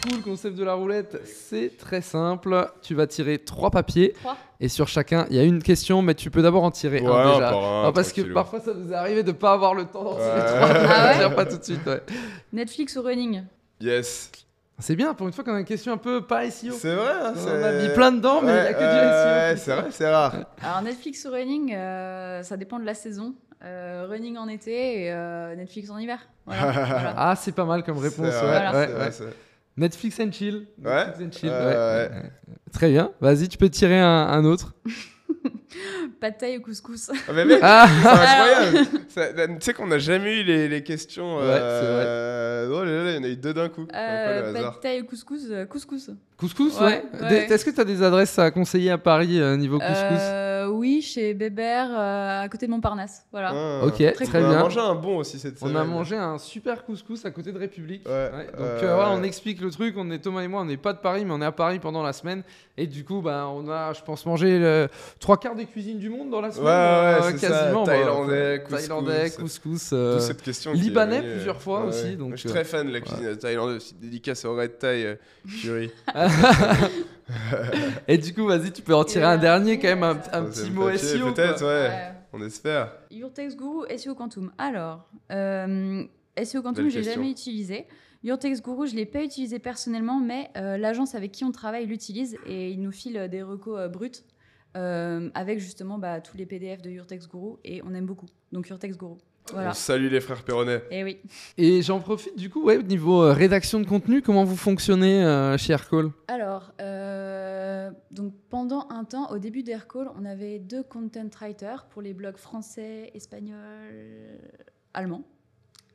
Coup, 0.10 0.16
le 0.16 0.22
concept 0.22 0.56
de 0.58 0.64
la 0.64 0.74
roulette, 0.74 1.22
c'est 1.26 1.78
très 1.78 2.02
simple. 2.02 2.70
Tu 2.82 2.96
vas 2.96 3.08
tirer 3.08 3.40
trois 3.40 3.72
papiers 3.72 4.14
Trois. 4.22 4.38
et 4.60 4.70
sur 4.70 4.88
chacun, 4.88 5.26
il 5.30 5.36
y 5.36 5.40
a 5.40 5.44
une 5.44 5.62
question, 5.64 6.02
mais 6.02 6.14
tu 6.16 6.30
peux 6.32 6.42
d'abord 6.42 6.64
en 6.64 6.72
tirer 6.72 7.02
Ouais, 7.02 7.08
un 7.12 7.34
déjà. 7.34 7.50
par 7.50 7.64
un, 7.64 7.88
Ah, 7.88 7.92
parce 7.94 8.14
que 8.14 8.22
parfois, 8.22 8.60
ça 8.60 8.74
nous 8.74 8.92
est 8.92 8.96
arrivé 8.96 9.24
de 9.24 9.32
pas 9.32 9.54
avoir 9.54 9.74
le 9.74 9.86
temps 9.86 10.04
d'en 10.04 10.16
tirer 10.16 10.30
Ouais. 10.32 10.46
trois. 10.46 10.70
Ah 10.70 11.04
on 11.06 11.08
ouais 11.10 11.18
tire 11.20 11.36
pas 11.36 11.46
tout 11.46 11.58
de 11.58 11.64
suite. 11.64 11.86
ouais. 11.88 12.02
Netflix 12.54 12.96
ou 12.96 13.02
Running? 13.02 13.44
Yes. 13.82 14.32
C'est 14.78 14.96
bien, 14.98 15.14
pour 15.14 15.26
une 15.28 15.32
fois 15.34 15.44
qu'on 15.46 15.56
a 15.56 15.60
une 15.60 15.66
question 15.66 15.94
un 15.94 15.98
peu 15.98 16.22
pas 16.22 16.50
SEO. 16.52 16.74
C'est 16.74 16.96
vrai. 16.96 17.12
hein, 17.22 17.34
On 17.36 17.40
c'est- 17.40 17.64
a 17.64 17.72
mis 17.88 17.94
plein 17.94 18.12
dedans, 18.12 18.42
mais 18.42 18.52
il 18.52 18.62
n'y 18.62 18.68
a 18.68 18.74
que 18.74 18.80
du 18.80 18.84
SEO. 18.84 19.54
ouais, 19.54 19.56
c'est 19.58 19.82
vrai, 19.82 19.92
c'est 19.92 20.10
rare. 20.12 20.36
Alors 20.62 20.82
Netflix 20.82 21.26
ou 21.26 21.32
Running, 21.32 21.74
euh, 21.74 22.44
ça 22.44 22.58
dépend 22.58 22.78
de 22.80 22.86
la 22.86 22.94
saison. 22.94 23.34
Euh, 23.64 24.06
running 24.10 24.38
en 24.38 24.48
été 24.50 25.06
et 25.06 25.12
euh, 25.14 25.56
Netflix 25.56 25.90
en 25.90 25.98
hiver. 25.98 26.20
Voilà, 26.46 26.72
voilà. 26.72 27.14
Ah, 27.18 27.36
c'est 27.36 27.54
pas 27.54 27.64
mal 27.66 27.84
comme 27.84 27.98
réponse. 27.98 28.20
Ouais, 28.20 28.30
vrai, 28.30 28.42
Voilà. 28.42 28.72
ouais, 28.78 29.12
c'est 29.12 29.24
ouais. 29.24 29.30
Netflix 29.78 30.20
and 30.22 30.32
chill. 30.32 30.66
Ouais, 30.84 31.06
Netflix 31.08 31.26
and 31.26 31.32
chill, 31.32 31.50
ouais, 31.50 31.56
ouais, 31.58 31.66
ouais. 31.66 32.10
ouais. 32.12 32.32
Très 32.72 32.90
bien. 32.90 33.12
Vas-y, 33.22 33.48
tu 33.50 33.58
peux 33.58 33.70
tirer 33.70 34.00
un, 34.00 34.08
un 34.28 34.46
autre. 34.46 34.74
Pas 36.20 36.32
de 36.32 36.38
taille 36.38 36.58
ou 36.58 36.62
couscous. 36.62 37.10
Ah, 37.28 37.32
mais 37.34 37.46
mec, 37.46 37.60
Ah, 37.64 37.88
c'est 37.88 38.08
incroyable. 38.10 39.58
Tu 39.60 39.66
sais 39.66 39.74
qu'on 39.74 39.88
n'a 39.88 40.00
jamais 40.00 40.40
eu 40.42 40.44
les, 40.44 40.68
les 40.68 40.84
questions. 40.84 41.38
Ouais, 41.38 41.44
euh, 41.46 42.70
Oh 42.72 42.84
là 42.84 43.04
là, 43.04 43.12
il 43.12 43.16
y 43.16 43.20
en 43.20 43.24
a 43.24 43.28
eu 43.28 43.36
deux 43.38 43.54
d'un 43.54 43.70
coup. 43.70 43.88
Euh, 43.94 44.54
pas 44.54 44.70
de 44.72 44.80
taille 44.82 45.02
ou 45.02 45.06
couscous 45.06 45.44
euh, 45.52 45.66
Couscous. 45.66 46.10
couscous, 46.38 46.80
ouais. 46.80 46.86
Ouais, 47.14 47.22
ouais. 47.22 47.30
Des- 47.48 47.54
Est-ce 47.54 47.64
que 47.66 47.70
tu 47.72 47.80
as 47.80 47.86
des 47.86 48.02
adresses 48.02 48.38
à 48.40 48.50
conseiller 48.52 48.92
à 48.92 48.98
Paris 48.98 49.40
euh, 49.40 49.56
niveau 49.58 49.78
couscous 49.80 49.96
Euh, 50.20 50.68
oui, 50.68 51.02
chez 51.02 51.34
Bébert, 51.36 51.90
euh, 51.92 52.42
à 52.44 52.50
côté 52.50 52.66
de 52.66 52.72
Montparnasse. 52.72 53.24
Voilà. 53.32 53.52
Ah. 53.54 53.86
Ok, 53.86 53.98
Très 54.14 54.26
très 54.26 54.42
on 54.42 54.46
a 54.46 54.50
bien. 54.50 54.60
mangé 54.60 54.80
un 54.80 54.96
bon 54.96 55.18
aussi 55.18 55.38
cette 55.40 55.58
On 55.62 55.68
semaine. 55.68 55.78
a 55.78 55.84
mangé 55.86 56.16
un 56.18 56.38
super 56.40 56.84
couscous 56.86 57.24
à 57.26 57.32
côté 57.32 57.52
de 57.52 57.60
République. 57.60 58.06
Ouais, 58.08 58.30
donc 58.32 58.60
euh, 58.60 58.80
euh, 58.84 58.96
voilà, 58.96 59.12
ouais. 59.12 59.18
on 59.20 59.24
explique 59.24 59.62
le 59.62 59.70
truc. 59.70 59.96
On 59.98 60.10
est 60.12 60.20
Thomas 60.20 60.42
et 60.42 60.48
moi, 60.48 60.62
on 60.62 60.66
n'est 60.66 60.78
pas 60.78 60.94
de 60.94 60.98
Paris, 61.00 61.24
mais 61.26 61.32
on 61.34 61.42
est 61.42 61.46
à 61.46 61.52
Paris 61.52 61.80
pendant 61.80 62.02
la 62.02 62.14
semaine. 62.14 62.42
Et 62.78 62.88
du 62.88 63.06
coup, 63.06 63.22
bah, 63.22 63.48
on 63.54 63.70
a, 63.70 63.94
je 63.94 64.02
pense, 64.02 64.26
mangé 64.26 64.58
le- 64.60 64.88
trois 65.20 65.38
quarts 65.38 65.56
des 65.56 65.65
cuisines 65.66 66.00
du 66.00 66.10
monde 66.10 66.30
dans 66.30 66.42
la 66.42 66.52
semaine. 66.52 66.66
Ouais, 66.66 66.72
ouais, 66.72 66.76
euh, 66.76 67.32
c'est 67.32 67.48
ça. 67.48 67.48
quasiment. 67.62 67.84
bah, 67.84 67.92
Thaïlandais, 67.94 68.64
couscous. 68.64 68.80
Thaïlandais, 68.88 69.30
couscous. 69.32 69.90
euh, 69.94 70.20
cette 70.20 70.42
question 70.42 70.74
Libanais 70.74 71.22
venue, 71.22 71.32
plusieurs 71.34 71.56
euh, 71.58 71.60
fois 71.60 71.82
ouais, 71.84 71.88
aussi, 71.90 72.04
ouais. 72.04 72.16
donc, 72.16 72.28
Moi, 72.30 72.36
je 72.36 72.42
suis 72.42 72.50
euh, 72.50 72.54
très 72.54 72.64
fan 72.64 72.88
de 72.88 72.94
la 72.94 73.02
cuisine 73.02 73.36
thaïlandaise 73.38 73.78
aussi. 73.78 73.94
Dédicace 73.96 74.46
au 74.46 74.56
Red 74.56 74.78
Thai 74.80 75.06
euh, 75.06 75.16
Curry. 75.62 75.92
Et 78.08 78.18
du 78.18 78.34
coup, 78.34 78.46
vas-y, 78.46 78.72
tu 78.72 78.82
peux 78.82 78.96
en 78.96 79.04
tirer 79.04 79.26
un 79.26 79.38
euh, 79.38 79.42
dernier 79.42 79.80
quand 79.80 79.88
même, 79.88 80.04
un, 80.04 80.16
euh, 80.34 80.50
petit 80.50 80.70
mot 80.72 80.86
papier, 80.86 80.98
SEO. 81.00 81.32
Peut-être, 81.34 81.62
ouais. 81.62 81.90
Ouais. 81.90 82.12
On 82.34 82.42
espère. 82.46 82.92
Your 83.12 83.32
Text 83.34 83.58
Guru, 83.58 83.86
SEO 83.98 84.14
Quantum. 84.14 84.52
Alors, 84.58 85.08
euh, 85.32 86.04
SEO 86.44 86.62
Quantum, 86.62 86.84
Belle 86.84 86.92
je 86.92 86.98
l'ai 87.00 87.04
question. 87.04 87.22
jamais 87.22 87.32
utilisé. 87.32 87.86
Your 88.24 88.38
Text 88.40 88.64
Guru, 88.64 88.88
je 88.88 88.94
ne 88.94 88.98
l'ai 88.98 89.06
pas 89.06 89.24
utilisé 89.24 89.60
personnellement, 89.60 90.20
mais 90.20 90.50
euh, 90.58 90.78
l'agence 90.78 91.16
avec 91.16 91.32
qui 91.32 91.44
on 91.46 91.52
travaille 91.52 91.86
l'utilise 91.86 92.38
et 92.48 92.72
il 92.72 92.82
nous 92.82 92.92
file 92.92 93.18
euh, 93.18 93.28
des 93.28 93.42
recos 93.44 93.80
euh, 93.80 93.88
bruts 93.88 94.12
euh, 94.76 95.30
avec 95.34 95.60
justement 95.60 95.98
bah, 95.98 96.22
tous 96.22 96.38
les 96.38 96.46
PDF 96.46 96.82
de 96.82 96.90
Your 96.90 97.06
Text 97.06 97.30
Guru 97.30 97.58
et 97.64 97.82
on 97.84 97.94
aime 97.94 98.06
beaucoup. 98.06 98.28
Donc 98.52 98.70
Your 98.70 98.80
Text 98.80 99.00
Guru. 99.00 99.18
Voilà. 99.52 99.72
On 99.72 99.74
salue 99.74 100.12
les 100.12 100.22
frères 100.22 100.44
Perronnet. 100.44 100.84
Et 100.90 101.04
oui. 101.04 101.20
Et 101.58 101.82
j'en 101.82 102.00
profite 102.00 102.38
du 102.38 102.50
coup, 102.50 102.64
ouais, 102.64 102.78
au 102.78 102.82
niveau 102.82 103.24
euh, 103.24 103.32
rédaction 103.32 103.80
de 103.80 103.86
contenu, 103.86 104.22
comment 104.22 104.44
vous 104.44 104.56
fonctionnez 104.56 105.24
euh, 105.24 105.58
chez 105.58 105.74
Aircall 105.74 106.10
Alors, 106.28 106.74
euh, 106.82 107.92
donc 108.12 108.34
pendant 108.50 108.88
un 108.90 109.04
temps, 109.04 109.32
au 109.32 109.38
début 109.38 109.62
d'Aircall, 109.62 110.10
on 110.20 110.26
avait 110.26 110.60
deux 110.60 110.84
content 110.84 111.30
writers 111.40 111.86
pour 111.86 112.02
les 112.02 112.14
blogs 112.14 112.38
français, 112.38 113.12
espagnol, 113.14 113.60
allemand 114.94 115.24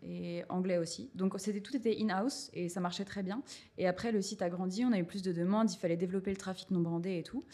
et 0.02 0.42
anglais 0.48 0.78
aussi. 0.78 1.10
Donc 1.14 1.34
c'était 1.38 1.60
tout 1.60 1.76
était 1.76 1.96
in-house 2.00 2.50
et 2.54 2.68
ça 2.68 2.80
marchait 2.80 3.04
très 3.04 3.22
bien. 3.22 3.42
Et 3.78 3.86
après, 3.86 4.12
le 4.12 4.20
site 4.22 4.42
a 4.42 4.48
grandi, 4.48 4.84
on 4.84 4.92
a 4.92 4.98
eu 4.98 5.04
plus 5.04 5.22
de 5.22 5.32
demandes, 5.32 5.72
il 5.72 5.78
fallait 5.78 5.96
développer 5.96 6.30
le 6.30 6.36
trafic 6.36 6.70
non 6.70 6.80
brandé 6.80 7.18
et 7.18 7.22
tout. 7.22 7.44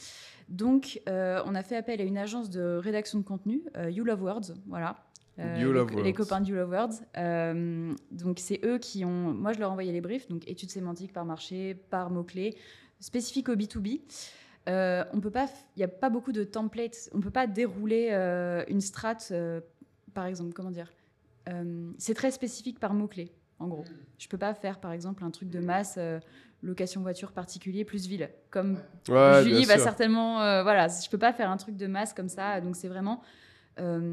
Donc, 0.49 1.01
euh, 1.09 1.43
on 1.45 1.55
a 1.57 1.63
fait 1.63 1.77
appel 1.77 2.01
à 2.01 2.05
une 2.05 2.19
agence 2.19 2.51
de 2.51 2.77
rédaction 2.77 3.19
de 3.19 3.25
contenu, 3.25 3.63
euh, 3.77 3.91
You 3.91 4.05
Love 4.05 4.23
Words, 4.23 4.55
voilà. 4.67 4.97
Euh, 5.39 5.59
You 5.61 5.73
les, 5.73 5.79
Love 5.79 5.91
les 5.91 5.97
Words. 5.97 6.15
copains 6.15 6.41
de 6.41 6.49
You 6.49 6.55
Love 6.55 6.71
Words. 6.71 7.95
Donc, 8.13 8.39
c'est 8.39 8.61
eux 8.65 8.79
qui 8.79 9.05
ont. 9.05 9.35
Moi, 9.35 9.53
je 9.53 9.59
leur 9.59 9.73
envoyais 9.73 9.93
les 9.93 10.01
briefs, 10.01 10.29
donc 10.29 10.49
études 10.49 10.71
sémantiques 10.71 11.13
par 11.13 11.25
marché, 11.25 11.75
par 11.75 12.11
mots-clés, 12.11 12.57
spécifiques 13.01 13.49
au 13.49 13.57
B2B. 13.57 14.01
Euh, 14.69 15.05
on 15.13 15.21
peut 15.21 15.31
pas, 15.31 15.47
il 15.77 15.81
n'y 15.81 15.85
a 15.85 15.89
pas 15.89 16.11
beaucoup 16.11 16.33
de 16.33 16.45
templates. 16.45 17.09
On 17.13 17.21
peut 17.21 17.31
pas 17.31 17.47
dérouler 17.47 18.09
euh, 18.13 18.65
une 18.69 18.81
strat, 18.81 19.17
euh, 19.31 19.61
par 20.15 20.27
exemple, 20.27 20.53
comment 20.53 20.71
dire. 20.71 20.93
Euh, 21.49 21.93
c'est 21.99 22.15
très 22.15 22.31
spécifique 22.31 22.81
par 22.81 22.95
mots-clés, 22.95 23.33
en 23.59 23.69
gros. 23.69 23.85
Je 24.19 24.29
peux 24.29 24.39
pas 24.39 24.55
faire, 24.55 24.81
par 24.81 24.93
exemple, 24.93 25.23
un 25.25 25.31
truc 25.31 25.49
de 25.51 25.61
masse, 25.61 25.95
euh, 25.99 26.19
location 26.63 27.03
voiture 27.03 27.33
particulier 27.33 27.85
plus 27.85 28.07
ville. 28.07 28.29
Comme 28.51 28.79
Ouais, 29.09 29.43
Julie 29.45 29.65
va 29.65 29.75
sûr. 29.75 29.85
certainement. 29.85 30.43
euh, 30.43 30.63
voilà, 30.63 30.89
je 30.89 31.09
peux 31.09 31.19
pas 31.19 31.33
faire 31.33 31.51
un 31.51 31.57
truc 31.57 31.77
de 31.77 31.87
masse 31.87 32.13
comme 32.15 32.29
ça. 32.29 32.61
Donc, 32.61 32.77
c'est 32.77 32.89
vraiment 32.89 33.23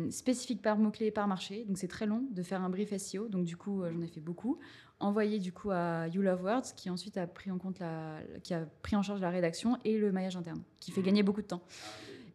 spécifique 0.09 0.61
par 0.61 0.77
mots-clés 0.77 1.05
et 1.07 1.11
par 1.11 1.25
marché. 1.27 1.63
Donc, 1.65 1.77
c'est 1.77 1.87
très 1.87 2.05
long 2.05 2.23
de 2.31 2.43
faire 2.43 2.61
un 2.61 2.69
brief 2.69 2.95
SEO. 2.97 3.29
Donc, 3.29 3.45
du 3.45 3.55
coup, 3.55 3.81
j'en 3.89 4.01
ai 4.01 4.07
fait 4.07 4.19
beaucoup. 4.19 4.59
Envoyé, 4.99 5.39
du 5.39 5.53
coup, 5.53 5.71
à 5.71 6.07
You 6.09 6.21
Love 6.21 6.43
Words, 6.43 6.75
qui 6.75 6.89
ensuite 6.89 7.17
a 7.17 7.27
pris 7.27 7.49
en 7.49 7.57
compte 7.57 7.79
la, 7.79 8.17
qui 8.43 8.53
a 8.53 8.65
pris 8.81 8.95
en 8.97 9.01
charge 9.01 9.21
la 9.21 9.29
rédaction 9.29 9.77
et 9.85 9.97
le 9.97 10.11
maillage 10.11 10.35
interne, 10.35 10.61
qui 10.81 10.91
fait 10.91 11.01
gagner 11.01 11.23
beaucoup 11.23 11.41
de 11.41 11.47
temps. 11.47 11.61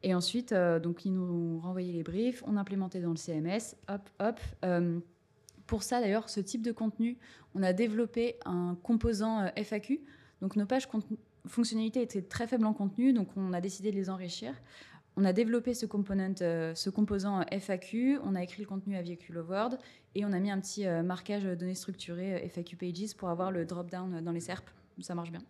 Et 0.03 0.15
ensuite, 0.15 0.53
euh, 0.53 0.79
donc, 0.79 1.05
ils 1.05 1.13
nous 1.13 1.57
ont 1.57 1.61
renvoyé 1.61 1.93
les 1.93 2.03
briefs, 2.03 2.43
on 2.47 2.57
implémentait 2.57 3.01
dans 3.01 3.11
le 3.11 3.17
CMS, 3.17 3.77
hop, 3.89 4.09
hop. 4.21 4.41
Euh, 4.65 5.01
pour 5.67 5.83
ça, 5.83 6.01
d'ailleurs, 6.01 6.29
ce 6.29 6.41
type 6.41 6.63
de 6.63 6.73
contenu, 6.73 7.19
on 7.55 7.63
a 7.63 7.73
développé 7.73 8.37
un 8.45 8.77
composant 8.83 9.41
euh, 9.41 9.49
FAQ. 9.57 10.01
Donc, 10.41 10.57
nos 10.57 10.67
pages 10.67 10.89
fonctionnalités 11.47 12.03
étaient 12.03 12.23
très 12.23 12.47
faibles 12.47 12.67
en 12.67 12.75
contenu, 12.75 13.13
donc 13.13 13.29
on 13.37 13.53
a 13.53 13.61
décidé 13.61 13.91
de 13.91 13.97
les 13.97 14.09
enrichir. 14.09 14.55
On 15.17 15.25
a 15.25 15.33
développé 15.33 15.75
ce, 15.75 15.85
composant 15.85 17.41
FAQ, 17.51 18.21
on 18.23 18.37
a 18.37 18.43
écrit 18.43 18.63
le 18.63 18.69
contenu 18.69 18.97
avec 18.97 19.29
Word 19.35 19.71
et 20.15 20.25
on 20.25 20.33
a 20.33 20.39
mis 20.39 20.51
un 20.53 20.61
petit 20.61 20.87
marquage 21.03 21.43
données 21.43 21.75
structurées 21.75 22.49
FAQ 22.49 22.77
Pages 22.77 23.17
pour 23.17 23.29
avoir 23.29 23.51
le 23.51 23.65
drop-down 23.65 24.21
dans 24.21 24.31
les 24.31 24.39
SERP. 24.39 24.71
Ça 25.01 25.17
marche 25.17 25.33
bien. 25.33 25.43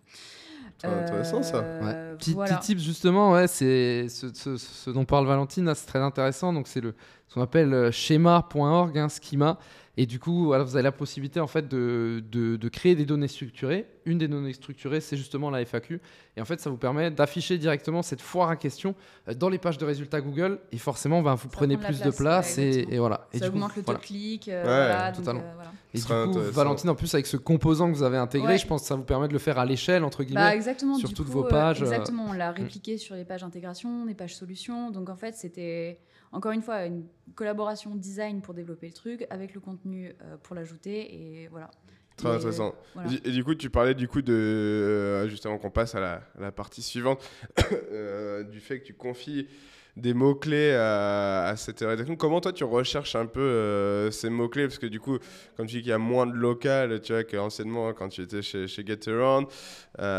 Intéressant, 0.85 1.42
ça. 1.42 1.57
Euh, 1.59 2.14
Petit, 2.16 2.35
voilà. 2.35 2.57
petit 2.57 2.66
tip 2.75 2.79
justement, 2.79 3.33
ouais, 3.33 3.49
c'est 3.49 4.09
ce, 4.09 4.33
ce- 4.33 4.57
ce 4.57 4.90
dont 4.90 5.05
parle 5.05 5.27
Valentine, 5.27 5.73
c'est 5.75 5.87
très 5.87 5.99
intéressant. 6.01 6.53
Donc 6.53 6.68
c'est 6.68 6.81
le 6.81 6.94
ce 7.29 7.35
qu'on 7.35 7.43
appelle 7.43 7.73
euh, 7.75 7.91
schéma.org, 7.91 8.99
un 8.99 9.09
schema. 9.09 9.59
Et 10.01 10.07
du 10.07 10.21
coup, 10.21 10.45
voilà, 10.47 10.62
vous 10.62 10.77
avez 10.77 10.85
la 10.85 10.93
possibilité 10.93 11.41
en 11.41 11.49
fait 11.49 11.67
de, 11.67 12.23
de- 12.31 12.55
de 12.55 12.69
créer 12.69 12.95
des 12.95 13.05
données 13.05 13.27
structurées. 13.27 13.85
Une 14.07 14.17
des 14.19 14.29
données 14.29 14.53
structurées, 14.53 15.01
c'est 15.01 15.17
justement 15.17 15.51
la 15.51 15.61
FAQ. 15.64 16.01
Et 16.37 16.41
en 16.41 16.45
fait, 16.45 16.61
ça 16.61 16.71
vous 16.71 16.77
permet 16.77 17.11
d'afficher 17.11 17.59
directement 17.59 18.03
cette 18.03 18.21
foire 18.21 18.49
à 18.49 18.55
question 18.55 18.95
euh, 19.29 19.35
dans 19.35 19.49
les 19.49 19.59
pages 19.59 19.77
de 19.77 19.85
résultats 19.85 20.21
Google. 20.21 20.61
Et 20.71 20.79
forcément, 20.79 21.21
ben, 21.21 21.35
vous 21.35 21.43
Ça 21.43 21.49
prenez 21.51 21.75
de 21.77 21.81
plus 21.83 21.99
de 21.99 22.03
place, 22.12 22.14
place 22.55 22.57
ouais, 22.59 22.87
et, 22.88 22.99
voilà. 23.01 23.27
Et 23.33 23.38
ça 23.41 23.47
du 23.47 23.51
coup, 23.51 23.57
augmente 23.57 23.75
le 23.77 23.83
taux 23.83 23.93
de 23.95 23.99
clic. 23.99 24.49
euh, 24.49 24.61
Ouais, 24.62 24.87
voilà, 24.93 25.11
donc, 25.11 25.17
totalement. 25.25 25.41
euh, 25.43 25.53
voilà. 25.57 25.73
Et 25.93 25.99
du 25.99 26.05
coup. 26.05 26.38
Valentine, 26.53 26.91
en 26.91 26.95
plus, 26.95 27.12
avec 27.14 27.27
ce 27.27 27.37
composant 27.37 27.91
que 27.91 27.97
vous 27.97 28.05
avez 28.05 28.19
intégré, 28.19 28.53
Ouais. 28.53 28.59
je 28.59 28.69
pense 28.69 28.83
que 28.83 28.87
ça 28.87 28.95
vous 28.95 29.03
permet 29.03 29.27
de 29.27 29.33
le 29.33 29.41
faire 29.41 29.59
à 29.59 29.67
l'échelle, 29.67 30.05
entre 30.05 30.23
guillemets. 30.23 30.41
Bah, 30.43 30.55
exactement. 30.55 30.95
sur 30.95 31.12
toutes 31.12 31.27
coup, 31.27 31.33
vos 31.33 31.43
pages, 31.45 31.83
euh, 31.83 31.87
exactement. 31.87 32.27
On 32.29 32.33
l'a 32.35 32.53
répliqué 32.53 32.99
sur 32.99 33.17
les 33.17 33.25
pages 33.25 33.43
intégration, 33.43 34.05
les 34.07 34.14
pages 34.14 34.37
solutions. 34.37 34.93
Donc 34.93 35.11
en 35.11 35.17
fait, 35.17 35.35
c'était 35.35 35.99
encore 36.33 36.53
une 36.53 36.62
fois 36.62 36.85
une 36.85 37.07
collaboration 37.35 37.95
design 37.95 38.41
pour 38.43 38.55
développer 38.55 38.87
le 38.87 38.93
truc 38.93 39.27
avec 39.31 39.55
le 39.55 39.61
contenu 39.61 40.14
euh, 40.23 40.37
pour 40.43 40.55
l'ajouter 40.57 41.14
et 41.14 41.49
voilà. 41.49 41.71
Très 42.17 42.31
Et, 42.31 42.33
intéressant. 42.33 42.75
voilà. 42.95 43.11
Et 43.25 43.31
du 43.31 43.45
coup, 43.45 43.55
tu 43.55 43.71
parlais 43.71 43.95
du 43.95 44.09
coup 44.09 44.23
de 44.23 44.33
euh, 44.33 45.29
justement 45.29 45.57
qu'on 45.59 45.71
passe 45.71 45.95
à 45.95 46.01
la, 46.01 46.14
à 46.37 46.41
la 46.41 46.53
partie 46.53 46.83
suivante 46.83 47.23
euh, 47.73 48.43
du 48.43 48.61
fait 48.61 48.81
que 48.81 48.87
tu 48.87 48.95
confies 48.95 49.47
des 50.01 50.15
mots 50.15 50.35
clés 50.35 50.75
à, 50.75 51.45
à 51.47 51.57
cette 51.57 51.81
rédaction. 51.81 52.17
Comment 52.17 52.41
toi 52.41 52.53
tu 52.53 52.65
recherches 52.65 53.15
un 53.17 53.27
peu 53.27 53.41
euh, 53.41 54.11
ces 54.11 54.31
mots 54.31 54.49
clés 54.49 54.67
parce 54.67 54.79
que 54.79 54.87
du 54.87 55.01
coup, 55.01 55.19
comme 55.57 55.67
tu 55.67 55.77
dis 55.77 55.81
qu'il 55.83 55.91
y 55.91 55.93
a 55.93 55.99
moins 55.99 56.27
de 56.27 56.33
local, 56.35 57.01
tu 57.01 57.13
vois 57.13 57.25
qu'anciennement 57.25 57.93
quand 57.93 58.09
tu 58.09 58.23
étais 58.23 58.43
chez, 58.43 58.67
chez 58.67 58.85
GetAround, 58.87 59.47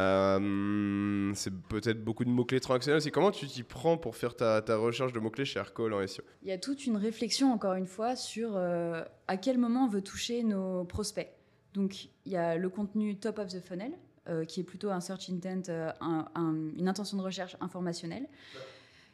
euh, 0.04 1.32
c'est 1.36 1.54
peut-être 1.54 2.04
beaucoup 2.04 2.26
de 2.26 2.30
mots 2.30 2.46
clés 2.46 2.60
transactionnels. 2.60 2.98
aussi. 2.98 3.12
comment 3.12 3.32
tu 3.32 3.48
t'y 3.48 3.63
prends 3.63 3.98
pour 3.98 4.15
faire 4.15 4.36
ta, 4.36 4.62
ta 4.62 4.78
recherche 4.78 5.13
de 5.13 5.20
mots 5.20 5.30
clés 5.30 5.46
chez 5.46 5.60
Aircall 5.60 5.94
en 5.94 6.06
SEO 6.06 6.24
Il 6.44 6.50
y 6.50 6.52
a 6.52 6.58
toute 6.58 6.86
une 6.86 6.98
réflexion, 6.98 7.52
encore 7.52 7.74
une 7.76 7.88
fois, 7.88 8.15
sur 8.15 8.52
euh, 8.56 9.02
à 9.28 9.38
quel 9.38 9.58
moment 9.58 9.86
on 9.86 9.89
veut 9.89 10.02
toucher 10.02 10.44
nos 10.44 10.84
prospects. 10.86 11.32
Donc, 11.74 12.06
il 12.26 12.32
y 12.32 12.38
a 12.38 12.56
le 12.58 12.70
contenu 12.70 13.18
top 13.18 13.39
of 13.39 13.48
the 13.48 13.60
funnel, 13.60 13.92
qui 14.48 14.60
est 14.60 14.63
plutôt 14.63 14.92
un 14.92 15.02
search 15.02 15.30
intent, 15.32 15.72
un- 16.02 16.26
un- 16.36 16.56
une 16.78 16.88
intention 16.88 17.18
de 17.18 17.24
recherche 17.24 17.56
informationnelle. 17.62 18.28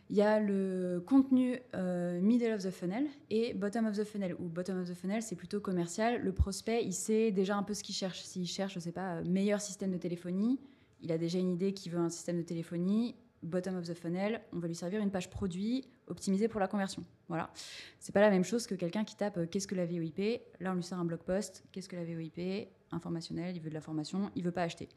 Il 0.09 0.15
y 0.15 0.21
a 0.21 0.39
le 0.39 1.03
contenu 1.05 1.59
euh, 1.73 2.21
middle 2.21 2.53
of 2.53 2.61
the 2.61 2.69
funnel 2.69 3.07
et 3.31 3.53
bottom 3.55 3.87
of 3.87 3.97
the 3.97 4.03
funnel. 4.03 4.35
Ou 4.39 4.47
bottom 4.47 4.79
of 4.79 4.87
the 4.87 4.93
funnel, 4.93 5.23
c'est 5.23 5.35
plutôt 5.35 5.59
commercial. 5.59 6.21
Le 6.21 6.31
prospect, 6.31 6.83
il 6.83 6.93
sait 6.93 7.31
déjà 7.31 7.55
un 7.57 7.63
peu 7.63 7.73
ce 7.73 7.83
qu'il 7.83 7.95
cherche. 7.95 8.21
S'il 8.21 8.47
cherche, 8.47 8.75
je 8.75 8.79
sais 8.79 8.91
pas, 8.91 9.21
meilleur 9.23 9.61
système 9.61 9.91
de 9.91 9.97
téléphonie, 9.97 10.59
il 11.01 11.11
a 11.11 11.17
déjà 11.17 11.39
une 11.39 11.51
idée 11.51 11.73
qu'il 11.73 11.91
veut 11.91 11.99
un 11.99 12.09
système 12.09 12.37
de 12.37 12.43
téléphonie. 12.43 13.15
Bottom 13.41 13.77
of 13.77 13.85
the 13.85 13.93
funnel, 13.93 14.41
on 14.53 14.59
va 14.59 14.67
lui 14.67 14.73
servir 14.73 15.01
une 15.01 15.11
page 15.11 15.29
produit 15.29 15.87
optimisée 16.07 16.47
pour 16.47 16.59
la 16.59 16.67
conversion. 16.67 17.03
Voilà. 17.27 17.51
C'est 17.99 18.11
pas 18.11 18.21
la 18.21 18.31
même 18.31 18.43
chose 18.43 18.65
que 18.65 18.73
quelqu'un 18.73 19.03
qui 19.03 19.15
tape 19.15 19.37
euh, 19.37 19.45
qu'est-ce 19.45 19.67
que 19.67 19.75
la 19.75 19.85
VOIP. 19.85 20.41
Là, 20.59 20.71
on 20.71 20.75
lui 20.75 20.83
sert 20.83 20.99
un 20.99 21.05
blog 21.05 21.19
post. 21.19 21.63
Qu'est-ce 21.71 21.89
que 21.89 21.95
la 21.95 22.05
VOIP 22.05 22.69
Informationnel, 22.91 23.55
il 23.55 23.61
veut 23.61 23.69
de 23.69 23.73
la 23.73 23.81
formation, 23.81 24.31
il 24.35 24.43
veut 24.43 24.51
pas 24.51 24.63
acheter. 24.63 24.87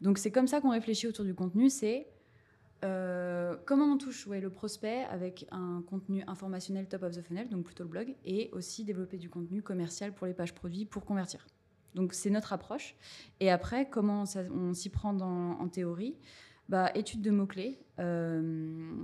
Donc 0.00 0.18
c'est 0.18 0.30
comme 0.30 0.46
ça 0.46 0.60
qu'on 0.60 0.70
réfléchit 0.70 1.06
autour 1.06 1.24
du 1.24 1.34
contenu. 1.34 1.68
C'est 1.68 2.06
euh, 2.84 3.56
comment 3.64 3.86
on 3.86 3.98
touche 3.98 4.26
le 4.26 4.50
prospect 4.50 5.04
avec 5.04 5.46
un 5.50 5.82
contenu 5.86 6.24
informationnel 6.26 6.88
top 6.88 7.04
of 7.04 7.16
the 7.16 7.22
funnel, 7.22 7.48
donc 7.48 7.64
plutôt 7.64 7.84
le 7.84 7.90
blog, 7.90 8.14
et 8.24 8.50
aussi 8.52 8.84
développer 8.84 9.18
du 9.18 9.30
contenu 9.30 9.62
commercial 9.62 10.12
pour 10.12 10.26
les 10.26 10.34
pages 10.34 10.54
produits 10.54 10.84
pour 10.84 11.04
convertir. 11.04 11.46
Donc 11.94 12.14
c'est 12.14 12.30
notre 12.30 12.52
approche. 12.52 12.96
Et 13.40 13.50
après, 13.50 13.88
comment 13.88 14.24
on 14.50 14.74
s'y 14.74 14.88
prend 14.88 15.16
en 15.18 15.68
théorie? 15.68 16.16
Bah, 16.68 16.90
Étude 16.94 17.20
de 17.20 17.30
mots-clés 17.30 17.78
euh, 17.98 18.94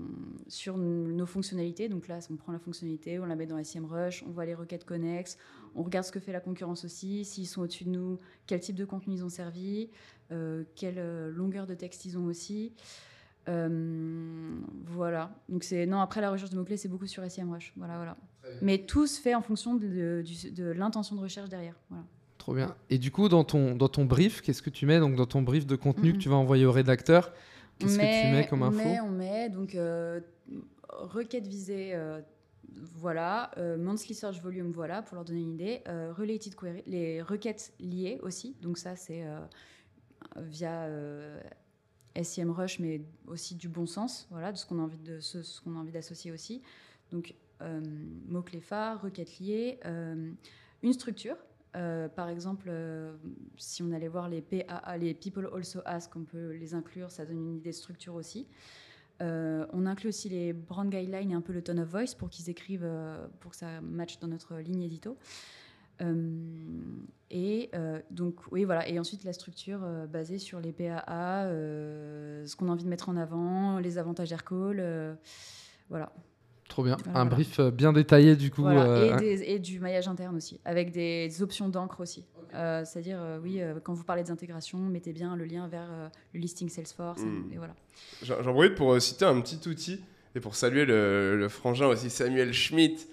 sur 0.47 0.79
nos 0.79 1.27
fonctionnalités. 1.27 1.89
Donc 1.89 2.09
là, 2.09 2.19
on 2.31 2.37
prend 2.37 2.53
la 2.53 2.59
fonctionnalité, 2.59 3.19
on 3.19 3.27
la 3.27 3.37
met 3.37 3.47
dans 3.47 3.63
SEMrush, 3.63 4.25
on 4.27 4.31
voit 4.31 4.47
les 4.47 4.55
requêtes 4.55 4.85
connexes, 4.85 5.37
on 5.75 5.83
regarde 5.83 6.07
ce 6.07 6.13
que 6.13 6.21
fait 6.21 6.33
la 6.33 6.41
concurrence 6.41 6.85
aussi, 6.85 7.25
s'ils 7.25 7.47
sont 7.47 7.63
au-dessus 7.63 7.85
de 7.85 7.91
nous, 7.91 8.19
quel 8.47 8.61
type 8.61 8.77
de 8.77 8.87
contenu 8.87 9.15
ils 9.15 9.25
ont 9.25 9.29
servi, 9.29 9.91
euh, 10.33 10.65
quelle 10.77 11.29
longueur 11.29 11.67
de 11.67 11.75
texte 11.75 12.07
ils 12.07 12.17
ont 12.17 12.25
aussi. 12.25 12.73
Euh, 13.49 14.59
voilà. 14.87 15.31
Donc 15.49 15.65
c'est 15.65 15.87
non 15.87 16.01
après 16.01 16.21
la 16.21 16.31
recherche 16.31 16.51
de 16.51 16.57
mots 16.57 16.65
clés 16.65 16.77
c'est 16.77 16.89
beaucoup 16.89 17.07
sur 17.07 17.29
SEMrush. 17.31 17.73
Voilà 17.77 17.97
voilà. 17.97 18.17
Mais 18.63 18.79
tout 18.79 19.07
se 19.07 19.21
fait 19.21 19.35
en 19.35 19.43
fonction 19.43 19.75
de, 19.75 19.87
de- 19.87 20.23
du- 20.23 20.51
de 20.53 20.65
l'intention 20.71 21.17
de 21.17 21.21
recherche 21.21 21.49
derrière. 21.49 21.75
Voilà. 21.91 22.05
Trop 22.39 22.55
bien. 22.55 22.77
Et 22.89 22.99
du 22.99 23.11
coup, 23.11 23.29
dans 23.29 23.45
ton, 23.45 23.75
dans 23.75 23.89
ton 23.89 24.05
brief, 24.07 24.41
qu'est-ce 24.41 24.63
que 24.63 24.71
tu 24.71 24.87
mets 24.87 25.01
donc 25.01 25.17
dans 25.17 25.27
ton 25.27 25.43
brief 25.43 25.67
de 25.67 25.77
contenu 25.77 26.11
Mhm. 26.11 26.17
que 26.17 26.23
tu 26.23 26.29
vas 26.29 26.37
envoyer 26.37 26.65
au 26.67 26.73
rédacteur 26.73 27.33
On 27.35 27.85
Qu'est-ce 27.85 27.99
que 27.99 28.03
tu 28.29 28.33
mets 28.33 28.47
comme 28.49 28.63
on 28.63 28.67
info 28.67 28.77
met, 28.79 29.01
on 29.01 29.11
met 29.11 29.51
donc 29.51 29.75
euh, 29.75 30.21
requête 30.89 31.47
visée. 31.47 31.91
euh, 31.95 32.21
voilà, 32.95 33.51
euh, 33.57 33.77
monthly 33.77 34.15
search 34.15 34.41
volume, 34.41 34.71
voilà, 34.73 35.03
pour 35.03 35.17
leur 35.17 35.25
donner 35.25 35.41
une 35.41 35.55
idée. 35.55 35.81
Euh, 35.89 36.13
related 36.17 36.55
query, 36.55 36.83
les 36.87 37.23
requêtes 37.23 37.73
liées 37.81 38.19
aussi. 38.23 38.57
Donc 38.63 38.79
ça, 38.79 38.95
c'est 38.95 39.25
euh, 39.25 39.41
via 40.37 40.83
euh, 42.19 42.23
SEMrush, 42.23 42.79
mais 42.79 43.01
aussi 43.27 43.55
du 43.55 43.69
bon 43.69 43.87
sens, 43.87 44.27
voilà, 44.31 44.53
de 44.53 44.57
ce 44.57 44.67
qu'on 44.67 44.79
a 44.79 44.83
envie 44.83 44.99
de 44.99 45.21
ce, 45.21 45.61
qu'on 45.61 45.77
a 45.77 45.79
envie 45.79 45.93
d'associer 45.93 46.33
aussi. 46.33 46.63
Donc 47.11 47.35
euh, 47.63 47.81
mots 48.27 48.43
clés 48.43 48.61
phares, 48.61 49.01
requêtes 49.03 49.39
liées, 49.39 49.79
euh, 49.85 50.31
une 50.83 50.93
structure. 50.93 51.37
Euh, 51.77 52.09
par 52.09 52.29
exemple, 52.29 52.71
si 53.57 53.83
on 53.83 53.93
allait 53.93 54.09
voir 54.09 54.29
les 54.29 54.41
PAA, 54.41 54.97
les 54.97 55.15
People 55.15 55.49
Also 55.55 55.81
Ask, 55.85 56.15
on 56.17 56.25
peut 56.25 56.53
les 56.53 56.75
inclure, 56.75 57.11
ça 57.11 57.25
donne 57.25 57.39
une 57.39 57.57
idée 57.57 57.71
de 57.71 57.75
structure 57.75 58.15
aussi. 58.15 58.47
On 59.21 59.87
inclut 59.87 60.11
aussi 60.11 60.29
les 60.29 60.53
brand 60.53 60.89
guidelines 60.89 61.33
et 61.33 61.35
un 61.35 61.41
peu 61.41 61.53
le 61.53 61.63
tone 61.63 61.81
of 61.81 61.89
voice 61.89 62.15
pour 62.17 62.31
qu'ils 62.31 62.49
écrivent, 62.49 62.89
pour 63.41 63.51
que 63.51 63.57
ça 63.57 63.81
matche 63.81 64.21
dans 64.21 64.29
notre 64.29 64.57
ligne 64.57 64.83
édito. 64.83 65.17
Euh, 66.01 66.31
et 67.31 67.71
euh, 67.75 68.01
donc, 68.11 68.37
oui, 68.53 68.65
voilà. 68.65 68.89
Et 68.89 68.99
ensuite, 68.99 69.25
la 69.25 69.33
structure 69.33 69.81
euh, 69.83 70.07
basée 70.07 70.39
sur 70.39 70.61
les 70.61 70.73
PAA, 70.73 71.45
euh, 71.45 72.47
ce 72.47 72.57
qu'on 72.57 72.69
a 72.69 72.73
envie 72.73 72.85
de 72.85 72.89
mettre 72.89 73.09
en 73.09 73.17
avant, 73.17 73.79
les 73.79 73.99
avantages 73.99 74.33
Aircall. 74.33 74.79
euh, 74.81 75.15
voilà. 75.91 76.13
Trop 76.69 76.83
bien. 76.85 76.97
Voilà, 77.05 77.11
un 77.21 77.23
voilà. 77.25 77.35
brief 77.35 77.61
bien 77.61 77.93
détaillé 77.95 78.37
du 78.37 78.51
coup. 78.51 78.61
Voilà. 78.63 78.83
euh, 78.85 79.17
Et, 79.17 79.21
des- 79.21 79.43
et 79.45 79.59
du 79.59 79.81
maillage 79.81 80.07
interne 80.07 80.37
aussi, 80.37 80.61
avec 80.67 80.93
des 80.93 81.43
options 81.43 81.69
d'encre 81.71 82.01
aussi. 82.01 82.27
Euh, 82.55 82.85
C'est-à-dire, 82.85 83.19
euh, 83.21 83.39
oui, 83.43 83.61
euh, 83.63 83.75
quand 83.83 83.95
vous 83.95 84.05
parlez 84.05 84.23
des 84.23 84.31
intégrations, 84.31 84.79
mettez 84.79 85.13
bien 85.15 85.35
le 85.35 85.45
lien 85.45 85.67
vers 85.69 85.89
euh, 85.91 86.09
le 86.35 86.41
listing 86.41 86.69
Salesforce. 86.69 87.23
Mm. 87.23 87.53
Et, 87.53 87.57
voilà. 87.57 87.75
J'en 88.23 88.53
profite 88.53 88.75
pour 88.75 89.01
citer 89.01 89.25
un 89.25 89.41
petit 89.41 89.67
outil 89.69 90.03
et 90.35 90.41
pour 90.41 90.55
saluer 90.55 90.85
le, 90.85 91.37
le 91.39 91.49
frangin 91.49 91.87
aussi 91.87 92.11
Samuel 92.11 92.53
Schmitt, 92.53 93.09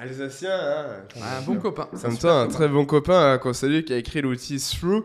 Alsacien. 0.00 0.50
hein. 0.50 1.38
un 1.38 1.42
bon 1.42 1.56
copain. 1.56 1.88
C'est 1.94 2.06
en 2.06 2.10
même 2.10 2.18
temps 2.18 2.38
un 2.40 2.48
très 2.48 2.68
bon 2.68 2.84
copain 2.84 3.32
hein, 3.32 3.38
qu'on 3.38 3.52
salue 3.52 3.82
qui 3.82 3.92
a 3.92 3.96
écrit 3.96 4.20
l'outil 4.22 4.58
Through. 4.58 5.04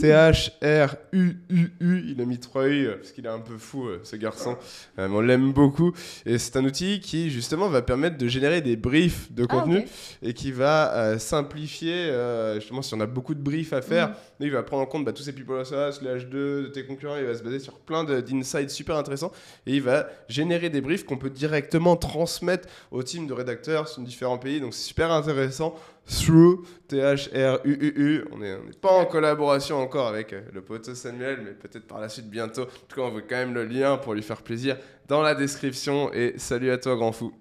T-H-R-U-U-U. 0.00 2.02
Il 2.08 2.20
a 2.20 2.24
mis 2.24 2.38
trois 2.38 2.68
U 2.68 2.88
parce 2.96 3.12
qu'il 3.12 3.26
est 3.26 3.30
un 3.30 3.40
peu 3.40 3.56
fou, 3.58 3.86
euh, 3.86 4.00
ce 4.04 4.16
garçon. 4.16 4.56
Euh, 4.98 5.08
on 5.10 5.20
l'aime 5.20 5.52
beaucoup. 5.52 5.92
Et 6.24 6.38
c'est 6.38 6.56
un 6.56 6.64
outil 6.64 7.00
qui, 7.00 7.30
justement, 7.30 7.68
va 7.68 7.82
permettre 7.82 8.18
de 8.18 8.28
générer 8.28 8.60
des 8.60 8.76
briefs 8.76 9.32
de 9.32 9.44
Ah, 9.44 9.46
contenu 9.46 9.84
et 10.22 10.34
qui 10.34 10.52
va 10.52 10.92
euh, 10.94 11.18
simplifier, 11.18 11.94
euh, 12.10 12.56
justement, 12.60 12.82
si 12.82 12.94
on 12.94 13.00
a 13.00 13.06
beaucoup 13.06 13.34
de 13.34 13.40
briefs 13.40 13.72
à 13.72 13.82
faire, 13.82 14.08
Mhm. 14.08 14.14
il 14.40 14.50
va 14.50 14.62
prendre 14.62 14.82
en 14.82 14.86
compte 14.86 15.04
bah, 15.04 15.12
tous 15.12 15.22
ces 15.22 15.32
people 15.32 15.64
SAS, 15.64 16.00
le 16.02 16.16
H2 16.18 16.30
de 16.64 16.70
tes 16.72 16.84
concurrents, 16.84 17.16
il 17.16 17.24
va 17.24 17.34
se 17.34 17.42
baser 17.42 17.58
sur 17.58 17.78
plein 17.78 18.04
d'insights 18.04 18.70
super 18.70 18.96
intéressants 18.96 19.32
et 19.66 19.74
il 19.74 19.82
va 19.82 20.08
générer 20.28 20.70
des 20.70 20.80
briefs 20.80 21.04
qu'on 21.04 21.16
peut 21.16 21.30
directement 21.30 21.96
transmettre 21.96 22.68
au 22.90 23.02
team 23.02 23.26
de 23.26 23.32
rédacteurs 23.32 23.88
sur 23.88 24.02
différents 24.02 24.38
pays. 24.38 24.60
Donc 24.60 24.74
c'est 24.74 24.86
super 24.86 25.10
intéressant. 25.10 25.74
Through, 26.06 26.64
T-H-R-U-U-U. 26.88 28.24
On 28.32 28.38
n'est 28.38 28.56
pas 28.80 28.92
en 28.92 29.06
collaboration 29.06 29.80
encore 29.80 30.06
avec 30.06 30.32
euh, 30.32 30.42
le 30.52 30.62
poteau 30.62 30.94
Samuel, 30.94 31.40
mais 31.44 31.50
peut-être 31.50 31.86
par 31.86 32.00
la 32.00 32.08
suite 32.08 32.30
bientôt. 32.30 32.62
En 32.62 32.86
tout 32.88 32.96
cas, 32.96 33.02
on 33.02 33.10
veut 33.10 33.24
quand 33.28 33.36
même 33.36 33.54
le 33.54 33.64
lien 33.64 33.96
pour 33.96 34.14
lui 34.14 34.22
faire 34.22 34.42
plaisir 34.42 34.76
dans 35.08 35.20
la 35.20 35.34
description. 35.34 36.12
Et 36.12 36.34
salut 36.36 36.70
à 36.70 36.78
toi, 36.78 36.94
grand 36.94 37.12
fou. 37.12 37.32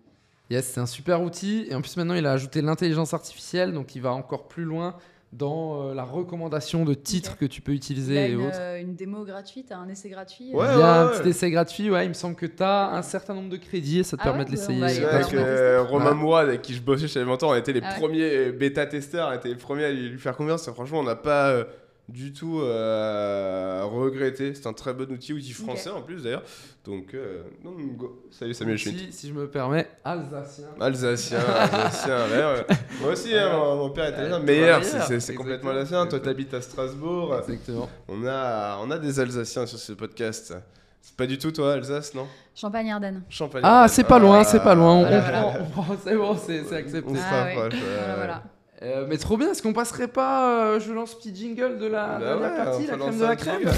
Yes, 0.49 0.65
c'est 0.65 0.79
un 0.79 0.85
super 0.85 1.21
outil. 1.21 1.67
Et 1.69 1.75
en 1.75 1.81
plus, 1.81 1.95
maintenant, 1.97 2.15
il 2.15 2.25
a 2.25 2.31
ajouté 2.31 2.61
l'intelligence 2.61 3.13
artificielle. 3.13 3.71
Donc, 3.71 3.95
il 3.95 4.01
va 4.01 4.13
encore 4.13 4.47
plus 4.47 4.63
loin 4.63 4.95
dans 5.37 5.89
euh, 5.89 5.93
la 5.93 6.03
recommandation 6.03 6.85
de 6.85 6.93
titres 6.93 7.37
que 7.37 7.45
tu 7.45 7.61
peux 7.61 7.73
Il 7.73 7.75
utiliser 7.77 8.17
a 8.17 8.27
et 8.27 8.31
une, 8.31 8.41
autres. 8.47 8.57
euh, 8.59 8.79
une 8.81 8.95
démo 8.95 9.23
gratuite, 9.25 9.71
un 9.71 9.87
essai 9.89 10.09
gratuit. 10.09 10.51
Ouais, 10.53 10.65
il 10.73 10.79
y 10.79 10.81
a 10.81 11.01
un 11.01 11.07
ouais. 11.11 11.19
petit 11.19 11.29
essai 11.29 11.51
gratuit. 11.51 11.89
Ouais, 11.91 12.05
il 12.05 12.09
me 12.09 12.13
semble 12.13 12.35
que 12.35 12.45
tu 12.45 12.63
as 12.63 12.91
un 12.91 13.01
certain 13.01 13.33
nombre 13.33 13.49
de 13.49 13.57
crédits 13.57 13.99
et 13.99 14.03
ça 14.03 14.15
te 14.17 14.21
Ah 14.21 14.25
permet 14.25 14.39
ouais, 14.39 14.45
de 14.45 14.51
l'essayer. 14.51 14.87
C'est 14.89 15.03
Ouais, 15.05 15.11
vrai 15.21 15.31
que 15.31 15.37
euh. 15.37 15.81
Romain 15.83 16.11
Ouais. 16.11 16.15
Mourad, 16.15 16.47
avec 16.47 16.61
qui 16.61 16.73
je 16.73 16.81
bossais 16.81 17.07
chez 17.07 17.23
longtemps, 17.23 17.49
on 17.51 17.55
était 17.55 17.73
les 17.73 17.81
Ah 17.83 17.93
premiers 17.99 18.21
euh, 18.23 18.51
bêta-testeurs, 18.51 19.29
on 19.29 19.33
était 19.33 19.49
les 19.49 19.55
premiers 19.55 19.85
à 19.85 19.91
lui 19.91 20.09
lui 20.09 20.19
faire 20.19 20.35
confiance. 20.35 20.69
Franchement, 20.71 20.99
on 20.99 21.03
n'a 21.03 21.15
pas 21.15 21.49
euh, 21.49 21.63
du 22.07 22.33
tout 22.33 22.59
euh, 22.61 23.81
regretté. 23.85 24.53
C'est 24.53 24.67
un 24.67 24.73
très 24.73 24.93
bon 24.93 25.11
outil, 25.11 25.33
outil 25.33 25.53
français 25.53 25.89
en 25.89 26.01
plus 26.01 26.23
d'ailleurs. 26.23 26.43
Donc, 26.85 27.13
euh, 27.13 27.41
non, 27.63 27.71
go. 27.97 28.23
Salut 28.31 28.53
Samuel 28.53 28.77
Schmitt. 28.77 29.11
Si, 29.11 29.11
si 29.11 29.27
je 29.29 29.33
me 29.33 29.47
permets, 29.49 29.87
alsacien. 30.03 30.65
Alsacien, 30.79 31.39
Alsacien, 31.59 32.17
ouais, 32.29 32.43
ouais. 32.59 32.65
Moi 33.01 33.11
aussi, 33.13 33.35
hein, 33.35 33.49
mon, 33.57 33.75
mon 33.77 33.89
père 33.89 34.05
est 34.05 34.11
italien. 34.11 34.39
Ouais, 34.39 34.45
meilleur, 34.45 34.83
c'est- 34.83 35.33
complètement 35.33 35.71
alsacien. 35.71 36.05
Toi, 36.05 36.19
t'habites 36.19 36.53
à 36.53 36.61
Strasbourg. 36.61 37.35
Exactement. 37.39 37.89
On 38.07 38.25
a, 38.25 38.77
on 38.83 38.91
a 38.91 38.99
des 38.99 39.19
Alsaciens 39.19 39.65
sur 39.65 39.79
ce 39.79 39.93
podcast. 39.93 40.53
C'est 41.01 41.15
pas 41.15 41.27
du 41.27 41.37
tout 41.37 41.51
toi, 41.51 41.73
Alsace, 41.73 42.13
non? 42.15 42.25
Champagne-Ardenne. 42.55 43.21
Champagne. 43.29 43.61
Ah, 43.63 43.87
c'est 43.87 44.03
pas 44.05 44.17
loin, 44.19 44.39
Ah. 44.39 44.43
c'est 44.43 44.59
pas 44.59 44.73
loin. 44.75 44.93
On, 44.95 45.01
Voilà, 45.01 45.17
on 45.17 45.21
voilà. 45.51 45.59
on 45.61 45.69
prend- 45.69 45.95
c'est 46.03 46.15
bon, 46.15 46.35
c'est 46.37 46.75
accepté. 46.75 47.03
On 47.11 47.15
se 47.15 47.19
Ah 47.23 47.43
ouais. 47.45 47.53
rapproche, 47.55 47.73
ouais, 47.73 47.79
Voilà, 47.87 48.07
ouais. 48.09 48.15
voilà. 48.15 48.43
Euh, 48.81 49.05
mais 49.07 49.17
trop 49.17 49.37
bien, 49.37 49.51
est-ce 49.51 49.61
qu'on 49.61 49.73
passerait 49.73 50.09
pas 50.09 50.65
euh, 50.67 50.79
Je 50.79 50.91
lance 50.91 51.15
petit 51.15 51.33
jingle 51.33 51.77
de 51.77 51.87
la 51.87 52.19
Bah 52.19 52.37
ouais, 52.37 52.57
partie, 52.57 52.87
la 52.87 52.97
crème 52.97 53.17
de 53.17 53.23
la 53.23 53.35
crème. 53.35 53.71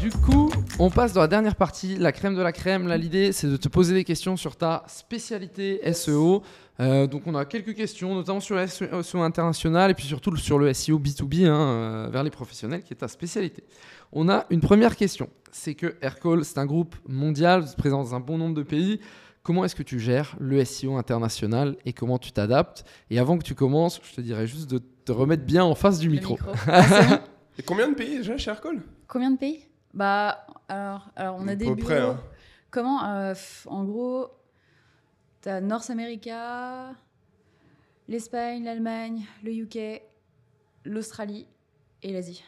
Du 0.00 0.10
coup, 0.10 0.50
on 0.78 0.90
passe 0.90 1.12
dans 1.12 1.20
la 1.20 1.28
dernière 1.28 1.54
partie, 1.54 1.96
la 1.96 2.12
crème 2.12 2.34
de 2.34 2.42
la 2.42 2.52
crème. 2.52 2.88
Là, 2.88 2.96
l'idée, 2.96 3.32
c'est 3.32 3.48
de 3.48 3.56
te 3.56 3.68
poser 3.68 3.94
des 3.94 4.04
questions 4.04 4.36
sur 4.36 4.56
ta 4.56 4.82
spécialité 4.86 5.80
SEO. 5.92 6.42
Euh, 6.80 7.06
donc, 7.06 7.22
on 7.26 7.34
a 7.34 7.44
quelques 7.44 7.74
questions, 7.74 8.14
notamment 8.14 8.40
sur 8.40 8.56
le 8.56 8.66
SEO 8.66 9.20
international 9.20 9.90
et 9.90 9.94
puis 9.94 10.06
surtout 10.06 10.36
sur 10.36 10.58
le 10.58 10.72
SEO 10.72 10.98
B2B 10.98 11.46
hein, 11.46 11.54
euh, 11.54 12.08
vers 12.10 12.24
les 12.24 12.30
professionnels, 12.30 12.82
qui 12.82 12.92
est 12.92 12.96
ta 12.96 13.08
spécialité. 13.08 13.62
On 14.12 14.28
a 14.28 14.46
une 14.50 14.60
première 14.60 14.96
question. 14.96 15.28
C'est 15.52 15.74
que 15.74 15.94
Aircall, 16.02 16.44
c'est 16.44 16.58
un 16.58 16.66
groupe 16.66 16.96
mondial, 17.06 17.64
présent 17.76 18.02
dans 18.02 18.14
un 18.14 18.20
bon 18.20 18.38
nombre 18.38 18.54
de 18.54 18.62
pays. 18.62 19.00
Comment 19.42 19.64
est-ce 19.64 19.74
que 19.74 19.82
tu 19.82 19.98
gères 19.98 20.36
le 20.38 20.64
SEO 20.64 20.96
international 20.96 21.76
et 21.84 21.92
comment 21.92 22.18
tu 22.18 22.30
t'adaptes 22.32 22.84
Et 23.10 23.18
avant 23.18 23.38
que 23.38 23.42
tu 23.42 23.54
commences, 23.56 24.00
je 24.04 24.14
te 24.14 24.20
dirais 24.20 24.46
juste 24.46 24.70
de 24.70 24.78
te 24.78 25.10
remettre 25.10 25.44
bien 25.44 25.64
en 25.64 25.74
face 25.74 25.98
du 25.98 26.08
Le 26.08 26.14
micro. 26.14 26.38
Ah. 26.68 27.20
Et 27.58 27.62
combien 27.62 27.88
de 27.88 27.94
pays 27.94 28.18
déjà 28.18 28.36
chez 28.38 28.50
Aircall 28.50 28.82
Combien 29.08 29.30
de 29.32 29.36
pays? 29.38 29.66
Bah, 29.92 30.46
alors, 30.68 31.10
alors 31.16 31.36
on 31.38 31.48
a 31.48 31.52
À 31.52 31.56
des 31.56 31.66
peu 31.66 31.74
bureaux. 31.74 31.86
près, 31.88 32.00
hein. 32.00 32.20
Comment 32.70 33.04
euh, 33.04 33.34
En 33.66 33.84
gros, 33.84 34.28
t'as 35.42 35.60
North 35.60 35.90
America, 35.90 36.94
l'Espagne, 38.08 38.64
l'Allemagne, 38.64 39.24
le 39.44 39.52
UK, 39.52 40.02
l'Australie 40.84 41.46
et 42.02 42.12
l'Asie. 42.12 42.42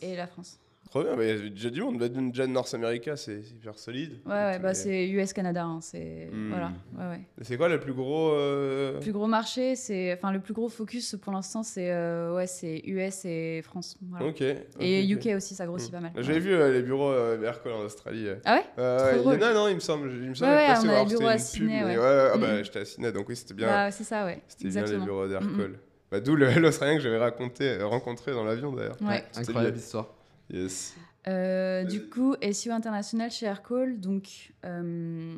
Et 0.00 0.16
la 0.16 0.26
France. 0.26 0.58
Trop 1.00 1.04
bien, 1.04 1.16
mais 1.16 1.30
il 1.38 1.44
y 1.44 1.46
a 1.46 1.50
déjà 1.50 1.70
du 1.70 1.82
monde. 1.82 1.98
Bah, 1.98 2.08
Déjà 2.08 2.46
North 2.46 2.72
America, 2.74 3.16
c'est 3.16 3.38
hyper 3.40 3.78
solide. 3.78 4.12
Ouais, 4.24 4.32
ouais, 4.32 4.58
bah 4.58 4.68
euh, 4.70 4.74
c'est 4.74 5.08
US-Canada. 5.08 5.64
hein, 5.64 5.78
c'est. 5.82 6.28
Hmm. 6.32 6.48
Voilà, 6.50 6.72
ouais, 6.98 7.16
ouais. 7.16 7.20
C'est 7.42 7.56
quoi 7.56 7.68
le 7.68 7.78
plus 7.80 7.92
gros 7.92 8.30
euh, 8.32 8.94
Le 8.94 9.00
plus 9.00 9.12
gros 9.12 9.26
marché, 9.26 9.76
c'est. 9.76 10.12
Enfin, 10.14 10.32
le 10.32 10.40
plus 10.40 10.54
gros 10.54 10.68
focus 10.68 11.16
pour 11.20 11.32
l'instant, 11.32 11.62
c'est 11.62 11.90
euh, 11.90 12.34
ouais, 12.34 12.46
c'est 12.46 12.82
US 12.86 13.24
et 13.24 13.60
France. 13.62 13.96
voilà. 14.08 14.26
Ok. 14.26 14.42
Et 14.80 15.06
UK 15.06 15.36
aussi, 15.36 15.54
ça 15.54 15.66
grossit 15.66 15.90
Hmm. 15.90 15.92
pas 15.96 16.00
mal. 16.00 16.12
J'avais 16.16 16.34
ouais. 16.34 16.38
vu 16.40 16.54
euh, 16.54 16.72
les 16.72 16.82
bureaux 16.82 17.10
euh, 17.10 17.42
Aircall 17.42 17.72
en 17.72 17.80
Australie. 17.84 18.28
euh. 18.28 18.36
Ah 18.44 18.56
ouais 18.56 18.64
Euh, 18.78 18.98
Trop 18.98 19.06
ouais, 19.06 19.14
il 19.14 19.18
y 19.18 19.22
drôle. 19.22 19.42
en 19.44 19.50
a, 19.50 19.54
non, 19.54 19.68
il 19.68 19.74
me 19.74 19.80
semble. 19.80 20.10
Il 20.10 20.28
me 20.30 20.34
semble 20.34 20.50
Ouais, 20.52 20.66
on 20.68 20.70
a 20.70 20.74
les 20.74 20.78
c'était 20.80 21.04
bureaux 21.16 21.26
à 21.28 21.32
une 21.32 21.38
pub, 21.38 21.46
Sydney, 21.46 21.84
ouais. 21.84 21.98
ouais, 21.98 22.28
ah 22.32 22.38
bah, 22.38 22.52
Mhm. 22.58 22.64
j'étais 22.64 22.78
à 22.80 22.84
Sydney, 22.84 23.12
donc 23.12 23.28
oui, 23.28 23.36
c'était 23.36 23.54
bien. 23.54 23.66
Bah, 23.66 23.90
c'est 23.90 24.04
ça, 24.04 24.24
ouais. 24.24 24.40
C'était 24.48 24.68
bien 24.68 24.84
les 24.84 24.98
bureaux 25.04 25.24
Mhm. 25.26 25.30
d'Aircall. 25.30 25.78
Bah, 26.10 26.20
D'où 26.20 26.36
l'Australien 26.36 26.94
que 26.96 27.02
j'avais 27.02 27.18
raconté, 27.18 27.64
euh, 27.68 27.86
rencontré 27.86 28.32
dans 28.32 28.44
l'avion 28.44 28.72
d'ailleurs. 28.72 28.96
Ouais. 29.02 29.24
Incroyable 29.36 29.76
histoire. 29.76 30.06
Yes. 30.50 30.94
Euh, 31.28 31.84
du 31.84 32.08
coup, 32.08 32.36
SEO 32.52 32.72
international 32.72 33.30
chez 33.30 33.46
Aircall, 33.46 33.98
donc 33.98 34.52
euh, 34.64 35.36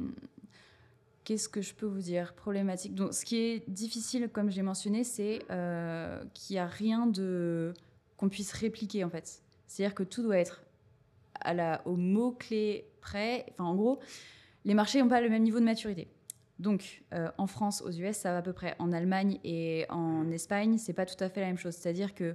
qu'est-ce 1.24 1.48
que 1.48 1.62
je 1.62 1.74
peux 1.74 1.86
vous 1.86 2.00
dire? 2.00 2.34
Problématique. 2.34 2.94
Donc, 2.94 3.14
ce 3.14 3.24
qui 3.24 3.36
est 3.36 3.68
difficile, 3.70 4.28
comme 4.30 4.50
j'ai 4.50 4.62
mentionné, 4.62 5.04
c'est 5.04 5.40
euh, 5.50 6.22
qu'il 6.34 6.54
n'y 6.54 6.60
a 6.60 6.66
rien 6.66 7.06
de 7.06 7.72
qu'on 8.16 8.28
puisse 8.28 8.52
répliquer 8.52 9.04
en 9.04 9.10
fait. 9.10 9.42
C'est-à-dire 9.66 9.94
que 9.94 10.02
tout 10.02 10.22
doit 10.22 10.38
être 10.38 10.62
à 11.40 11.54
la, 11.54 11.82
au 11.86 11.96
mot 11.96 12.32
clé 12.32 12.86
près. 13.00 13.46
Enfin, 13.52 13.64
en 13.64 13.74
gros, 13.74 14.00
les 14.64 14.74
marchés 14.74 15.00
n'ont 15.00 15.08
pas 15.08 15.20
le 15.20 15.30
même 15.30 15.42
niveau 15.42 15.60
de 15.60 15.64
maturité. 15.64 16.08
Donc, 16.58 17.02
euh, 17.14 17.30
en 17.38 17.46
France, 17.46 17.82
aux 17.82 17.92
US, 17.92 18.16
ça 18.16 18.32
va 18.32 18.38
à 18.38 18.42
peu 18.42 18.52
près. 18.52 18.74
En 18.78 18.92
Allemagne 18.92 19.38
et 19.44 19.86
en 19.90 20.30
Espagne, 20.30 20.76
c'est 20.76 20.92
pas 20.92 21.06
tout 21.06 21.22
à 21.22 21.28
fait 21.28 21.40
la 21.40 21.46
même 21.46 21.58
chose. 21.58 21.74
C'est-à-dire 21.74 22.14
que 22.14 22.34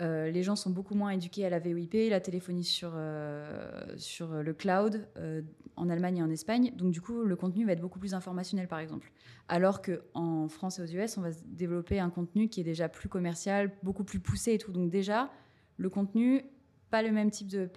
euh, 0.00 0.30
les 0.30 0.42
gens 0.42 0.56
sont 0.56 0.70
beaucoup 0.70 0.94
moins 0.94 1.10
éduqués 1.10 1.44
à 1.44 1.50
la 1.50 1.58
VoIP, 1.58 1.94
la 2.10 2.20
téléphonie 2.20 2.64
sur, 2.64 2.92
euh, 2.94 3.94
le 4.20 4.52
cloud 4.52 5.06
euh, 5.18 5.42
en 5.76 5.90
Allemagne 5.90 6.18
et 6.18 6.22
en 6.22 6.30
Espagne. 6.30 6.72
Donc, 6.76 6.92
du 6.92 7.00
coup, 7.00 7.22
le 7.22 7.36
contenu 7.36 7.66
va 7.66 7.72
être 7.72 7.80
beaucoup 7.80 7.98
plus 7.98 8.14
informationnel, 8.14 8.68
par 8.68 8.78
exemple. 8.78 9.12
Alors 9.48 9.82
qu'en 9.82 10.48
France 10.48 10.78
et 10.78 10.82
aux 10.82 10.86
US, 10.86 11.18
on 11.18 11.20
va 11.20 11.30
développer 11.46 12.00
un 12.00 12.10
contenu 12.10 12.48
qui 12.48 12.60
est 12.60 12.64
déjà 12.64 12.88
plus 12.88 13.08
commercial, 13.08 13.70
beaucoup 13.82 14.04
plus 14.04 14.20
poussé 14.20 14.54
et 14.54 14.58
tout. 14.58 14.72
Donc, 14.72 14.90
déjà, 14.90 15.30
le 15.76 15.90
contenu, 15.90 16.42
pas 16.90 17.02
le 17.02 17.12
même 17.12 17.30
type 17.30 17.48
de. 17.48 17.68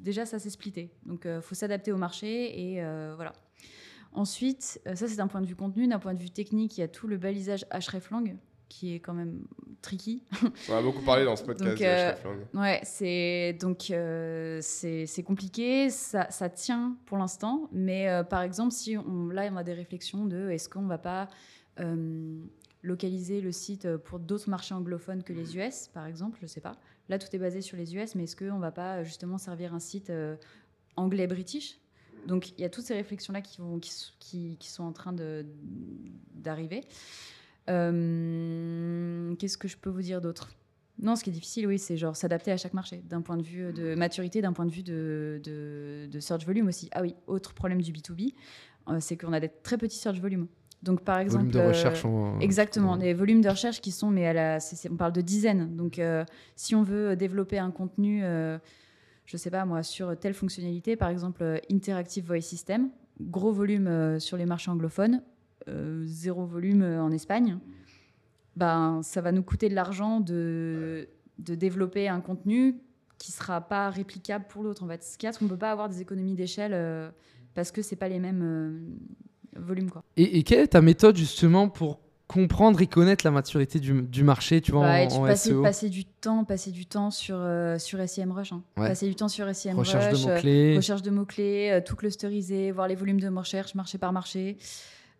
Déjà, 0.00 0.26
ça 0.26 0.38
s'est 0.38 0.50
splitté. 0.50 0.90
Donc, 1.04 1.22
il 1.24 1.40
faut 1.40 1.54
s'adapter 1.54 1.90
au 1.90 1.96
marché 1.96 2.74
et 2.74 2.82
voilà. 3.14 3.32
Ensuite, 4.12 4.80
ça 4.86 5.08
c'est 5.08 5.16
d'un 5.16 5.26
point 5.26 5.42
de 5.42 5.46
vue 5.46 5.56
contenu, 5.56 5.86
d'un 5.86 5.98
point 5.98 6.14
de 6.14 6.22
vue 6.22 6.30
technique, 6.30 6.78
il 6.78 6.80
y 6.80 6.84
a 6.84 6.88
tout 6.88 7.06
le 7.06 7.18
balisage 7.18 7.66
hreflang 7.70 8.36
qui 8.68 8.94
est 8.94 9.00
quand 9.00 9.14
même 9.14 9.44
tricky. 9.82 10.22
On 10.68 10.74
a 10.74 10.82
beaucoup 10.82 11.02
parlé 11.02 11.24
dans 11.24 11.36
ce 11.36 11.44
podcast 11.44 11.76
Donc, 11.76 11.82
euh. 11.86 12.60
Ouais, 12.60 12.80
c'est 12.82 13.56
donc 13.60 13.90
euh, 13.90 14.58
c'est 14.62 15.22
compliqué, 15.24 15.88
ça, 15.90 16.30
ça 16.30 16.48
tient 16.48 16.96
pour 17.06 17.18
l'instant, 17.18 17.68
mais 17.72 18.08
euh, 18.08 18.24
par 18.24 18.42
exemple, 18.42 18.72
si 18.72 18.96
on, 18.96 19.28
là 19.28 19.48
on 19.52 19.56
a 19.56 19.62
des 19.64 19.74
réflexions 19.74 20.24
de 20.26 20.50
est-ce 20.50 20.68
qu'on 20.68 20.86
va 20.86 20.98
pas 20.98 21.28
euh, 21.80 22.40
localiser 22.82 23.40
le 23.40 23.52
site 23.52 23.96
pour 23.98 24.18
d'autres 24.18 24.48
marchés 24.50 24.74
anglophones 24.74 25.22
que 25.22 25.32
les 25.32 25.56
US, 25.56 25.88
par 25.92 26.06
exemple, 26.06 26.38
je 26.42 26.46
sais 26.46 26.60
pas. 26.60 26.76
Là, 27.08 27.18
tout 27.18 27.28
est 27.34 27.38
basé 27.38 27.60
sur 27.60 27.76
les 27.76 27.94
US, 27.94 28.14
mais 28.16 28.24
est-ce 28.24 28.34
qu'on 28.36 28.58
va 28.58 28.72
pas 28.72 29.04
justement 29.04 29.38
servir 29.38 29.74
un 29.74 29.78
site 29.80 30.10
euh, 30.10 30.34
anglais-british 30.96 31.78
Donc 32.26 32.50
il 32.50 32.62
y 32.62 32.64
a 32.64 32.68
toutes 32.68 32.84
ces 32.84 32.94
réflexions-là 32.94 33.40
qui, 33.42 33.60
vont, 33.60 33.78
qui, 33.78 33.92
qui, 34.18 34.56
qui 34.58 34.68
sont 34.68 34.82
en 34.84 34.92
train 34.92 35.12
de- 35.12 35.46
d'arriver. 36.34 36.80
Euh, 37.68 39.34
Qu'est-ce 39.36 39.58
que 39.58 39.68
je 39.68 39.76
peux 39.76 39.90
vous 39.90 40.02
dire 40.02 40.20
d'autre? 40.20 40.50
Non, 40.98 41.14
ce 41.14 41.22
qui 41.24 41.30
est 41.30 41.32
difficile, 41.32 41.66
oui, 41.66 41.78
c'est 41.78 41.96
genre 41.98 42.16
s'adapter 42.16 42.52
à 42.52 42.56
chaque 42.56 42.72
marché, 42.72 43.02
d'un 43.04 43.20
point 43.20 43.36
de 43.36 43.42
vue 43.42 43.70
de 43.72 43.94
maturité, 43.94 44.40
d'un 44.40 44.54
point 44.54 44.64
de 44.64 44.70
vue 44.70 44.82
de, 44.82 45.40
de, 45.44 46.08
de 46.10 46.20
search 46.20 46.46
volume 46.46 46.68
aussi. 46.68 46.88
Ah 46.92 47.02
oui, 47.02 47.14
autre 47.26 47.52
problème 47.52 47.82
du 47.82 47.92
B2B, 47.92 48.32
euh, 48.88 48.96
c'est 49.00 49.16
qu'on 49.18 49.34
a 49.34 49.40
des 49.40 49.50
très 49.62 49.76
petits 49.76 49.98
search 49.98 50.18
volume. 50.20 50.46
Donc 50.82 51.02
par 51.02 51.18
exemple, 51.18 51.46
Volume 51.46 51.52
de 51.52 51.58
euh, 51.60 51.68
recherche. 51.68 52.04
en- 52.06 52.40
Exactement, 52.40 52.92
en- 52.92 52.96
des 52.96 53.12
volumes 53.12 53.42
de 53.42 53.48
recherche 53.50 53.82
qui 53.82 53.90
sont, 53.92 54.10
mais 54.10 54.26
à 54.26 54.32
la, 54.32 54.58
on 54.90 54.96
parle 54.96 55.12
de 55.12 55.20
dizaines. 55.20 55.76
Donc, 55.76 55.98
euh, 55.98 56.24
si 56.54 56.74
on 56.74 56.82
veut 56.82 57.14
développer 57.14 57.58
un 57.58 57.70
contenu, 57.70 58.22
je 59.26 59.36
sais 59.36 59.50
pas 59.50 59.64
moi, 59.66 59.82
sur 59.82 60.18
telle 60.18 60.34
fonctionnalité, 60.34 60.96
par 60.96 61.10
exemple 61.10 61.60
Interactive 61.70 62.26
Voice 62.26 62.40
System, 62.42 62.88
gros 63.20 63.52
volume 63.52 64.18
sur 64.20 64.36
les 64.38 64.46
marchés 64.46 64.70
anglophones, 64.70 65.22
zéro 66.04 66.44
volume 66.46 66.82
euh, 66.82 67.02
en 67.02 67.10
Espagne, 67.12 67.58
ben, 68.56 69.00
ça 69.02 69.20
va 69.20 69.32
nous 69.32 69.42
coûter 69.42 69.68
de 69.68 69.74
l'argent 69.74 70.20
de, 70.20 71.08
de 71.38 71.54
développer 71.54 72.08
un 72.08 72.20
contenu 72.20 72.76
qui 73.18 73.32
sera 73.32 73.60
pas 73.60 73.90
réplicable 73.90 74.46
pour 74.48 74.62
l'autre. 74.62 74.82
En 74.82 74.88
fait, 74.88 75.02
ce 75.02 75.16
c'est 75.18 75.38
qu'on 75.38 75.48
peut 75.48 75.56
pas 75.56 75.70
avoir 75.72 75.88
des 75.88 76.00
économies 76.00 76.34
d'échelle 76.34 76.72
euh, 76.74 77.10
parce 77.54 77.70
que 77.72 77.82
c'est 77.82 77.96
pas 77.96 78.08
les 78.08 78.18
mêmes 78.18 78.42
euh, 78.42 79.60
volumes. 79.60 79.90
Quoi. 79.90 80.02
Et, 80.16 80.38
et 80.38 80.42
quelle 80.42 80.60
est 80.60 80.68
ta 80.68 80.82
méthode 80.82 81.16
justement 81.16 81.68
pour 81.68 82.00
comprendre 82.28 82.80
et 82.82 82.86
connaître 82.88 83.24
la 83.24 83.30
maturité 83.30 83.78
du, 83.78 84.02
du 84.02 84.24
marché, 84.24 84.60
tu 84.60 84.72
vois, 84.72 84.82
Bah, 84.82 85.04
en, 85.04 85.06
tu 85.08 85.14
en 85.14 85.22
passer, 85.26 85.50
SEO 85.50 85.62
passer 85.62 85.88
du 85.88 86.04
temps, 86.04 86.44
passer 86.44 86.72
du 86.72 86.84
temps 86.84 87.10
sur, 87.12 87.36
euh, 87.38 87.78
sur 87.78 88.00
SEMrush. 88.08 88.52
hein. 88.52 88.62
Ouais. 88.76 88.88
Passer 88.88 89.06
du 89.08 89.14
temps 89.14 89.28
sur 89.28 89.46
SEMrush. 89.54 89.78
Recherche 89.94 90.10
de 90.22 90.28
euh, 90.28 90.34
mots-clés. 90.34 90.76
recherche 90.76 91.02
de 91.02 91.10
mots-clés, 91.10 91.70
euh, 91.72 91.80
tout 91.80 91.94
clusteriser, 91.94 92.72
voir 92.72 92.88
les 92.88 92.96
volumes 92.96 93.20
de 93.20 93.28
recherche 93.28 93.74
marché 93.76 93.96
par 93.98 94.12
marché, 94.12 94.56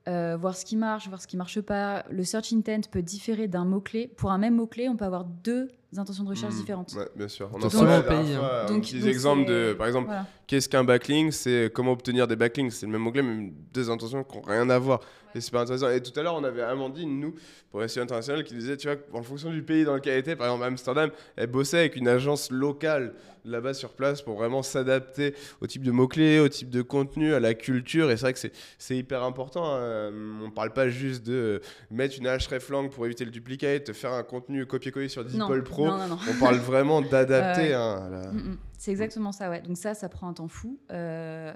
euh, 0.09 0.37
voir 0.41 0.57
ce 0.57 0.65
qui 0.65 0.77
marche, 0.77 1.09
voir 1.09 1.21
ce 1.21 1.27
qui 1.27 1.37
marche 1.37 1.61
pas. 1.61 2.05
Le 2.11 2.23
search 2.25 2.53
intent 2.53 2.83
peut 2.91 3.03
différer 3.03 3.49
d'un 3.49 3.65
mot-clé. 3.65 4.09
Pour 4.17 4.31
un 4.31 4.39
même 4.39 4.55
mot-clé, 4.55 4.89
on 4.89 4.97
peut 4.97 5.05
avoir 5.05 5.25
deux 5.25 5.69
intentions 5.97 6.25
de 6.25 6.29
recherche 6.29 6.55
Mm. 6.55 6.59
différentes. 6.59 6.93
Ouais, 6.95 7.09
bien 7.17 7.27
sûr. 7.29 7.49
On 7.53 7.57
en 7.57 7.59
Donc, 7.61 7.73
parlait 7.73 7.89
la 7.89 7.97
selon 7.97 8.03
le 8.03 8.09
dernière 8.09 8.25
pays, 8.27 8.35
hein. 8.35 8.39
fois, 8.39 8.65
Donc- 8.67 8.77
un 8.77 8.81
petit 8.81 9.01
donc 9.01 9.09
exemple 9.09 9.45
c'est- 9.47 9.53
de, 9.53 9.73
par 9.73 9.87
exemple, 9.87 10.07
Voilà. 10.07 10.27
qu'est-ce 10.47 10.69
qu'un 10.69 10.85
backlink? 10.85 11.33
C'est 11.33 11.71
comment 11.75 11.93
obtenir 11.93 12.27
des 12.29 12.37
backlinks. 12.37 12.73
C'est 12.73 12.87
le 12.87 12.93
même 12.93 13.01
mot-clé, 13.03 13.23
mais 13.23 13.53
deux 13.73 13.91
intentions 13.91 14.23
qui 14.23 14.37
n'ont 14.37 14.43
rien 14.43 14.69
à 14.71 14.79
voir. 14.79 15.01
Et 15.35 15.41
c'est 15.41 15.47
super 15.47 15.61
intéressant. 15.63 15.89
Et 15.91 16.01
tout 16.03 16.19
à 16.19 16.23
l'heure, 16.23 16.35
on 16.35 16.45
avait 16.45 16.63
Amandine, 16.63 17.19
nous, 17.21 17.35
pour 17.71 17.83
SEO 17.83 18.03
International, 18.03 18.45
qui 18.45 18.55
disait, 18.55 18.77
tu 18.77 18.89
vois, 18.89 18.97
en 19.13 19.23
fonction 19.23 19.51
du 19.51 19.63
pays 19.63 19.85
dans 19.85 19.95
lequel 19.95 20.15
elle 20.15 20.21
était, 20.21 20.37
par 20.37 20.47
exemple 20.49 20.65
Amsterdam, 20.65 21.11
elle 21.37 21.47
bossait 21.49 21.79
avec 21.79 21.97
une 21.97 22.09
agence 22.09 22.51
locale 22.51 23.15
là-bas 23.47 23.75
sur 23.75 23.91
place 23.95 24.23
pour 24.23 24.37
vraiment 24.37 24.63
s'adapter 24.63 25.35
au 25.61 25.67
type 25.67 25.83
de 25.83 25.91
mots-clés, 25.91 26.41
au 26.41 26.49
type 26.49 26.71
de 26.71 26.83
contenu, 26.83 27.33
à 27.35 27.41
la 27.41 27.55
culture. 27.55 28.11
Et 28.11 28.17
c'est 28.17 28.23
vrai 28.23 28.33
que 28.33 28.39
c'est- 28.39 28.53
c'est 28.79 28.97
hyper 28.97 29.23
important. 29.23 29.65
hein. 29.75 30.13
On 30.45 30.51
parle 30.51 30.73
pas 30.73 30.89
juste 30.89 31.25
de 31.27 31.61
mettre 31.91 32.19
une 32.19 32.27
hreflang 32.27 32.89
pour 32.91 33.07
éviter 33.07 33.25
le 33.25 33.31
duplicate, 33.31 33.93
faire 33.93 34.13
un 34.13 34.23
contenu 34.23 34.67
copier-coller 34.67 35.09
sur 35.09 35.25
DeepL 35.25 35.63
Pro. 35.63 35.87
non, 35.87 35.99
non, 35.99 36.09
non. 36.09 36.19
On 36.31 36.41
parle 36.41 36.57
vraiment 36.57 37.01
d'adapter. 37.03 37.73
Hein, 37.75 38.09
la- 38.11 38.33
Mm, 38.33 38.37
mm. 38.53 38.59
C'est 38.79 38.91
exactement 38.91 39.33
ça, 39.33 39.49
ouais. 39.51 39.63
Donc 39.63 39.77
ça, 39.77 39.95
ça 39.95 40.09
prend 40.09 40.29
un 40.29 40.33
temps 40.33 40.49
fou. 40.49 40.79
Euh, 40.91 41.53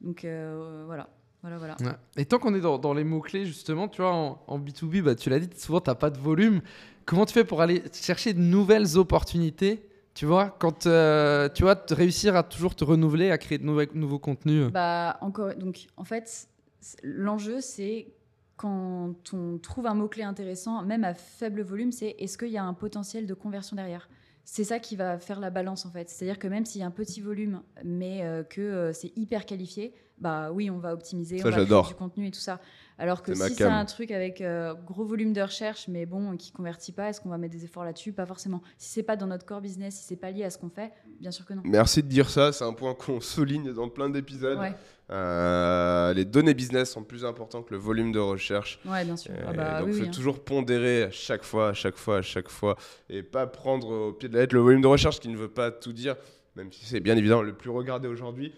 donc 0.00 0.24
euh, 0.24 0.82
voilà. 0.86 1.08
Voilà, 1.42 1.58
voilà. 1.58 1.76
Ouais. 1.80 1.92
Et 2.16 2.24
tant 2.24 2.38
qu'on 2.38 2.54
est 2.54 2.60
dans, 2.60 2.78
dans 2.78 2.94
les 2.94 3.04
mots-clés, 3.04 3.44
justement, 3.44 3.86
tu 3.88 4.00
vois, 4.00 4.12
en, 4.14 4.42
en 4.46 4.58
B2B, 4.58 5.02
bah, 5.02 5.14
tu 5.14 5.28
l'as 5.28 5.38
dit, 5.38 5.48
souvent, 5.58 5.80
tu 5.80 5.90
n'as 5.90 5.94
pas 5.94 6.08
de 6.10 6.18
volume. 6.18 6.62
Comment 7.04 7.26
tu 7.26 7.34
fais 7.34 7.44
pour 7.44 7.60
aller 7.60 7.82
chercher 7.92 8.32
de 8.32 8.40
nouvelles 8.40 8.96
opportunités 8.96 9.86
Tu 10.14 10.26
vois, 10.26 10.54
quand 10.60 10.86
euh, 10.86 11.48
tu 11.52 11.64
vois, 11.64 11.74
te 11.74 11.92
réussir 11.92 12.36
à 12.36 12.44
toujours 12.44 12.76
te 12.76 12.84
renouveler, 12.84 13.30
à 13.30 13.38
créer 13.38 13.58
de 13.58 13.64
nouveaux, 13.64 13.82
nouveaux 13.94 14.20
contenus. 14.20 14.70
Bah, 14.70 15.18
encore, 15.20 15.54
donc, 15.56 15.86
en 15.96 16.04
fait, 16.04 16.48
l'enjeu, 17.02 17.60
c'est 17.60 18.14
quand 18.56 19.14
on 19.32 19.58
trouve 19.58 19.86
un 19.86 19.94
mot-clé 19.94 20.22
intéressant, 20.22 20.82
même 20.82 21.02
à 21.02 21.14
faible 21.14 21.62
volume, 21.62 21.90
c'est 21.90 22.14
est-ce 22.18 22.38
qu'il 22.38 22.48
y 22.50 22.58
a 22.58 22.64
un 22.64 22.74
potentiel 22.74 23.26
de 23.26 23.34
conversion 23.34 23.74
derrière? 23.74 24.08
C'est 24.44 24.62
ça 24.64 24.78
qui 24.78 24.94
va 24.94 25.18
faire 25.18 25.40
la 25.40 25.50
balance 25.50 25.86
en 25.86 25.90
fait. 25.90 26.08
C'est-à-dire 26.08 26.38
que 26.38 26.46
même 26.46 26.64
s'il 26.66 26.80
y 26.80 26.84
a 26.84 26.86
un 26.86 26.92
petit 26.92 27.20
volume, 27.20 27.62
mais 27.82 28.22
euh, 28.22 28.44
que 28.44 28.60
euh, 28.60 28.92
c'est 28.92 29.10
hyper 29.16 29.46
qualifié, 29.46 29.94
bah 30.18 30.52
oui, 30.52 30.70
on 30.70 30.78
va 30.78 30.92
optimiser, 30.92 31.38
Ça, 31.38 31.46
on 31.46 31.50
va 31.50 31.52
créer 31.52 31.64
j'adore. 31.64 31.88
du 31.88 31.94
contenu 31.94 32.26
et 32.28 32.30
tout 32.30 32.40
ça. 32.40 32.60
Alors 32.98 33.22
que 33.22 33.34
si 33.34 33.54
c'est 33.54 33.64
un 33.64 33.84
truc 33.84 34.10
avec 34.10 34.40
euh, 34.40 34.74
gros 34.74 35.04
volume 35.04 35.32
de 35.32 35.42
recherche, 35.42 35.88
mais 35.88 36.06
bon, 36.06 36.36
qui 36.36 36.52
convertit 36.52 36.92
pas, 36.92 37.08
est-ce 37.08 37.20
qu'on 37.20 37.28
va 37.28 37.38
mettre 37.38 37.54
des 37.54 37.64
efforts 37.64 37.84
là-dessus? 37.84 38.12
Pas 38.12 38.26
forcément. 38.26 38.62
Si 38.78 38.88
c'est 38.90 39.02
pas 39.02 39.16
dans 39.16 39.26
notre 39.26 39.44
core 39.44 39.60
business, 39.60 39.96
si 39.96 40.04
c'est 40.04 40.16
pas 40.16 40.30
lié 40.30 40.44
à 40.44 40.50
ce 40.50 40.58
qu'on 40.58 40.70
fait, 40.70 40.92
bien 41.20 41.30
sûr 41.32 41.44
que 41.44 41.54
non. 41.54 41.62
Merci 41.64 42.02
de 42.02 42.08
dire 42.08 42.30
ça, 42.30 42.52
c'est 42.52 42.64
un 42.64 42.72
point 42.72 42.94
qu'on 42.94 43.20
souligne 43.20 43.72
dans 43.72 43.88
plein 43.88 44.08
d'épisodes. 44.08 44.58
Ouais, 44.58 44.74
Euh, 45.10 46.14
les 46.14 46.24
données 46.24 46.54
business 46.54 46.90
sont 46.92 47.04
plus 47.04 47.24
importantes 47.24 47.66
que 47.66 47.74
le 47.74 47.80
volume 47.80 48.10
de 48.12 48.18
recherche. 48.18 48.78
ouais, 48.86 49.04
bien 49.04 49.16
sûr. 49.16 49.32
Ah 49.46 49.52
bah 49.52 49.78
donc 49.80 49.88
oui, 49.88 49.92
il 49.92 49.96
faut 49.96 50.02
oui, 50.04 50.08
hein. 50.08 50.12
toujours 50.12 50.42
pondérer 50.42 51.02
à 51.04 51.10
chaque 51.10 51.44
fois, 51.44 51.68
à 51.70 51.74
chaque 51.74 51.96
fois, 51.96 52.18
à 52.18 52.22
chaque 52.22 52.48
fois, 52.48 52.76
et 53.10 53.22
pas 53.22 53.46
prendre 53.46 53.88
au 54.08 54.12
pied 54.12 54.28
de 54.28 54.34
la 54.34 54.40
lettre 54.40 54.54
le 54.54 54.60
volume 54.62 54.80
de 54.80 54.86
recherche 54.86 55.20
qui 55.20 55.28
ne 55.28 55.36
veut 55.36 55.48
pas 55.50 55.70
tout 55.70 55.92
dire, 55.92 56.16
même 56.56 56.72
si 56.72 56.84
c'est 56.86 57.00
bien 57.00 57.16
évidemment 57.16 57.42
le 57.42 57.52
plus 57.54 57.70
regardé 57.70 58.08
aujourd'hui. 58.08 58.54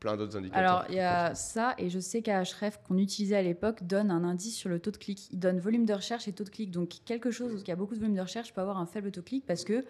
Plein 0.00 0.16
d'autres 0.16 0.36
indicateurs. 0.36 0.60
Alors, 0.70 0.84
il 0.88 0.94
y 0.94 1.00
a 1.00 1.34
ça, 1.34 1.74
et 1.78 1.90
je 1.90 1.98
sais 1.98 2.22
qu'Ahref, 2.22 2.78
qu'on 2.86 2.98
utilisait 2.98 3.36
à 3.36 3.42
l'époque, 3.42 3.82
donne 3.82 4.10
un 4.12 4.22
indice 4.22 4.56
sur 4.56 4.68
le 4.68 4.78
taux 4.78 4.92
de 4.92 4.96
clic. 4.96 5.28
Il 5.32 5.38
donne 5.40 5.58
volume 5.58 5.84
de 5.86 5.92
recherche 5.94 6.28
et 6.28 6.32
taux 6.32 6.44
de 6.44 6.50
clic. 6.50 6.70
Donc, 6.70 6.90
quelque 7.04 7.30
chose 7.32 7.64
qui 7.64 7.72
a 7.72 7.76
beaucoup 7.76 7.94
de 7.94 8.00
volume 8.00 8.14
de 8.14 8.20
recherche 8.20 8.52
peut 8.54 8.60
avoir 8.60 8.78
un 8.78 8.86
faible 8.86 9.10
taux 9.10 9.20
de 9.20 9.26
clic 9.26 9.44
parce 9.46 9.64
que 9.64 9.84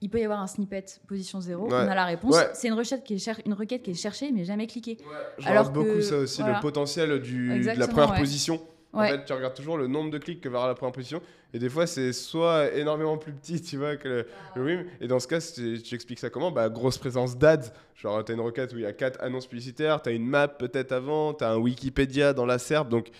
il 0.00 0.08
peut 0.10 0.18
y 0.18 0.24
avoir 0.24 0.40
un 0.40 0.46
snippet 0.48 0.84
position 1.06 1.40
0, 1.40 1.66
Ouais. 1.66 1.72
on 1.74 1.76
a 1.76 1.94
la 1.94 2.06
réponse. 2.06 2.34
Ouais. 2.34 2.50
C'est 2.54 2.66
une 2.68 2.74
requête, 2.74 3.04
qui 3.04 3.14
est 3.14 3.18
cher- 3.18 3.40
une 3.46 3.52
requête 3.52 3.82
qui 3.82 3.90
est 3.92 3.94
cherchée, 3.94 4.32
mais 4.32 4.44
jamais 4.44 4.66
cliquée. 4.66 4.96
Je 5.38 5.46
alors 5.46 5.66
regarde 5.66 5.74
beaucoup 5.74 6.00
ça 6.00 6.16
aussi, 6.16 6.40
voilà. 6.40 6.56
le 6.56 6.60
potentiel 6.62 7.20
du, 7.20 7.60
de 7.60 7.78
la 7.78 7.86
première 7.86 8.10
ouais. 8.12 8.18
position. 8.18 8.60
En 8.94 9.00
Ouais. 9.00 9.10
fait, 9.10 9.24
tu 9.26 9.32
regardes 9.32 9.54
toujours 9.54 9.76
le 9.78 9.86
nombre 9.86 10.10
de 10.10 10.18
clics 10.18 10.40
que 10.40 10.48
va 10.48 10.56
avoir 10.58 10.68
la 10.68 10.74
première 10.74 10.92
position. 10.92 11.22
Et 11.54 11.58
des 11.58 11.68
fois, 11.68 11.86
c'est 11.86 12.12
soit 12.14 12.72
énormément 12.74 13.18
plus 13.18 13.32
petit, 13.32 13.60
tu 13.60 13.76
vois, 13.76 13.96
que 13.96 14.08
le, 14.08 14.26
le 14.56 14.62
volume. 14.62 14.84
Et 15.00 15.06
dans 15.06 15.20
ce 15.20 15.28
cas, 15.28 15.38
tu, 15.40 15.82
tu 15.82 15.94
expliques 15.94 16.18
ça 16.18 16.30
comment? 16.30 16.50
Bah, 16.50 16.68
Grosse 16.70 16.96
présence 16.98 17.36
d'ads. 17.36 17.72
Genre, 17.94 18.24
tu 18.24 18.32
as 18.32 18.34
une 18.34 18.40
requête 18.40 18.72
où 18.72 18.76
il 18.78 18.82
y 18.82 18.86
a 18.86 18.92
quatre 18.94 19.22
annonces 19.22 19.46
publicitaires, 19.46 20.00
tu 20.02 20.08
as 20.08 20.12
une 20.12 20.26
map 20.26 20.48
peut-être 20.48 20.92
avant, 20.92 21.34
tu 21.34 21.44
as 21.44 21.50
un 21.50 21.56
Wikipédia 21.56 22.32
dans 22.32 22.46
la 22.46 22.58
SERP. 22.58 22.88
Donc, 22.88 23.10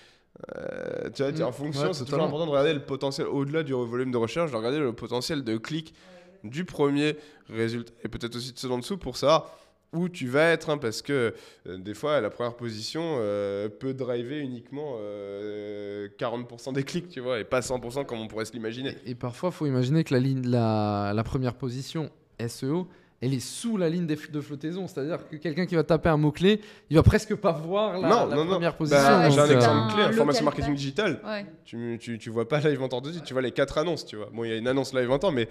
euh, 0.56 1.10
tu 1.14 1.22
vois, 1.22 1.32
Mm. 1.32 1.42
en 1.42 1.52
fonction, 1.52 1.82
Ouais, 1.82 1.88
c'est 1.88 2.04
toujours 2.04 2.06
totalement. 2.06 2.24
important 2.26 2.46
de 2.46 2.50
regarder 2.50 2.72
le 2.72 2.80
potentiel, 2.82 3.26
au-delà 3.26 3.62
du 3.62 3.72
volume 3.74 4.10
de 4.10 4.16
recherche, 4.16 4.50
de 4.50 4.56
regarder 4.56 4.78
le 4.78 4.92
potentiel 4.94 5.44
de 5.44 5.56
clics 5.58 5.94
du 6.42 6.64
premier 6.64 7.16
résultat. 7.50 7.92
Et 8.02 8.08
peut-être 8.08 8.34
aussi 8.36 8.52
de 8.52 8.58
ceux 8.58 8.70
en 8.70 8.78
dessous 8.78 8.96
pour 8.96 9.16
savoir 9.16 9.54
où 9.92 10.08
tu 10.08 10.26
vas 10.26 10.44
être, 10.52 10.70
hein, 10.70 10.78
parce 10.78 11.02
que 11.02 11.34
euh, 11.66 11.76
des 11.78 11.94
fois, 11.94 12.20
la 12.20 12.30
première 12.30 12.54
position 12.54 13.16
euh, 13.18 13.68
peut 13.68 13.92
driver 13.94 14.38
uniquement 14.38 14.96
euh, 14.98 16.08
40% 16.18 16.72
des 16.72 16.82
clics, 16.84 17.08
tu 17.08 17.20
vois, 17.20 17.38
et 17.40 17.44
pas 17.44 17.60
100% 17.60 18.06
comme 18.06 18.20
on 18.20 18.28
pourrait 18.28 18.44
se 18.46 18.52
l'imaginer. 18.52 18.96
Et, 19.04 19.10
et 19.10 19.14
parfois, 19.14 19.50
il 19.50 19.52
faut 19.52 19.66
imaginer 19.66 20.04
que 20.04 20.14
la, 20.14 20.20
ligne, 20.20 20.48
la, 20.48 21.12
la 21.14 21.24
première 21.24 21.54
position 21.54 22.10
SEO, 22.46 22.88
elle 23.20 23.34
est 23.34 23.40
sous 23.40 23.76
la 23.76 23.88
ligne 23.88 24.06
des 24.06 24.16
f- 24.16 24.32
de 24.32 24.40
flottaison. 24.40 24.88
C'est-à-dire 24.88 25.28
que 25.28 25.36
quelqu'un 25.36 25.64
qui 25.64 25.76
va 25.76 25.84
taper 25.84 26.08
un 26.08 26.16
mot-clé, 26.16 26.60
il 26.90 26.96
va 26.96 27.04
presque 27.04 27.36
pas 27.36 27.52
voir 27.52 27.98
la, 28.00 28.08
non, 28.08 28.26
la 28.26 28.34
non, 28.34 28.44
non. 28.44 28.50
première 28.52 28.72
Bah, 28.72 28.78
position. 28.78 29.18
ouais, 29.18 29.30
J'ai 29.30 29.38
un 29.40 29.46
c'est 29.46 29.52
euh, 29.52 29.56
exemple 29.58 29.94
clé, 29.94 30.24
local 30.24 30.44
marketing 30.44 30.74
digital. 30.74 31.20
Ouais. 31.24 31.46
Tu, 31.64 31.98
tu, 32.00 32.18
tu 32.18 32.30
vois 32.30 32.48
pas 32.48 32.58
live 32.60 32.82
en 32.82 32.88
temps 32.88 33.00
de 33.00 33.12
suite, 33.12 33.22
tu 33.24 33.32
vois 33.32 33.42
les 33.42 33.52
quatre 33.52 33.78
annonces, 33.78 34.04
tu 34.06 34.16
vois. 34.16 34.28
Bon, 34.32 34.42
il 34.42 34.50
y 34.50 34.52
a 34.52 34.56
une 34.56 34.66
annonce 34.66 34.92
live 34.92 35.08
en 35.10 35.20
temps, 35.20 35.30
mais 35.30 35.48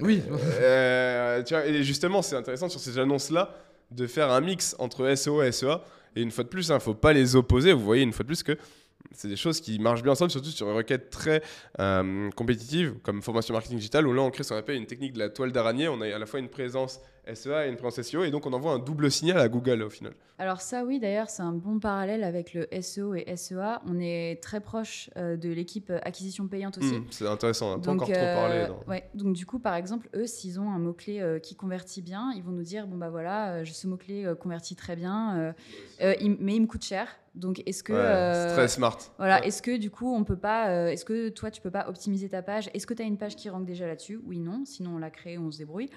Oui, 0.00 0.22
Euh, 0.60 1.42
vois, 1.48 1.66
et 1.66 1.82
justement, 1.82 2.22
c'est 2.22 2.36
intéressant 2.36 2.68
sur 2.68 2.80
ces 2.80 2.98
annonces-là 2.98 3.54
de 3.90 4.06
faire 4.06 4.30
un 4.30 4.40
mix 4.40 4.74
entre 4.78 5.14
SEO 5.14 5.42
et 5.42 5.52
SEA. 5.52 5.80
Et 6.16 6.22
une 6.22 6.30
fois 6.30 6.44
de 6.44 6.48
plus, 6.48 6.68
il 6.68 6.74
ne 6.74 6.78
faut 6.78 6.94
pas 6.94 7.12
les 7.12 7.36
opposer. 7.36 7.72
Vous 7.72 7.84
voyez, 7.84 8.02
une 8.02 8.12
fois 8.12 8.22
de 8.22 8.28
plus, 8.28 8.42
que 8.42 8.56
c'est 9.12 9.28
des 9.28 9.36
choses 9.36 9.60
qui 9.60 9.78
marchent 9.78 10.02
bien 10.02 10.12
ensemble, 10.12 10.30
surtout 10.30 10.50
sur 10.50 10.68
une 10.68 10.76
requête 10.76 11.10
très 11.10 11.42
euh, 11.80 12.30
compétitive, 12.30 12.94
comme 13.02 13.22
formation 13.22 13.54
marketing 13.54 13.78
digital, 13.78 14.06
où 14.06 14.12
là, 14.12 14.22
on 14.22 14.30
crée 14.30 14.42
ce 14.42 14.50
qu'on 14.50 14.58
appelle 14.58 14.76
une 14.76 14.86
technique 14.86 15.12
de 15.12 15.18
la 15.18 15.28
toile 15.28 15.52
d'araignée. 15.52 15.88
On 15.88 16.00
a 16.00 16.14
à 16.14 16.18
la 16.18 16.26
fois 16.26 16.40
une 16.40 16.48
présence 16.48 17.00
SEA 17.32 17.66
et 17.66 17.68
une 17.70 17.76
présence 17.76 18.00
SEO, 18.02 18.24
et 18.24 18.30
donc 18.30 18.46
on 18.46 18.52
envoie 18.52 18.72
un 18.72 18.78
double 18.78 19.10
signal 19.10 19.38
à 19.38 19.48
Google 19.48 19.82
au 19.82 19.90
final. 19.90 20.12
Alors 20.38 20.60
ça, 20.60 20.84
oui, 20.84 20.98
d'ailleurs, 20.98 21.30
c'est 21.30 21.42
un 21.42 21.52
bon 21.52 21.78
parallèle 21.78 22.24
avec 22.24 22.54
le 22.54 22.66
SEO 22.82 23.14
et 23.14 23.36
SEA. 23.36 23.80
On 23.86 23.98
est 24.00 24.42
très 24.42 24.60
proche 24.60 25.08
euh, 25.16 25.36
de 25.36 25.48
l'équipe 25.50 25.92
acquisition 26.02 26.48
payante 26.48 26.78
aussi. 26.78 26.94
Hmm, 26.98 27.04
c'est 27.10 27.26
intéressant, 27.28 27.74
on 27.74 27.76
n'a 27.76 27.82
pas 27.82 27.92
encore 27.92 28.08
trop 28.08 28.16
euh, 28.16 28.34
parlé. 28.34 28.66
dans- 28.66 28.90
ouais. 28.90 29.08
Donc 29.14 29.34
du 29.34 29.46
coup, 29.46 29.58
par 29.60 29.74
exemple, 29.76 30.08
eux, 30.16 30.26
s'ils 30.26 30.58
ont 30.60 30.70
un 30.70 30.78
mot-clé 30.78 31.20
euh, 31.20 31.38
qui 31.38 31.54
convertit 31.54 32.02
bien, 32.02 32.32
ils 32.36 32.42
vont 32.42 32.50
nous 32.52 32.62
dire, 32.64 32.86
bon 32.86 32.96
bah 32.96 33.10
voilà, 33.10 33.64
ce 33.64 33.86
mot-clé 33.86 34.32
convertit 34.40 34.74
très 34.76 34.96
bien, 34.96 35.54
il- 36.00 36.36
mais 36.40 36.56
il 36.56 36.62
me 36.62 36.66
coûte 36.66 36.84
cher. 36.84 37.08
Donc 37.34 37.62
est-ce 37.66 37.82
que... 37.82 37.92
Ouais, 37.92 37.98
euh, 37.98 38.48
c'est 38.48 38.54
très 38.54 38.68
smart. 38.68 38.96
Voilà, 39.18 39.40
Ouais. 39.40 39.48
est-ce 39.48 39.60
que 39.60 39.76
du 39.76 39.90
coup, 39.90 40.14
on 40.14 40.22
peut 40.22 40.36
pas... 40.36 40.68
euh, 40.70 40.86
est-ce 40.88 41.04
que 41.04 41.30
toi, 41.30 41.50
tu 41.50 41.60
peux 41.60 41.70
pas 41.70 41.88
optimiser 41.88 42.28
ta 42.28 42.42
page? 42.42 42.70
Est-ce 42.74 42.86
que 42.86 42.94
tu 42.94 43.02
as 43.02 43.06
une 43.06 43.18
page 43.18 43.34
qui 43.34 43.48
rank 43.50 43.64
déjà 43.66 43.88
là-dessus? 43.88 44.20
Oui, 44.24 44.38
non. 44.38 44.62
Sinon, 44.64 44.94
on 44.94 44.98
la 44.98 45.10
crée, 45.10 45.36
on 45.36 45.50
se 45.50 45.58
débrouille. 45.58 45.90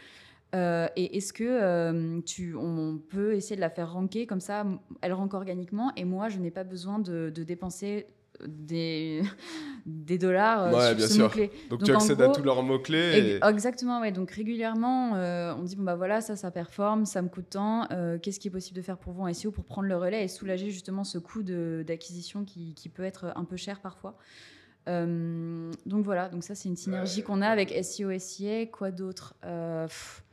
Euh, 0.55 0.87
et 0.95 1.17
est-ce 1.17 1.33
que 1.33 1.43
euh, 1.43 2.21
tu, 2.21 2.55
on 2.55 2.97
peut 3.09 3.33
essayer 3.35 3.55
de 3.57 3.61
la 3.61 3.69
faire 3.69 3.91
ranker 3.91 4.25
comme 4.25 4.39
ça, 4.39 4.65
elle 5.01 5.13
rank 5.13 5.33
organiquement 5.33 5.91
et 5.97 6.05
moi, 6.05 6.29
je 6.29 6.39
n'ai 6.39 6.51
pas 6.51 6.63
besoin 6.63 6.99
de, 6.99 7.29
de 7.35 7.43
dépenser 7.43 8.07
des, 8.47 9.23
des 9.85 10.17
dollars 10.17 10.63
euh, 10.67 10.71
Ouais, 10.73 10.87
sur 10.89 10.95
bien 10.95 11.07
ce 11.07 11.13
sûr. 11.15 11.23
mot-clé. 11.25 11.51
Donc, 11.69 11.79
Donc, 11.79 11.83
tu 11.89 11.93
accèdes 11.95 12.21
à 12.21 12.29
tous 12.29 12.43
leurs 12.43 12.63
mots-clés. 12.63 13.39
Et-. 13.41 13.45
Exactement, 13.49 13.99
ouais. 13.99 14.11
Donc 14.13 14.31
régulièrement, 14.31 15.15
euh, 15.15 15.53
on 15.57 15.63
dit 15.63 15.75
bon 15.75 15.83
bah 15.83 15.95
voilà, 15.95 16.21
ça, 16.21 16.35
ça 16.37 16.49
performe, 16.49 17.05
ça 17.05 17.21
me 17.21 17.27
coûte 17.29 17.49
tant. 17.49 17.85
euh, 17.91 18.17
Qu'est-ce 18.17 18.39
qui 18.39 18.47
est 18.47 18.51
possible 18.51 18.77
de 18.77 18.81
faire 18.83 18.97
pour 18.99 19.11
vous 19.13 19.23
en 19.23 19.33
SEO 19.33 19.51
pour 19.51 19.65
prendre 19.65 19.87
le 19.89 19.97
relais 19.97 20.23
et 20.23 20.27
soulager 20.29 20.69
justement 20.69 21.03
ce 21.03 21.17
coût 21.17 21.43
de- 21.43 21.83
d'acquisition 21.85 22.45
qui, 22.45 22.73
qui 22.73 22.87
peut 22.89 23.03
être 23.03 23.33
un 23.35 23.43
peu 23.43 23.57
cher 23.57 23.81
parfois. 23.81 24.17
Euh, 24.87 25.71
donc 25.85 26.05
voilà, 26.05 26.29
donc 26.29 26.43
ça 26.43 26.55
c'est 26.55 26.69
une 26.69 26.77
synergie 26.77 27.21
qu'on 27.23 27.41
a 27.41 27.47
avec 27.49 27.71
SEO, 27.83 28.17
SIA. 28.17 28.67
Quoi 28.67 28.91
d'autre? 28.91 29.35
Euh, 29.43 29.85
pff, 29.87 30.23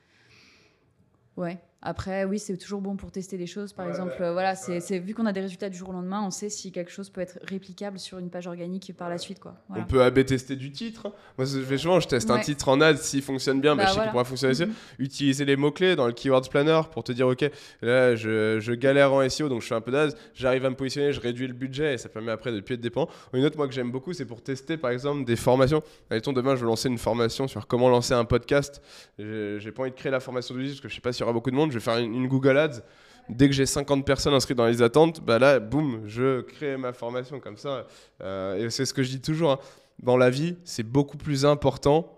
Ouais. 1.36 1.58
Après, 1.86 2.24
oui, 2.24 2.38
c'est 2.38 2.56
toujours 2.56 2.80
bon 2.80 2.96
pour 2.96 3.10
tester 3.12 3.36
des 3.36 3.46
choses. 3.46 3.72
Par 3.74 3.84
Ouais, 3.84 3.92
exemple, 3.92 4.16
voilà, 4.18 4.54
c'est- 4.54 4.98
vu 4.98 5.12
qu'on 5.14 5.26
a 5.26 5.32
des 5.32 5.40
résultats 5.42 5.68
du 5.68 5.76
jour 5.76 5.90
au 5.90 5.92
lendemain, 5.92 6.22
on 6.26 6.30
sait 6.30 6.48
si 6.48 6.72
quelque 6.72 6.90
chose 6.90 7.10
peut 7.10 7.20
être 7.20 7.38
réplicable 7.42 7.98
sur 7.98 8.18
une 8.18 8.30
page 8.30 8.46
organique 8.46 8.92
par 8.96 9.08
la 9.10 9.18
suite, 9.18 9.38
quoi. 9.38 9.54
Voilà. 9.68 9.84
On 9.84 9.86
peut 9.86 10.02
AB 10.02 10.24
tester 10.24 10.56
du 10.56 10.72
titre. 10.72 11.12
Moi, 11.36 11.46
souvent, 11.46 12.00
je 12.00 12.08
teste 12.08 12.30
un 12.30 12.38
titre 12.40 12.68
en 12.68 12.80
ad. 12.80 12.96
S'il 12.96 13.22
fonctionne 13.22 13.60
bien, 13.60 13.76
bah, 13.76 13.82
Bah, 13.82 13.88
je 13.88 13.88
sais 13.90 13.94
voilà. 13.96 14.06
qu'il 14.08 14.12
pourra 14.12 14.24
fonctionner 14.24 14.52
aussi. 14.52 14.64
Mhm. 14.66 14.72
Utiliser 14.98 15.44
les 15.44 15.56
mots-clés 15.56 15.94
dans 15.94 16.06
le 16.06 16.12
Keywords 16.14 16.48
Planner 16.48 16.80
pour 16.90 17.04
te 17.04 17.12
dire, 17.12 17.28
OK, 17.28 17.44
là, 17.82 18.16
je, 18.16 18.58
je 18.60 18.72
galère 18.72 19.12
en 19.12 19.20
SEO, 19.28 19.48
donc 19.50 19.60
je 19.60 19.66
fais 19.66 19.74
un 19.74 19.80
peu 19.82 19.92
d'ad. 19.92 20.16
J'arrive 20.34 20.64
à 20.64 20.70
me 20.70 20.76
positionner, 20.76 21.12
je 21.12 21.20
réduis 21.20 21.46
le 21.46 21.52
budget 21.54 21.94
et 21.94 21.98
ça 21.98 22.08
permet 22.08 22.32
après 22.32 22.50
de 22.50 22.60
plus 22.60 22.76
être 22.76 22.80
dépendant. 22.80 23.10
Une 23.34 23.44
autre, 23.44 23.58
moi, 23.58 23.68
que 23.68 23.74
j'aime 23.74 23.90
beaucoup, 23.90 24.14
c'est 24.14 24.24
pour 24.24 24.40
tester, 24.42 24.76
par 24.78 24.90
exemple, 24.90 25.24
des 25.26 25.36
formations. 25.36 25.82
Admettons, 26.08 26.32
demain, 26.32 26.54
je 26.56 26.60
veux 26.60 26.66
lancer 26.66 26.88
une 26.88 26.98
formation 26.98 27.46
sur 27.46 27.66
comment 27.66 27.90
lancer 27.90 28.14
un 28.14 28.24
podcast. 28.24 28.80
J'ai 29.18 29.70
pas 29.72 29.82
envie 29.82 29.90
de 29.90 29.96
créer 29.96 30.12
la 30.12 30.20
formation 30.20 30.54
d'outil 30.54 30.68
parce 30.68 30.80
que 30.80 30.88
je 30.88 30.94
sais 30.94 31.00
pas 31.02 31.12
s'il 31.12 31.20
y 31.20 31.24
aura 31.24 31.32
beaucoup 31.34 31.50
de 31.50 31.56
monde. 31.56 31.72
Je 31.74 31.78
vais 31.80 31.84
faire 31.84 31.98
une, 31.98 32.14
une 32.14 32.28
Google 32.28 32.56
Ads. 32.56 32.80
Dès 33.28 33.48
que 33.48 33.54
j'ai 33.54 33.66
50 33.66 34.04
personnes 34.06 34.34
inscrites 34.34 34.56
dans 34.56 34.66
les 34.66 34.80
attentes, 34.82 35.20
bah 35.22 35.38
là, 35.38 35.58
boum, 35.58 36.02
je 36.06 36.42
crée 36.42 36.76
ma 36.76 36.92
formation 36.92 37.40
comme 37.40 37.56
ça. 37.56 37.86
Euh, 38.22 38.56
et 38.66 38.70
c'est 38.70 38.84
ce 38.86 38.94
que 38.94 39.02
je 39.02 39.10
dis 39.10 39.20
toujours. 39.20 39.52
hein. 39.52 39.58
Dans 40.02 40.16
la 40.16 40.28
vie, 40.30 40.56
c'est 40.64 40.82
beaucoup 40.82 41.16
plus 41.16 41.44
important 41.46 42.16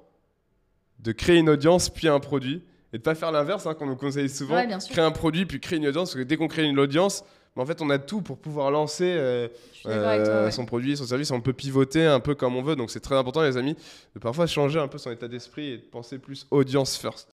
de 0.99 1.13
créer 1.13 1.37
une 1.37 1.49
audience 1.49 1.89
puis 1.89 2.09
un 2.09 2.21
produit 2.21 2.63
et 2.93 2.99
de 2.99 3.03
pas 3.03 3.15
faire 3.15 3.31
l'inverse 3.33 3.67
hein, 3.67 3.75
qu'on 3.75 3.87
nous 3.87 3.97
conseille 3.97 4.29
souvent. 4.29 4.57
Ouais, 4.57 4.67
créer 4.91 5.05
un 5.05 5.11
produit 5.11 5.47
puis 5.47 5.61
créer 5.61 5.79
une 5.79 5.87
audience 5.87 6.11
parce 6.11 6.23
que 6.25 6.29
dès 6.29 6.37
qu'on 6.37 6.49
crée 6.49 6.65
une 6.65 6.79
audience, 6.79 7.23
bah, 7.55 7.63
en 7.63 7.67
fait, 7.67 7.81
on 7.83 7.91
a 7.91 7.99
tout 7.99 8.21
pour 8.23 8.39
pouvoir 8.39 8.71
lancer 8.71 9.15
euh, 9.17 9.49
toi. 9.83 9.93
euh, 9.93 10.45
ouais. 10.47 10.51
son 10.51 10.67
produit, 10.67 10.97
son 10.97 11.07
service. 11.07 11.31
On 11.31 11.41
peut 11.41 11.53
pivoter 11.53 12.05
un 12.05 12.19
peu 12.21 12.35
comme 12.35 12.57
on 12.57 12.63
veut. 12.63 12.75
Donc 12.77 12.91
c'est 12.91 13.01
très 13.01 13.15
important, 13.15 13.43
les 13.43 13.57
amis, 13.57 13.77
de 14.15 14.19
parfois 14.19 14.47
changer 14.49 14.81
un 14.81 14.89
peu 14.89 14.99
son 14.99 15.11
état 15.13 15.29
d'esprit 15.29 15.69
et 15.73 15.77
de 15.79 15.83
penser 15.85 16.19
plus 16.19 16.47
audience 16.51 16.97
first. 16.97 17.29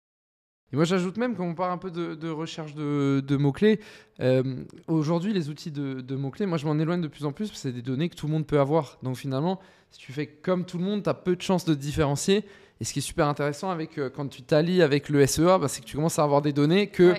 Et 0.72 0.76
moi, 0.76 0.84
j'ajoute 0.84 1.16
même, 1.16 1.34
quand 1.34 1.44
on 1.44 1.54
parle 1.54 1.72
un 1.72 1.78
peu 1.78 1.90
de, 1.90 2.28
recherche 2.28 2.74
de, 2.74 3.36
mots-clés, 3.36 3.80
euh, 4.20 4.42
aujourd'hui, 4.86 5.32
les 5.32 5.48
outils 5.48 5.72
de, 5.72 6.16
mots-clés, 6.16 6.46
moi, 6.46 6.58
je 6.58 6.66
m'en 6.66 6.78
éloigne 6.78 7.00
de 7.00 7.08
plus 7.08 7.24
en 7.24 7.32
plus 7.32 7.48
parce 7.48 7.60
que 7.60 7.68
c'est 7.68 7.72
des 7.72 7.82
données 7.82 8.08
que 8.08 8.14
tout 8.14 8.26
le 8.26 8.32
monde 8.32 8.46
peut 8.46 8.60
avoir. 8.60 8.98
Donc, 9.02 9.16
finalement, 9.16 9.60
si 9.90 9.98
tu 9.98 10.12
fais 10.12 10.26
comme 10.26 10.64
tout 10.64 10.78
le 10.78 10.84
monde, 10.84 11.02
tu 11.02 11.10
as 11.10 11.14
peu 11.14 11.34
de 11.34 11.42
chances 11.42 11.64
de 11.64 11.74
te 11.74 11.80
différencier. 11.80 12.44
Et 12.80 12.84
ce 12.84 12.92
qui 12.92 13.00
est 13.00 13.02
super 13.02 13.26
intéressant 13.26 13.70
avec, 13.70 13.98
euh, 13.98 14.08
quand 14.08 14.28
tu 14.28 14.42
t'allies 14.42 14.80
avec 14.80 15.08
le 15.08 15.26
SEA, 15.26 15.58
bah, 15.58 15.68
c'est 15.68 15.80
que 15.82 15.86
tu 15.86 15.96
commences 15.96 16.18
à 16.18 16.22
avoir 16.22 16.40
des 16.42 16.52
données 16.52 16.86
que. 16.86 17.14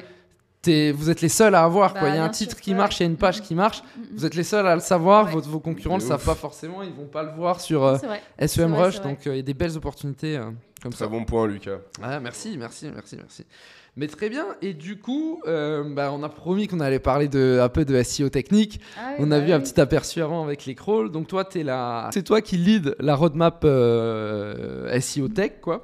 Vous 0.66 1.09
êtes 1.09 1.22
les 1.22 1.30
seuls 1.30 1.55
à 1.55 1.64
avoir. 1.64 1.93
Bah, 1.93 1.99
quoi. 1.99 2.09
Il 2.09 2.16
y 2.16 2.18
a 2.18 2.24
un 2.24 2.30
titre 2.30 2.59
qui 2.59 2.72
ouais. 2.72 2.78
marche, 2.78 2.99
il 2.99 3.03
y 3.03 3.05
a 3.05 3.09
une 3.09 3.18
page 3.18 3.41
qui 3.41 3.55
marche. 3.55 3.84
Vous 4.14 4.26
êtes 4.26 4.36
les 4.36 4.43
seuls 4.43 4.68
à 4.68 4.76
le 4.76 4.82
savoir. 4.82 5.26
Ouais. 5.26 5.34
Vos, 5.34 5.41
vos 5.41 5.59
concurrents 5.59 5.97
ne 5.97 6.01
le 6.01 6.07
savent 6.07 6.24
pas 6.24 6.36
forcément. 6.36 6.84
Ils 6.84 6.93
vont 6.93 7.07
pas 7.07 7.24
le 7.24 7.32
voir 7.32 7.59
sur 7.59 7.84
euh. 7.84 7.97
SEM 8.45 8.74
Rush. 8.74 8.97
vrai. 8.97 9.09
Donc, 9.09 9.28
euh, 9.28 9.34
il 9.34 9.38
y 9.38 9.39
a 9.39 9.43
des 9.43 9.53
belles 9.53 9.76
opportunités 9.76 10.38
euh, 10.38 10.51
comme 10.82 10.91
ça. 10.91 11.05
Très 11.05 11.07
bon 11.07 11.26
point, 11.26 11.47
Lucas. 11.47 11.80
Ah, 12.01 12.20
merci, 12.20 12.57
merci, 12.57 12.89
merci, 12.93 13.16
merci. 13.18 13.45
Mais 13.97 14.07
très 14.07 14.30
bien. 14.30 14.45
Et 14.62 14.74
du 14.74 14.97
coup, 14.99 15.41
euh, 15.47 15.84
bah, 15.93 16.12
on 16.14 16.24
a 16.24 16.30
promis 16.30 16.68
qu'on 16.68 16.80
allait 16.80 16.99
parler 16.99 17.28
de, 17.28 17.59
un 17.62 17.68
peu 17.68 17.84
de 17.84 18.01
SEO 18.03 18.30
technique. 18.30 18.80
Ah 18.97 19.09
oui, 19.09 19.16
on 19.20 19.32
a 19.32 19.39
bah 19.39 19.45
vu 19.45 19.51
un 19.51 19.59
petit 19.59 19.80
aperçu 19.82 20.22
avant 20.22 20.43
avec 20.43 20.66
les 20.66 20.76
crawls. 20.76 21.12
Donc 21.12 21.28
toi, 21.28 21.47
es 21.53 21.64
la... 21.64 22.09
c'est 22.14 22.24
toi 22.24 22.41
qui 22.41 22.55
lead 22.55 22.95
la 22.99 23.16
roadmap 23.16 23.64
euh, 23.66 24.99
SEO 25.01 25.28
tech, 25.28 25.59
quoi. 25.62 25.84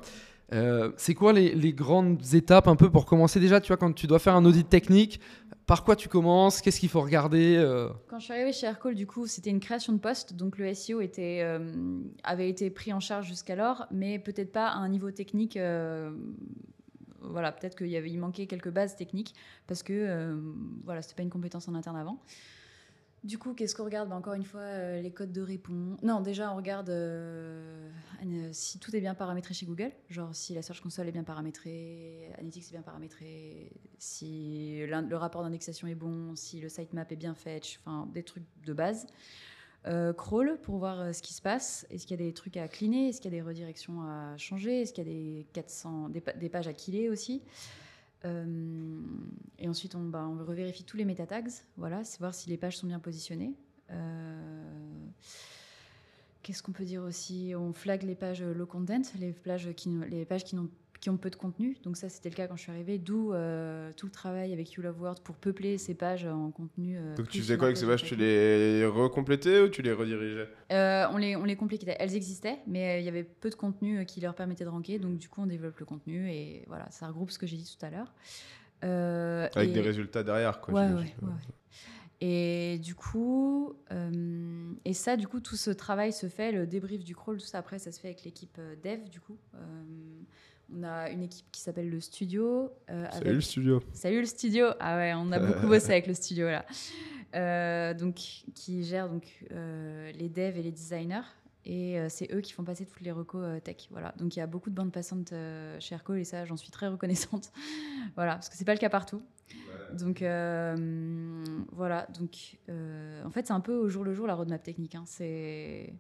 Euh, 0.54 0.91
c'est 0.95 1.14
quoi 1.14 1.34
les, 1.34 1.74
grandes 1.74 2.34
étapes 2.34 2.68
un 2.68 2.76
peu 2.76 2.89
pour 2.89 3.06
commencer 3.06 3.39
déjà 3.39 3.60
Tu 3.60 3.68
vois, 3.68 3.78
quand 3.78 3.93
tu 3.93 4.08
dois 4.08 4.20
faire 4.20 4.36
un 4.36 4.45
audit 4.45 4.68
technique, 4.68 5.20
par 5.66 5.84
quoi 5.84 5.95
tu 5.95 6.08
commences 6.08 6.62
Qu'est-ce 6.62 6.80
qu'il 6.80 6.89
faut 6.89 7.02
regarder 7.02 7.58
euh 7.58 7.89
Quand 8.08 8.20
je 8.20 8.26
suis 8.26 8.34
arrivée 8.34 8.54
chez 8.54 8.68
Aircall, 8.68 8.95
du 8.95 9.06
coup, 9.06 9.28
c'était 9.28 9.50
une 9.50 9.60
création 9.60 9.91
de 9.91 10.00
poste, 10.00 10.34
donc 10.34 10.58
le 10.58 10.74
SEO 10.74 11.02
était, 11.02 11.41
euh, 11.41 12.00
avait 12.24 12.50
été 12.50 12.70
pris 12.70 12.93
en 12.93 13.00
charge 13.00 13.28
jusqu'alors, 13.28 13.88
mais 13.91 14.20
peut-être 14.20 14.52
pas 14.52 14.68
à 14.68 14.78
un 14.78 14.88
niveau 14.88 15.12
technique. 15.12 15.60
voilà, 17.22 17.52
peut-être 17.52 17.78
qu'il 17.78 17.88
y 17.88 17.98
avait, 17.98 18.10
il 18.10 18.20
manquait 18.20 18.48
quelques 18.48 18.72
bases 18.72 18.95
techniques 18.95 19.34
parce 19.68 19.84
que 19.84 20.39
voilà, 20.86 21.02
c'était 21.02 21.16
pas 21.16 21.24
une 21.24 21.30
compétence 21.30 21.68
en 21.68 21.76
interne 21.76 21.98
avant. 21.98 22.22
Du 23.24 23.38
coup, 23.38 23.53
qu'est-ce 23.53 23.76
qu'on 23.76 23.86
regarde? 23.86 24.09
Bah, 24.09 24.15
Encore 24.15 24.34
une 24.34 24.43
fois, 24.43 24.61
euh, 24.61 25.01
les 25.01 25.11
codes 25.11 25.32
de 25.32 25.41
réponse. 25.41 26.01
Non, 26.03 26.22
déjà, 26.22 26.51
on 26.53 26.55
regarde 26.55 26.89
euh, 26.89 27.89
euh, 28.24 28.49
si 28.51 28.80
tout 28.80 28.95
est 28.95 28.99
bien 29.01 29.15
paramétré 29.15 29.53
chez 29.53 29.65
Google, 29.65 29.91
genre 30.09 30.34
si 30.34 30.53
la 30.53 30.61
Search 30.61 30.82
Console 30.82 31.07
est 31.07 31.11
bien 31.11 31.24
paramétrée, 31.24 32.30
Analytics 32.36 32.68
est 32.70 32.72
bien 32.72 32.82
paramétré, 32.84 33.72
si 33.97 34.82
le 34.86 35.15
rapport 35.15 35.43
d'indexation 35.43 35.88
est 35.88 35.95
bon, 35.95 36.36
si 36.36 36.61
le 36.61 36.70
sitemap 36.70 37.11
est 37.11 37.15
bien 37.15 37.34
fetch, 37.34 37.80
enfin 37.80 38.07
des 38.13 38.24
trucs 38.24 38.45
de 38.65 38.74
base. 38.74 39.07
Crawl 40.18 40.59
pour 40.63 40.80
voir 40.80 41.15
ce 41.15 41.22
qui 41.22 41.34
se 41.34 41.41
passe. 41.41 41.88
Est-ce 41.89 42.05
qu'il 42.05 42.20
y 42.20 42.22
a 42.22 42.26
des 42.26 42.34
trucs 42.34 42.57
à 42.57 42.68
cleaner? 42.68 43.07
Est-ce 43.07 43.22
qu'il 43.22 43.32
y 43.32 43.38
a 43.38 43.41
des 43.41 43.47
redirections 43.47 44.01
à 44.01 44.36
changer? 44.36 44.82
Est-ce 44.82 44.91
qu'il 44.91 45.07
y 45.07 45.09
a 45.09 45.13
des, 45.13 45.47
400, 45.53 46.09
des, 46.09 46.22
des 46.38 46.49
pages 46.49 46.68
à 46.68 46.74
killer 46.74 47.09
aussi? 47.09 47.41
Euh, 48.26 48.99
Et 49.59 49.68
ensuite, 49.70 49.95
on, 49.95 50.03
bah, 50.03 50.28
on 50.28 50.43
revérifie 50.43 50.84
tous 50.84 50.97
les 50.97 51.05
meta 51.05 51.26
tags. 51.26 51.43
Voilà, 51.78 52.03
c'est 52.03 52.20
voir 52.20 52.34
si 52.34 52.49
les 52.49 52.57
pages 52.57 52.78
sont 52.78 52.88
bien 52.88 52.99
positionnées. 52.99 53.53
Euh, 53.91 54.63
Qu'est-ce 56.43 56.63
qu'on 56.63 56.72
peut 56.72 56.86
dire 56.86 57.03
aussi? 57.03 57.53
On 57.57 57.74
flag 57.74 58.03
les 58.03 58.15
pages 58.15 58.41
low 58.41 58.65
content, 58.65 59.01
les 59.20 59.34
pages 59.34 59.70
qui, 59.76 59.89
les 60.09 60.24
pages 60.26 60.45
qui, 60.45 60.55
n'ont- 60.55 60.70
qui 61.00 61.10
ont 61.10 61.18
peu 61.18 61.30
de 61.30 61.36
contenu. 61.36 61.78
Donc 61.84 61.95
ça, 61.98 62.10
c'était 62.10 62.30
le 62.30 62.36
cas 62.36 62.48
quand 62.48 62.56
je 62.56 62.64
suis 62.64 62.72
arrivée. 62.72 62.98
D'où 62.98 63.34
euh, 63.34 63.91
tout 63.95 64.06
le 64.08 64.12
travail 64.12 64.54
avec 64.54 64.74
You 64.74 64.84
Love 64.84 65.16
pour 65.24 65.36
peupler 65.36 65.78
ces 65.78 65.93
pages 65.93 66.26
en 66.26 66.52
contenu. 66.52 66.98
euh, 66.98 67.16
Donc 67.16 67.30
tu 67.30 67.39
faisais 67.39 67.58
quoi 67.58 67.68
avec 67.68 67.78
ces 67.78 67.86
pages? 67.86 68.04
Tu 68.04 68.16
les 68.16 68.86
recomplétais 68.86 69.62
ou 69.62 69.70
tu 69.70 69.82
les 69.82 69.91
redirigeais? 69.93 70.48
Euh, 70.72 71.06
on, 71.12 71.18
les, 71.18 71.36
on 71.36 71.45
les 71.45 71.56
compliquait. 71.56 71.95
Elles 72.00 72.16
existaient, 72.16 72.60
mais 72.68 73.02
il 73.02 73.06
y 73.06 73.10
avait 73.10 73.24
peu 73.24 73.50
de 73.50 73.56
contenu 73.56 74.06
qui 74.06 74.22
leur 74.22 74.34
permettait 74.36 74.64
de 74.64 74.70
ranker. 74.70 75.00
Donc, 75.00 75.18
du 75.18 75.30
coup, 75.30 75.41
on 75.41 75.48
développe 75.48 75.78
le 75.80 75.86
contenu 75.86 76.30
et 76.30 76.64
voilà, 76.68 76.89
ça 76.91 77.08
regroupe 77.08 77.32
ce 77.32 77.39
que 77.39 77.48
j'ai 77.48 77.58
dit 77.58 77.78
tout 77.78 77.86
à 77.86 77.89
l'heure. 77.89 78.14
Avec 79.56 79.70
et- 79.70 79.74
des 79.74 79.82
résultats 79.82 80.24
derrière, 80.24 80.62
quoi. 80.62 80.74
Ouais, 80.74 80.93
ouais. 80.93 81.32
Et 82.20 82.80
du 82.80 82.95
coup, 82.95 83.76
euh, 83.91 84.74
et 84.86 84.93
ça, 84.93 85.18
du 85.18 85.28
coup, 85.28 85.39
tout 85.39 85.56
ce 85.56 85.70
travail 85.70 86.12
se 86.12 86.28
fait, 86.28 86.52
le 86.52 86.66
débrief 86.66 87.04
du 87.04 87.16
crawl, 87.16 87.38
tout 87.38 87.45
ça, 87.45 87.60
après, 87.60 87.78
ça 87.78 87.91
se 87.91 88.00
fait 88.00 88.08
avec 88.08 88.24
l'équipe 88.24 88.60
dev, 88.84 89.08
du 89.10 89.20
coup. 89.20 89.38
Euh, 89.54 89.84
on 90.74 90.84
a 90.84 91.09
une 91.09 91.24
équipe 91.24 91.45
qui 91.51 91.61
s'appelle 91.61 91.89
le 91.89 91.99
studio. 91.99 92.70
euh, 92.89 93.05
Salut 93.11 93.15
avec- 93.26 93.34
le 93.34 93.41
studio. 93.41 93.84
Salut 93.93 94.20
le 94.20 94.26
studio. 94.26 94.68
Ah 94.80 94.97
ouais, 94.97 95.13
on 95.15 95.32
a 95.32 95.39
beaucoup 95.39 95.68
bossé 95.68 95.91
avec 95.91 96.07
le 96.07 96.13
studio 96.13 96.47
là. 96.47 96.65
Euh, 97.36 97.93
donc 97.93 98.15
qui 98.15 98.84
gère 98.84 99.09
donc 99.09 99.45
euh, 99.51 100.11
les 100.13 100.30
devs 100.30 100.57
et 100.57 100.63
les 100.63 100.72
designers 100.72 101.22
et 101.65 101.97
c'est 102.07 102.34
eux 102.34 102.39
qui 102.39 102.53
font 102.53 102.63
passer 102.63 102.86
toutes 102.86 103.01
les 103.01 103.11
recos 103.11 103.61
tech. 103.63 103.88
Voilà. 103.91 104.13
Donc 104.18 104.36
il 104.36 104.39
y 104.39 104.41
a 104.41 104.47
beaucoup 104.47 104.70
de 104.70 104.76
bandes 104.76 104.91
passantes 104.93 105.34
chez 105.80 105.95
Aircall 105.95 106.20
et 106.20 106.24
ça 106.24 106.45
j'en 106.45 106.55
suis 106.55 106.72
très 106.72 106.88
reconnaissante. 106.88 107.51
voilà, 108.15 108.34
parce 108.36 108.47
que 108.47 108.55
c'est 108.55 108.63
pas 108.65 108.74
le 108.74 108.80
cas 108.80 108.89
partout. 108.89 109.22
Donc 109.93 110.20
voilà, 111.72 112.07
donc 112.18 112.57
en 113.26 113.30
fait 113.32 113.47
c'est 113.47 113.53
un 113.53 113.59
peu 113.59 113.76
au 113.76 113.89
jour 113.89 114.03
le 114.05 114.13
jour 114.13 114.28
la 114.28 114.36
roadmap 114.36 114.63
technique. 114.63 114.95
hein. 114.95 115.03
C'est 115.05 115.93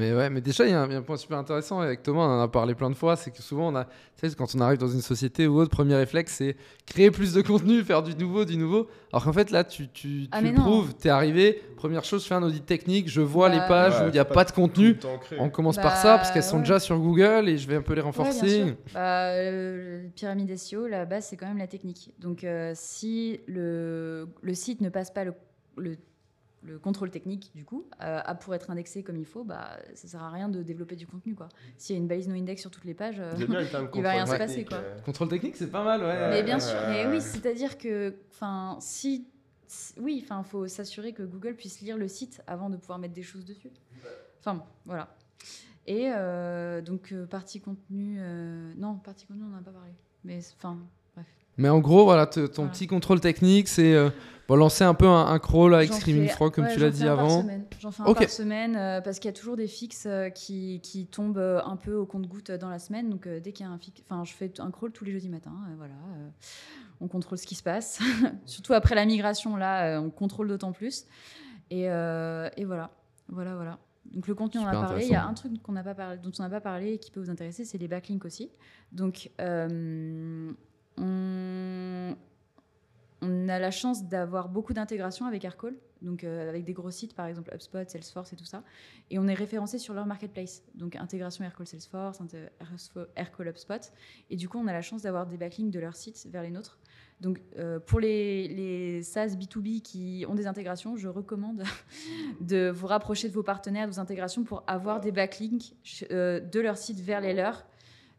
Mais 0.00 0.14
ouais, 0.14 0.30
mais 0.30 0.40
déjà, 0.40 0.64
il 0.66 0.70
y, 0.70 0.74
a 0.74 0.80
un 0.82 0.86
il 0.86 0.92
y 0.92 0.94
a 0.94 0.98
un 0.98 1.02
point 1.02 1.16
super 1.18 1.36
intéressant 1.38 1.78
avec 1.80 2.02
Thomas, 2.02 2.22
on 2.22 2.38
en 2.38 2.42
a 2.42 2.48
parlé 2.48 2.74
plein 2.74 2.88
de 2.88 2.94
fois, 2.94 3.16
c'est 3.16 3.30
que 3.30 3.42
souvent, 3.42 3.68
on 3.72 3.76
a, 3.76 3.84
tu 3.84 4.28
sais, 4.28 4.34
quand 4.34 4.52
on 4.56 4.60
arrive 4.60 4.78
dans 4.78 4.88
une 4.88 5.02
société 5.02 5.46
ou 5.46 5.58
autre, 5.60 5.70
premier 5.70 5.94
réflexe, 5.94 6.36
c'est 6.38 6.56
créer 6.86 7.10
plus 7.10 7.34
de 7.34 7.42
contenu, 7.42 7.82
faire 7.84 8.02
du 8.02 8.14
nouveau, 8.14 8.44
du 8.44 8.56
nouveau. 8.56 8.88
Alors 9.12 9.24
qu'en 9.24 9.32
fait, 9.32 9.50
là, 9.50 9.62
tu, 9.62 9.88
tu, 9.88 10.26
Ah, 10.32 10.40
tu 10.42 10.52
prouves, 10.54 10.94
t'es 10.94 11.10
arrivé, 11.10 11.62
première 11.76 12.04
chose, 12.04 12.22
je 12.22 12.28
fais 12.28 12.34
un 12.34 12.42
audit 12.42 12.64
technique, 12.64 13.08
je 13.10 13.20
vois 13.20 13.48
Bah, 13.50 13.54
les 13.56 13.60
pages 13.68 13.98
Ouais, 14.00 14.06
où 14.06 14.08
il 14.08 14.12
n'y 14.12 14.18
a 14.18 14.24
pas 14.24 14.44
de 14.44 14.52
contenu. 14.52 14.96
On 15.38 15.50
commence 15.50 15.76
Bah, 15.76 15.82
par 15.82 15.96
ça 15.96 16.16
parce 16.16 16.30
qu'elles 16.30 16.42
sont 16.42 16.56
ouais. 16.56 16.62
déjà 16.62 16.78
sur 16.80 16.98
Google 16.98 17.48
et 17.48 17.58
je 17.58 17.68
vais 17.68 17.76
un 17.76 17.82
peu 17.82 17.92
les 17.94 18.00
Ouais, 18.00 18.06
renforcer. 18.06 18.64
sûr. 18.64 18.74
Bah, 18.94 19.30
euh, 19.32 20.04
pyramide 20.14 20.56
SEO, 20.56 20.86
la 20.86 21.04
base, 21.04 21.26
c'est 21.28 21.36
quand 21.36 21.46
même 21.48 21.58
la 21.58 21.66
technique. 21.66 22.12
Donc, 22.18 22.44
euh, 22.44 22.72
si 22.74 23.40
le, 23.46 24.28
le 24.42 24.54
site 24.54 24.80
ne 24.80 24.88
passe 24.88 25.10
pas 25.10 25.24
le, 25.24 25.34
le, 25.76 25.96
le 26.62 26.78
contrôle 26.78 27.10
technique, 27.10 27.50
du 27.54 27.64
coup, 27.64 27.86
euh, 28.02 28.20
à- 28.24 28.34
pour 28.34 28.54
être 28.54 28.70
indexé 28.70 29.02
comme 29.02 29.16
il 29.16 29.24
faut, 29.24 29.44
bah, 29.44 29.78
ça 29.94 30.08
sert 30.08 30.22
à 30.22 30.30
rien 30.30 30.48
de 30.48 30.62
développer 30.62 30.94
du 30.96 31.06
contenu. 31.06 31.34
quoi. 31.34 31.48
S'il 31.78 31.96
y 31.96 31.98
a 31.98 32.02
une 32.02 32.08
balise 32.08 32.28
no 32.28 32.34
index 32.34 32.60
sur 32.60 32.70
toutes 32.70 32.84
les 32.84 32.94
pages. 32.94 33.18
euh, 33.18 33.34
bien 33.34 33.46
Il 33.94 34.02
va 34.02 34.10
rien 34.10 34.20
contrôle 34.24 34.26
se 34.26 34.38
passer, 34.38 34.46
technique, 34.56 34.68
quoi. 34.68 34.78
euh. 34.78 35.00
Contrôle 35.00 35.28
technique, 35.28 35.56
c'est 35.56 35.70
pas 35.70 35.84
mal, 35.84 36.02
ouais. 36.02 36.28
Mais 36.30 36.42
bien 36.42 36.60
sûr, 36.60 36.76
mais 36.88 37.06
oui, 37.06 37.20
c'est-à-dire 37.22 37.78
que, 37.78 38.14
enfin, 38.30 38.76
si, 38.80 39.26
oui, 39.98 40.20
enfin, 40.22 40.42
faut 40.42 40.66
s'assurer 40.66 41.12
que 41.12 41.22
Google 41.22 41.54
puisse 41.54 41.80
lire 41.80 41.96
le 41.96 42.08
site 42.08 42.42
avant 42.46 42.68
de 42.70 42.76
pouvoir 42.76 42.98
mettre 42.98 43.14
des 43.14 43.22
choses 43.22 43.44
dessus. 43.46 43.70
Enfin, 44.40 44.54
bon, 44.54 44.64
voilà. 44.84 45.16
Et 45.86 46.10
euh, 46.14 46.82
donc 46.82 47.10
euh, 47.12 47.26
partie 47.26 47.60
contenu, 47.60 48.16
euh, 48.20 48.72
non, 48.76 48.96
partie 48.96 49.26
contenu, 49.26 49.44
on 49.44 49.48
n'en 49.48 49.58
a 49.58 49.62
pas 49.62 49.70
parlé. 49.72 49.92
Mais 50.24 50.38
enfin. 50.56 50.78
Mais 51.56 51.68
en 51.68 51.78
gros, 51.80 52.04
voilà, 52.04 52.26
ton 52.26 52.46
Voilà. 52.54 52.70
petit 52.70 52.86
contrôle 52.86 53.20
technique, 53.20 53.68
c'est 53.68 53.94
euh, 53.94 54.10
Bon, 54.48 54.56
lancer 54.56 54.82
un 54.82 54.94
peu 54.94 55.06
un, 55.06 55.26
un 55.26 55.38
crawl 55.38 55.72
avec 55.76 55.92
Screaming 55.92 56.26
Frog, 56.28 56.52
comme 56.52 56.64
ouais, 56.64 56.74
tu 56.74 56.80
l'as 56.80 56.90
dit 56.90 57.06
avant. 57.06 57.46
J'en 57.78 57.92
fais 57.92 58.02
un 58.02 58.06
Ok. 58.06 58.18
par 58.18 58.28
semaine 58.30 58.74
euh, 58.74 59.00
parce 59.00 59.20
qu'il 59.20 59.28
y 59.28 59.32
a 59.32 59.32
toujours 59.32 59.54
des 59.56 59.68
fixes 59.68 60.06
euh, 60.06 60.28
qui, 60.28 60.80
qui 60.82 61.06
tombent 61.06 61.38
un 61.64 61.76
peu 61.76 61.94
au 61.94 62.04
compte-goutte 62.04 62.50
dans 62.50 62.68
la 62.68 62.80
semaine. 62.80 63.10
Donc 63.10 63.28
dès 63.28 63.52
qu'il 63.52 63.64
y 63.64 63.68
a 63.68 63.72
un 63.72 63.78
fixe, 63.78 64.02
enfin 64.04 64.24
je 64.24 64.32
fais 64.32 64.50
un 64.58 64.72
crawl 64.72 64.90
tous 64.90 65.04
les 65.04 65.12
jeudis 65.12 65.28
matins. 65.28 65.54
euh, 65.70 65.74
voilà, 65.76 65.94
on 67.00 67.06
contrôle 67.06 67.38
ce 67.38 67.46
qui 67.46 67.54
se 67.54 67.62
passe. 67.62 68.00
Surtout 68.44 68.72
après 68.74 68.96
la 68.96 69.04
migration, 69.06 69.54
là, 69.56 70.00
on 70.00 70.10
contrôle 70.10 70.48
d'autant 70.48 70.72
plus. 70.72 71.04
Et, 71.70 71.82
et 71.84 72.64
voilà, 72.64 72.90
voilà, 73.28 73.54
voilà. 73.54 73.78
Donc 74.12 74.26
le 74.26 74.34
contenu, 74.34 74.60
on 74.60 74.64
en 74.64 74.66
a 74.66 74.72
parlé. 74.72 75.04
Il 75.04 75.12
y 75.12 75.14
a 75.14 75.24
un 75.26 75.34
truc 75.34 75.62
qu'on 75.62 75.72
n'a 75.72 75.84
pas 75.84 75.94
parlé, 75.94 76.18
dont 76.18 76.32
on 76.40 76.42
n'a 76.42 76.50
pas 76.50 76.60
parlé 76.60 76.94
et 76.94 76.98
qui 76.98 77.12
peut 77.12 77.20
vous 77.20 77.30
intéresser, 77.30 77.64
c'est 77.64 77.78
les 77.78 77.86
backlinks 77.86 78.24
aussi. 78.24 78.50
Donc 78.90 79.30
euh, 79.40 80.50
on, 81.00 82.14
a 83.48 83.58
la 83.58 83.70
chance 83.70 84.04
d'avoir 84.04 84.48
beaucoup 84.48 84.72
d'intégration 84.72 85.26
avec 85.26 85.44
Aircall, 85.44 85.74
donc 86.02 86.24
euh, 86.24 86.48
avec 86.48 86.64
des 86.64 86.72
gros 86.72 86.90
sites, 86.90 87.14
par 87.14 87.26
exemple 87.26 87.52
HubSpot, 87.52 87.88
Salesforce 87.88 88.32
et 88.32 88.36
tout 88.36 88.44
ça. 88.44 88.62
Et 89.10 89.18
on 89.18 89.26
est 89.26 89.34
référencé 89.34 89.78
sur 89.78 89.92
leur 89.92 90.06
marketplace. 90.06 90.62
Donc 90.74 90.96
intégration 90.96 91.44
Aircall 91.44 91.66
Salesforce, 91.66 92.20
Aircall 93.16 93.48
HubSpot. 93.48 93.92
Et 94.30 94.36
du 94.36 94.48
coup, 94.48 94.58
on 94.58 94.66
a 94.66 94.72
la 94.72 94.82
chance 94.82 95.02
d'avoir 95.02 95.26
des 95.26 95.36
backlinks 95.36 95.70
de 95.70 95.80
leurs 95.80 95.96
sites 95.96 96.26
vers 96.30 96.42
les 96.42 96.50
nôtres. 96.50 96.78
Donc 97.20 97.42
euh, 97.58 97.78
pour 97.78 98.00
les, 98.00 98.48
les 98.48 99.02
SaaS 99.02 99.36
B2B 99.36 99.82
qui 99.82 100.24
ont 100.26 100.34
des 100.34 100.46
intégrations, 100.46 100.96
je 100.96 101.08
recommande 101.08 101.64
de 102.40 102.70
vous 102.70 102.86
rapprocher 102.86 103.28
de 103.28 103.34
vos 103.34 103.42
partenaires, 103.42 103.86
de 103.86 103.92
vos 103.92 104.00
intégrations 104.00 104.42
pour 104.42 104.64
avoir 104.66 105.00
des 105.00 105.12
backlinks 105.12 105.74
euh, 106.10 106.40
de 106.40 106.60
leur 106.60 106.78
site 106.78 107.00
vers 107.00 107.20
les 107.20 107.34
leurs. 107.34 107.66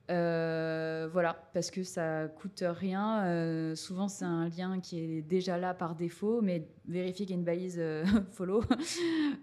Euh, 0.10 1.08
voilà, 1.12 1.38
parce 1.54 1.72
que 1.72 1.84
ça 1.84 2.28
coûte 2.28 2.64
rien. 2.66 3.24
Euh, 3.26 3.76
souvent, 3.76 4.08
c'est 4.10 4.26
un 4.26 4.50
lien 4.50 4.80
qui 4.82 5.00
est 5.00 5.22
déjà 5.22 5.58
là 5.58 5.74
par 5.74 5.96
défaut, 5.96 6.42
mais 6.42 6.68
vérifier 6.88 7.26
qu'il 7.26 7.36
y 7.36 7.38
a 7.38 7.40
une 7.40 7.46
balise 7.46 7.78
euh, 7.80 8.04
follow 8.32 8.62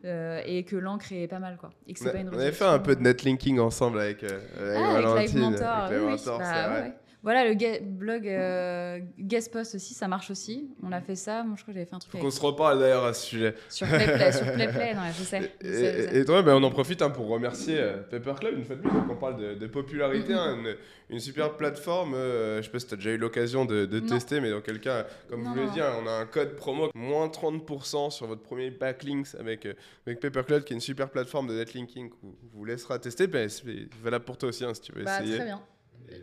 et 0.05 0.65
que 0.65 0.77
l'encre 0.77 1.13
est 1.13 1.29
pas 1.29 1.39
mal, 1.39 1.57
quoi. 1.57 1.71
Et 1.87 1.95
que 1.95 2.01
On 2.01 2.03
c'est 2.05 2.09
a- 2.11 2.13
pas 2.13 2.19
une 2.19 2.29
on 2.29 2.33
avait 2.39 2.53
fait 2.53 2.65
un 2.65 2.79
peu 2.81 2.97
de 2.97 3.01
netlinking 3.03 3.59
ensemble 3.61 4.01
avec, 4.01 4.23
avec 4.25 4.43
Ah, 4.59 5.01
Valentine. 5.01 5.41
Live 5.41 5.51
Mentor, 5.53 5.69
avec 5.69 5.91
Live 5.93 6.01
oui, 6.03 6.07
oui. 6.07 6.11
Mentor, 6.19 6.39
Bah, 6.39 6.45
c'est 6.45 6.61
ouais, 6.61 6.69
vrai. 6.69 6.81
ouais. 6.83 6.95
Voilà, 7.31 7.47
le 7.47 7.53
ga- 7.53 7.81
blog 7.83 8.27
euh, 8.27 9.01
guest 9.19 9.53
post 9.53 9.75
aussi, 9.75 9.93
ça 9.93 10.09
marche 10.09 10.31
aussi. 10.31 10.71
On 10.83 10.93
a 10.93 11.03
fait 11.03 11.15
ça. 11.15 11.43
Moi, 11.45 11.57
je 11.59 11.63
crois 11.63 11.75
que 11.75 11.79
j'avais 11.79 11.85
fait 11.91 11.95
un 11.95 11.99
truc 11.99 12.11
Faut 12.13 12.17
qu'on 12.19 12.31
se 12.31 12.41
reparle 12.41 12.79
d'ailleurs 12.81 13.05
à 13.05 13.13
ce 13.13 13.27
sujet. 13.27 13.55
sur 13.69 13.87
Playplay. 13.87 14.33
sur 14.33 14.51
Playplay, 14.55 14.95
non, 14.95 15.03
je 15.15 15.23
sais. 15.25 15.37
Et, 15.37 15.43
je 15.61 15.73
sais, 15.75 15.97
je 15.99 16.09
sais. 16.09 16.17
et- 16.17 16.21
et 16.21 16.25
toi, 16.25 16.41
ben, 16.43 16.55
on 16.55 16.63
en 16.63 16.71
profite 16.71 17.03
hein, 17.03 17.11
pour 17.11 17.29
remercier 17.29 17.77
euh, 17.79 17.99
Paper 18.11 18.33
Club 18.41 18.57
une 18.57 18.65
fois 18.65 18.77
de 18.77 18.81
plus. 18.81 18.91
Donc 18.91 19.11
on 19.11 19.17
parle 19.17 19.37
de, 19.37 19.55
de 19.57 19.67
popularité, 19.67 20.33
Mhm. 20.33 20.39
hein, 20.39 20.57
une, 20.59 20.77
une 21.11 21.21
super 21.21 21.55
plateforme. 21.59 22.15
euh, 22.15 22.59
je 22.63 22.63
sais 22.63 22.71
pas 22.73 22.79
si 22.79 22.87
tu 22.87 22.95
as 22.95 22.97
déjà 22.97 23.11
eu 23.11 23.19
l'occasion 23.19 23.67
de, 23.67 23.85
tester, 24.01 24.41
mais 24.41 24.51
dans 24.51 24.63
quel 24.63 24.81
cas, 24.81 25.07
comme 25.29 25.43
Non, 25.43 25.51
vous 25.51 25.57
l'avez 25.57 25.67
non, 25.69 25.75
dit, 25.75 25.81
on 25.83 26.07
a 26.07 26.13
un 26.13 26.25
code 26.25 26.57
promo 26.57 26.89
moins 26.95 27.29
30% 27.29 28.11
sur 28.11 28.27
votre 28.27 28.43
premier 28.43 28.71
backlinks 28.71 29.35
avec, 29.39 29.67
euh, 29.67 29.75
avec 30.07 30.21
Paper 30.21 30.63
qui 30.65 30.73
est 30.73 30.77
une 30.77 30.81
super 30.81 31.11
plateforme 31.11 31.47
de 31.49 31.53
netlinking 31.53 32.09
qu'on 32.09 32.35
vous 32.55 32.65
laissera 32.65 32.99
tester. 32.99 33.27
Ben, 33.27 33.51
c'est 33.51 33.65
valable 34.03 34.25
pour 34.25 34.39
toi 34.39 34.49
aussi 34.49 34.65
hein, 34.65 34.73
si 34.73 34.81
tu 34.81 34.93
veux 34.93 35.05
Bah, 35.05 35.21
essayer. 35.21 35.37
très 35.37 35.45
bien. 35.45 35.61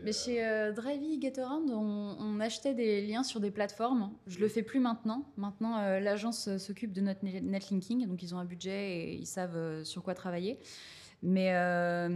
Mais 0.04 0.12
chez 0.14 0.46
euh, 0.46 0.72
Drivey 0.72 1.20
Getaround, 1.22 1.70
on, 1.72 2.16
on 2.20 2.40
achetait 2.40 2.74
des 2.74 3.06
liens 3.06 3.24
sur 3.24 3.40
des 3.40 3.52
plateformes. 3.52 4.12
Je 4.28 4.40
le 4.40 4.48
fais 4.48 4.64
plus 4.64 4.80
maintenant. 4.80 5.26
Maintenant, 5.38 5.78
euh, 5.80 6.00
l'agence 6.00 6.48
euh, 6.48 6.58
s'occupe 6.58 6.92
de 6.94 7.02
notre 7.02 7.24
net- 7.24 7.44
netlinking, 7.44 8.08
donc 8.08 8.22
ils 8.24 8.34
ont 8.34 8.38
un 8.40 8.46
budget 8.46 8.98
et 8.98 9.14
ils 9.16 9.26
savent 9.28 9.56
euh, 9.56 9.84
sur 9.84 10.04
quoi 10.04 10.14
travailler. 10.14 10.60
Mais, 11.24 11.52
euh, 11.56 12.08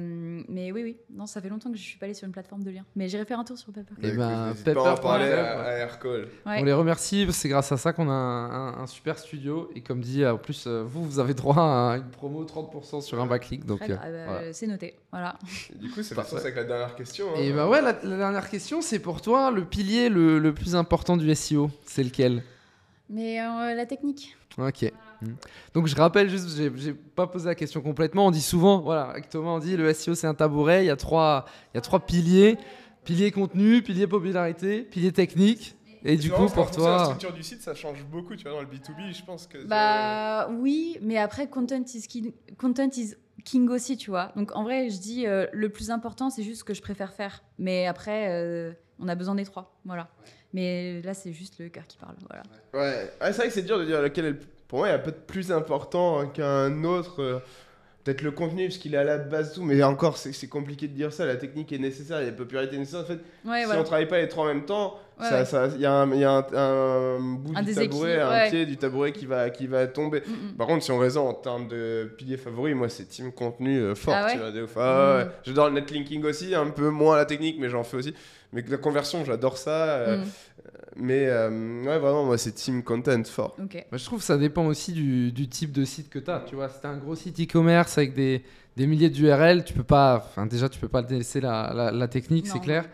mais 0.47 0.71
oui, 0.71 0.83
oui, 0.83 0.97
non, 1.11 1.25
ça 1.25 1.41
fait 1.41 1.49
longtemps 1.49 1.71
que 1.71 1.77
je 1.77 1.81
suis 1.81 1.97
pas 1.97 2.05
allée 2.05 2.13
sur 2.13 2.27
une 2.27 2.31
plateforme 2.31 2.63
de 2.63 2.69
liens. 2.69 2.85
Mais 2.95 3.07
j'irai 3.09 3.25
faire 3.25 3.39
un 3.39 3.43
tour 3.43 3.57
sur 3.57 3.71
Paper. 3.73 3.93
Eh 4.03 4.11
Bah, 4.11 4.27
ben, 4.27 4.47
n'hésite 4.49 4.73
pas 4.73 4.89
à 4.89 4.93
en 4.93 4.97
parler 4.97 5.31
à, 5.31 5.61
à 5.61 5.71
Aircall. 5.77 6.27
Ouais. 6.45 6.57
On 6.59 6.63
les 6.63 6.73
remercie, 6.73 7.25
c'est 7.31 7.49
grâce 7.49 7.71
à 7.71 7.77
ça 7.77 7.91
qu'on 7.91 8.07
a 8.07 8.13
un, 8.13 8.49
un- 8.73 8.77
un 8.83 8.87
super 8.87 9.17
studio. 9.17 9.71
Et 9.73 9.81
comme 9.81 10.01
dit, 10.01 10.23
en 10.25 10.37
plus, 10.37 10.65
euh, 10.67 10.83
vous, 10.83 11.03
vous 11.03 11.17
avez 11.19 11.33
droit 11.33 11.55
à 11.57 11.97
une 11.97 12.09
promo 12.11 12.43
30% 12.45 13.01
sur 13.01 13.19
un 13.19 13.25
backlink. 13.25 13.65
Donc, 13.65 13.81
euh, 13.81 13.95
voilà. 14.25 14.53
C'est 14.53 14.67
noté. 14.67 14.95
Voilà. 15.11 15.39
Et 15.73 15.77
Du 15.79 15.89
coup, 15.89 16.03
c'est 16.03 16.13
Parfait. 16.13 16.31
parti 16.33 16.45
avec 16.47 16.57
la 16.57 16.63
dernière 16.65 16.95
question. 16.95 17.25
hein. 17.35 17.39
Et 17.39 17.51
bah 17.51 17.67
ouais, 17.67 17.81
la, 17.81 17.93
la 18.03 18.17
dernière 18.17 18.47
question, 18.49 18.81
c'est 18.81 18.99
pour 18.99 19.21
toi, 19.21 19.49
le 19.49 19.65
pilier 19.65 20.09
le, 20.09 20.37
le 20.37 20.53
plus 20.53 20.75
important 20.75 21.17
du 21.17 21.33
SEO, 21.33 21.71
c'est 21.83 22.03
lequel? 22.03 22.43
Mais 23.09 23.41
euh, 23.41 23.73
la 23.73 23.85
technique. 23.87 24.37
Ok. 24.59 24.91
Donc 25.73 25.87
je 25.87 25.95
rappelle 25.95 26.29
juste, 26.29 26.55
j'ai 26.55 26.71
j'ai 26.75 26.93
pas 26.93 27.27
posé 27.27 27.45
la 27.47 27.55
question 27.55 27.81
complètement. 27.81 28.27
On 28.27 28.31
dit 28.31 28.41
souvent, 28.41 28.79
voilà, 28.79 29.03
avec 29.03 29.29
Thomas, 29.29 29.51
on 29.51 29.59
dit 29.59 29.75
le 29.75 29.93
SEO 29.93 30.15
c'est 30.15 30.27
un 30.27 30.33
tabouret. 30.33 30.83
Il 30.83 30.87
y 30.87 30.91
a 30.91 30.95
trois, 30.95 31.45
il 31.73 31.77
y 31.77 31.79
a 31.79 31.81
trois 31.81 31.99
piliers 31.99 32.57
pilier 33.03 33.31
contenu, 33.31 33.81
pilier 33.81 34.07
popularité, 34.07 34.81
pilier 34.83 35.11
technique. 35.11 35.75
Et 36.05 36.15
du 36.15 36.29
coup, 36.29 36.45
pour 36.45 36.69
que 36.69 36.75
La 36.75 36.77
toi, 36.77 37.05
structure 37.05 37.33
du 37.33 37.43
site, 37.43 37.61
ça 37.61 37.73
change 37.73 38.05
beaucoup, 38.05 38.35
tu 38.35 38.43
vois, 38.43 38.51
dans 38.53 38.61
le 38.61 38.67
B2B, 38.67 39.13
je 39.13 39.23
pense 39.25 39.47
que... 39.47 39.65
Bah 39.65 40.47
oui, 40.49 40.97
mais 41.01 41.17
après, 41.17 41.47
content 41.47 41.83
is 41.93 42.03
king, 42.07 42.31
content 42.57 42.89
is 42.95 43.15
king 43.43 43.67
aussi, 43.69 43.97
tu 43.97 44.11
vois. 44.11 44.31
Donc 44.35 44.55
en 44.55 44.63
vrai, 44.63 44.89
je 44.89 44.97
dis 44.99 45.27
euh, 45.27 45.47
le 45.51 45.69
plus 45.69 45.91
important, 45.91 46.29
c'est 46.29 46.43
juste 46.43 46.59
ce 46.59 46.63
que 46.63 46.73
je 46.73 46.81
préfère 46.81 47.11
faire. 47.13 47.43
Mais 47.57 47.85
après, 47.87 48.27
euh, 48.29 48.71
on 48.99 49.07
a 49.07 49.15
besoin 49.15 49.35
des 49.35 49.43
trois. 49.43 49.77
Voilà. 49.83 50.07
Mais 50.53 51.01
là, 51.01 51.13
c'est 51.13 51.33
juste 51.33 51.59
le 51.59 51.67
cœur 51.69 51.85
qui 51.87 51.97
parle. 51.97 52.15
Voilà. 52.29 52.43
Ouais, 52.73 53.11
Ah, 53.19 53.33
c'est 53.33 53.37
vrai 53.39 53.47
que 53.47 53.53
c'est 53.53 53.63
dur 53.63 53.77
de 53.79 53.85
dire 53.85 54.01
lequel 54.01 54.25
est 54.25 54.31
le... 54.31 54.39
Pour 54.69 54.79
moi, 54.79 54.87
il 54.87 54.91
y 54.91 54.93
a 54.95 54.99
pas 54.99 55.11
de 55.11 55.17
plus 55.17 55.51
important 55.51 56.19
hein, 56.21 56.27
qu'un 56.33 56.83
autre. 56.85 57.21
euh, 57.21 57.39
Peut-être 58.05 58.21
le 58.21 58.31
contenu, 58.31 58.67
parce 58.67 58.77
qu'il 58.77 58.95
est 58.95 58.97
à 58.97 59.03
la 59.03 59.17
base, 59.17 59.53
tout. 59.53 59.61
Mais 59.61 59.83
encore, 59.83 60.15
c'est 60.17 60.47
compliqué 60.47 60.87
de 60.87 60.93
dire 60.93 61.11
ça. 61.11 61.25
La 61.25 61.35
technique 61.35 61.71
est 61.73 61.77
nécessaire, 61.77 62.21
la 62.21 62.31
popularité 62.31 62.77
est 62.77 62.79
nécessaire. 62.79 63.01
En 63.01 63.03
fait, 63.03 63.19
Ouais, 63.45 63.59
si 63.59 63.65
voilà. 63.65 63.81
on 63.81 63.83
travaille 63.83 64.07
pas 64.07 64.19
les 64.19 64.29
trois 64.29 64.45
en 64.45 64.47
même 64.47 64.63
temps, 64.65 64.97
Ouais, 65.19 65.27
ça- 65.29 65.39
ouais. 65.39 65.45
ça- 65.45 65.67
il 65.75 65.81
y 65.81 65.85
a 65.85 65.91
un, 65.93 66.11
il 66.13 66.19
y 66.19 66.23
a 66.23 66.31
un- 66.31 67.17
un 67.17 67.19
bout 67.19 67.51
Un 67.55 67.61
du 67.61 67.75
tabouret, 67.75 68.19
un 68.21 68.49
pied 68.49 68.65
du 68.65 68.77
tabouret 68.77 69.11
qui 69.11 69.25
va, 69.25 69.49
qui 69.49 69.67
va 69.67 69.85
tomber. 69.85 70.23
Mm, 70.25 70.31
mm. 70.31 70.55
Par 70.57 70.67
contre, 70.67 70.83
si 70.85 70.91
on 70.91 70.97
raisonne 70.97 71.27
en 71.27 71.33
termes 71.33 71.67
de 71.67 72.09
piliers 72.17 72.37
favoris, 72.37 72.73
moi 72.73 72.87
c'est 72.87 73.03
team 73.03 73.33
contenu 73.33 73.77
euh, 73.79 73.95
fort. 73.95 74.13
Ah 74.17 74.25
ouais 74.27 74.31
tu 74.31 74.37
vois, 74.39 74.63
ouf. 74.63 74.77
Ah. 74.77 75.25
Mm. 75.25 75.29
J'adore 75.43 75.67
le 75.67 75.73
netlinking 75.73 76.23
aussi, 76.23 76.55
un 76.55 76.67
peu 76.69 76.89
moins 76.89 77.17
la 77.17 77.25
technique, 77.25 77.57
mais 77.59 77.67
j'en 77.69 77.83
fais 77.83 77.97
aussi. 77.97 78.15
Mais 78.53 78.63
la 78.67 78.77
conversion, 78.77 79.25
j'adore 79.25 79.57
ça. 79.57 79.71
euh, 79.97 80.17
Mm. 80.19 80.23
Mais 80.95 81.27
euh, 81.27 81.83
ouais, 81.83 81.99
vraiment, 81.99 82.25
moi 82.25 82.37
c'est 82.37 82.51
team 82.51 82.83
content 82.83 83.23
fort. 83.23 83.55
Ok. 83.63 83.85
bah, 83.91 83.97
je 83.97 84.05
trouve 84.05 84.19
que 84.19 84.25
ça 84.25 84.37
dépend 84.37 84.65
aussi 84.65 84.91
du, 84.91 85.31
du 85.31 85.47
type 85.47 85.71
de 85.71 85.85
site 85.85 86.09
que 86.09 86.19
tu 86.19 86.31
as. 86.31 86.39
Tu 86.47 86.55
vois, 86.55 86.67
si 86.69 86.79
tu 86.81 86.87
un 86.87 86.97
gros 86.97 87.15
site 87.15 87.39
e-commerce 87.39 87.97
avec 87.97 88.13
des, 88.13 88.43
des 88.75 88.87
milliers 88.87 89.09
d'URL, 89.09 89.63
tu 89.63 89.73
peux 89.73 89.83
pas, 89.83 90.15
enfin 90.25 90.45
déjà, 90.45 90.67
tu 90.67 90.79
peux 90.79 90.87
pas 90.87 91.01
laisser 91.03 91.41
la, 91.41 91.71
la, 91.75 91.91
la 91.91 92.07
technique, 92.07 92.47
c'est 92.47 92.59
clair. 92.59 92.85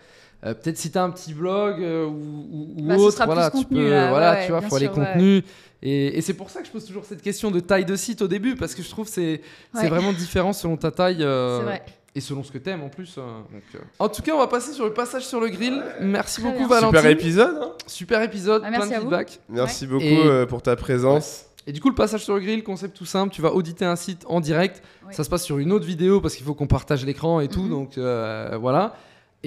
Euh, 0.45 0.53
Peut-être 0.53 0.77
si 0.77 0.91
tu 0.91 0.97
as 0.97 1.03
un 1.03 1.09
petit 1.09 1.33
blog 1.33 1.81
euh, 1.81 2.05
ou, 2.05 2.47
ou- 2.77 2.83
Bah, 2.87 2.97
autre, 2.97 3.25
voilà, 3.25 3.49
tu 3.49 3.57
contenu, 3.57 3.77
peux, 3.77 3.89
là, 3.89 4.09
voilà, 4.09 4.33
ouais, 4.33 4.45
tu 4.45 4.51
vois, 4.51 4.61
faut 4.61 4.75
aller 4.75 4.85
sûr, 4.87 4.97
ouais. 4.97 5.05
contenu. 5.13 5.43
Et, 5.81 6.17
et 6.17 6.21
c'est 6.21 6.33
pour 6.33 6.49
ça 6.49 6.59
que 6.61 6.67
je 6.67 6.71
pose 6.71 6.85
toujours 6.85 7.05
cette 7.05 7.21
question 7.21 7.49
de 7.49 7.59
taille 7.61 7.85
de 7.85 7.95
site 7.95 8.21
au 8.21 8.27
début, 8.27 8.55
parce 8.55 8.75
que 8.75 8.83
je 8.83 8.89
trouve 8.89 9.05
que 9.05 9.11
c'est 9.11 9.41
c'est 9.73 9.81
Ouais. 9.83 9.87
vraiment 9.87 10.11
différent 10.13 10.51
selon 10.53 10.75
ta 10.77 10.91
taille. 10.91 11.23
euh, 11.23 11.59
C'est 11.59 11.63
vrai. 11.63 11.81
Et 12.18 12.22
selon 12.22 12.43
ce 12.43 12.51
que 12.51 12.57
t'aimes 12.57 12.82
en 12.82 12.88
plus. 12.89 13.16
euh, 13.18 13.22
donc, 13.51 13.61
euh. 13.76 13.80
En 13.99 14.07
tout 14.07 14.22
cas, 14.22 14.32
on 14.34 14.39
va 14.39 14.47
passer 14.47 14.72
sur 14.72 14.86
le 14.86 14.93
passage 14.93 15.26
sur 15.26 15.39
le 15.41 15.49
grill. 15.49 15.84
Merci 15.99 16.39
Très 16.41 16.49
beaucoup 16.49 16.68
bien. 16.68 16.80
Valentine. 16.80 16.97
Super 16.97 17.11
épisode. 17.11 17.57
hein. 17.61 17.72
Super 17.88 18.22
épisode, 18.22 18.61
Ah, 18.66 18.70
plein 18.70 18.80
de 18.88 18.93
vous. 18.95 19.01
feedback. 19.01 19.39
Merci 19.49 19.86
beaucoup 19.88 20.03
Et- 20.05 20.26
euh, 20.26 20.45
pour 20.45 20.61
ta 20.61 20.76
présence. 20.78 21.45
Et 21.68 21.72
du 21.74 21.82
coup, 21.82 21.89
le 21.89 21.95
passage 21.95 22.24
sur 22.24 22.36
le 22.36 22.39
grill, 22.39 22.63
concept 22.63 22.95
tout 22.95 23.05
simple, 23.05 23.34
tu 23.34 23.41
vas 23.41 23.51
auditer 23.53 23.86
un 23.86 23.95
site 23.95 24.24
en 24.28 24.39
direct. 24.39 24.82
Ça 25.11 25.24
se 25.24 25.30
passe 25.30 25.43
sur 25.43 25.57
une 25.57 25.72
autre 25.72 25.86
vidéo 25.86 26.22
parce 26.22 26.36
qu'il 26.36 26.45
faut 26.45 26.53
qu'on 26.53 26.68
partage 26.68 27.03
l'écran 27.05 27.39
et 27.41 27.47
tout. 27.47 27.63
Mhm. 27.63 27.70
Donc 27.70 27.97
euh, 27.97 28.57
voilà. 28.61 28.95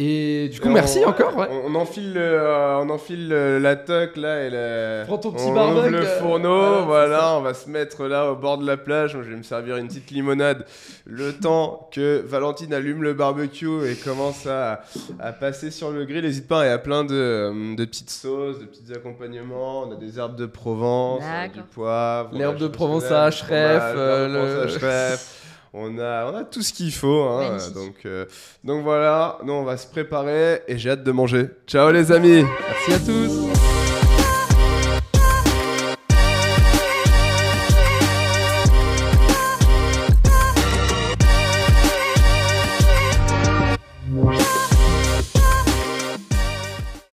Et 0.01 0.49
du 0.49 0.61
coup, 0.61 0.69
Et 0.69 0.73
merci 0.75 1.01
on- 1.05 1.09
encore. 1.09 1.37
Ouais. 1.37 1.49
On, 1.51 1.73
on 1.73 1.75
enfile, 1.75 2.15
le- 2.15 2.21
euh, 2.21 2.79
on 2.79 2.89
enfile 2.89 3.29
le- 3.29 3.59
la 3.59 3.75
tuck 3.75 4.17
là 4.17 4.45
et 4.45 4.51
la... 4.51 5.05
Prends 5.07 5.19
ton 5.19 5.33
petit 5.33 5.47
on 5.49 5.73
ouvre 5.73 5.89
le 5.89 5.99
euh, 5.99 6.21
fourneau, 6.21 6.85
voilà, 6.85 7.37
on 7.37 7.41
va 7.41 7.53
se 7.53 7.69
mettre 7.69 8.05
là 8.07 8.31
au 8.31 8.37
bord 8.37 8.59
de 8.59 8.67
la 8.67 8.77
plage. 8.77 9.17
Moi, 9.17 9.25
je 9.25 9.31
vais 9.31 9.37
me 9.37 9.43
servir 9.43 9.77
une 9.77 9.89
petite 9.89 10.13
limonade 10.13 10.67
le 11.05 11.33
temps 11.33 11.89
que 11.93 12.23
Valentine 12.25 12.73
allume 12.75 13.03
le 13.03 13.13
barbecue 13.13 13.89
et 13.91 13.97
commence 13.97 14.47
à, 14.47 14.83
à 15.19 15.33
passer 15.33 15.73
sur 15.73 15.91
le 15.91 16.05
grill. 16.05 16.23
N'hésite 16.25 16.47
pas, 16.47 16.65
il 16.65 16.69
y 16.69 16.73
a 16.73 16.79
plein 16.79 17.03
de, 17.03 17.15
euh, 17.17 17.75
de 17.75 17.85
petites 17.85 18.11
sauces, 18.11 18.61
de 18.61 18.67
petits 18.67 18.93
accompagnements. 18.95 19.83
On 19.89 19.93
a 19.93 19.97
des 19.97 20.17
herbes 20.17 20.37
de 20.37 20.47
Provence, 20.47 21.23
a 21.25 21.49
du 21.49 21.61
poivre, 21.63 22.31
L'herbe 22.35 22.59
de 22.59 22.69
Provence 22.69 23.11
à 23.11 23.31
le 23.31 24.69
On 25.75 25.99
a, 25.99 26.31
on 26.31 26.35
a 26.37 26.45
tout 26.45 26.63
ce 26.63 26.73
qu'il 26.73 26.93
faut. 26.93 27.23
hein, 27.25 27.59
donc, 27.75 27.95
euh, 28.07 28.25
donc 28.65 28.83
voilà, 28.85 29.39
nous 29.45 29.53
on 29.53 29.65
va 29.65 29.77
se 29.77 29.87
préparer 29.87 30.63
et 30.67 30.79
j'ai 30.79 30.91
hâte 30.91 31.05
de 31.05 31.13
manger. 31.13 31.47
Ciao 31.67 31.91
les 31.91 32.11
amis 32.11 32.45
Merci 32.89 32.93
à 32.93 32.99
tous. 32.99 33.78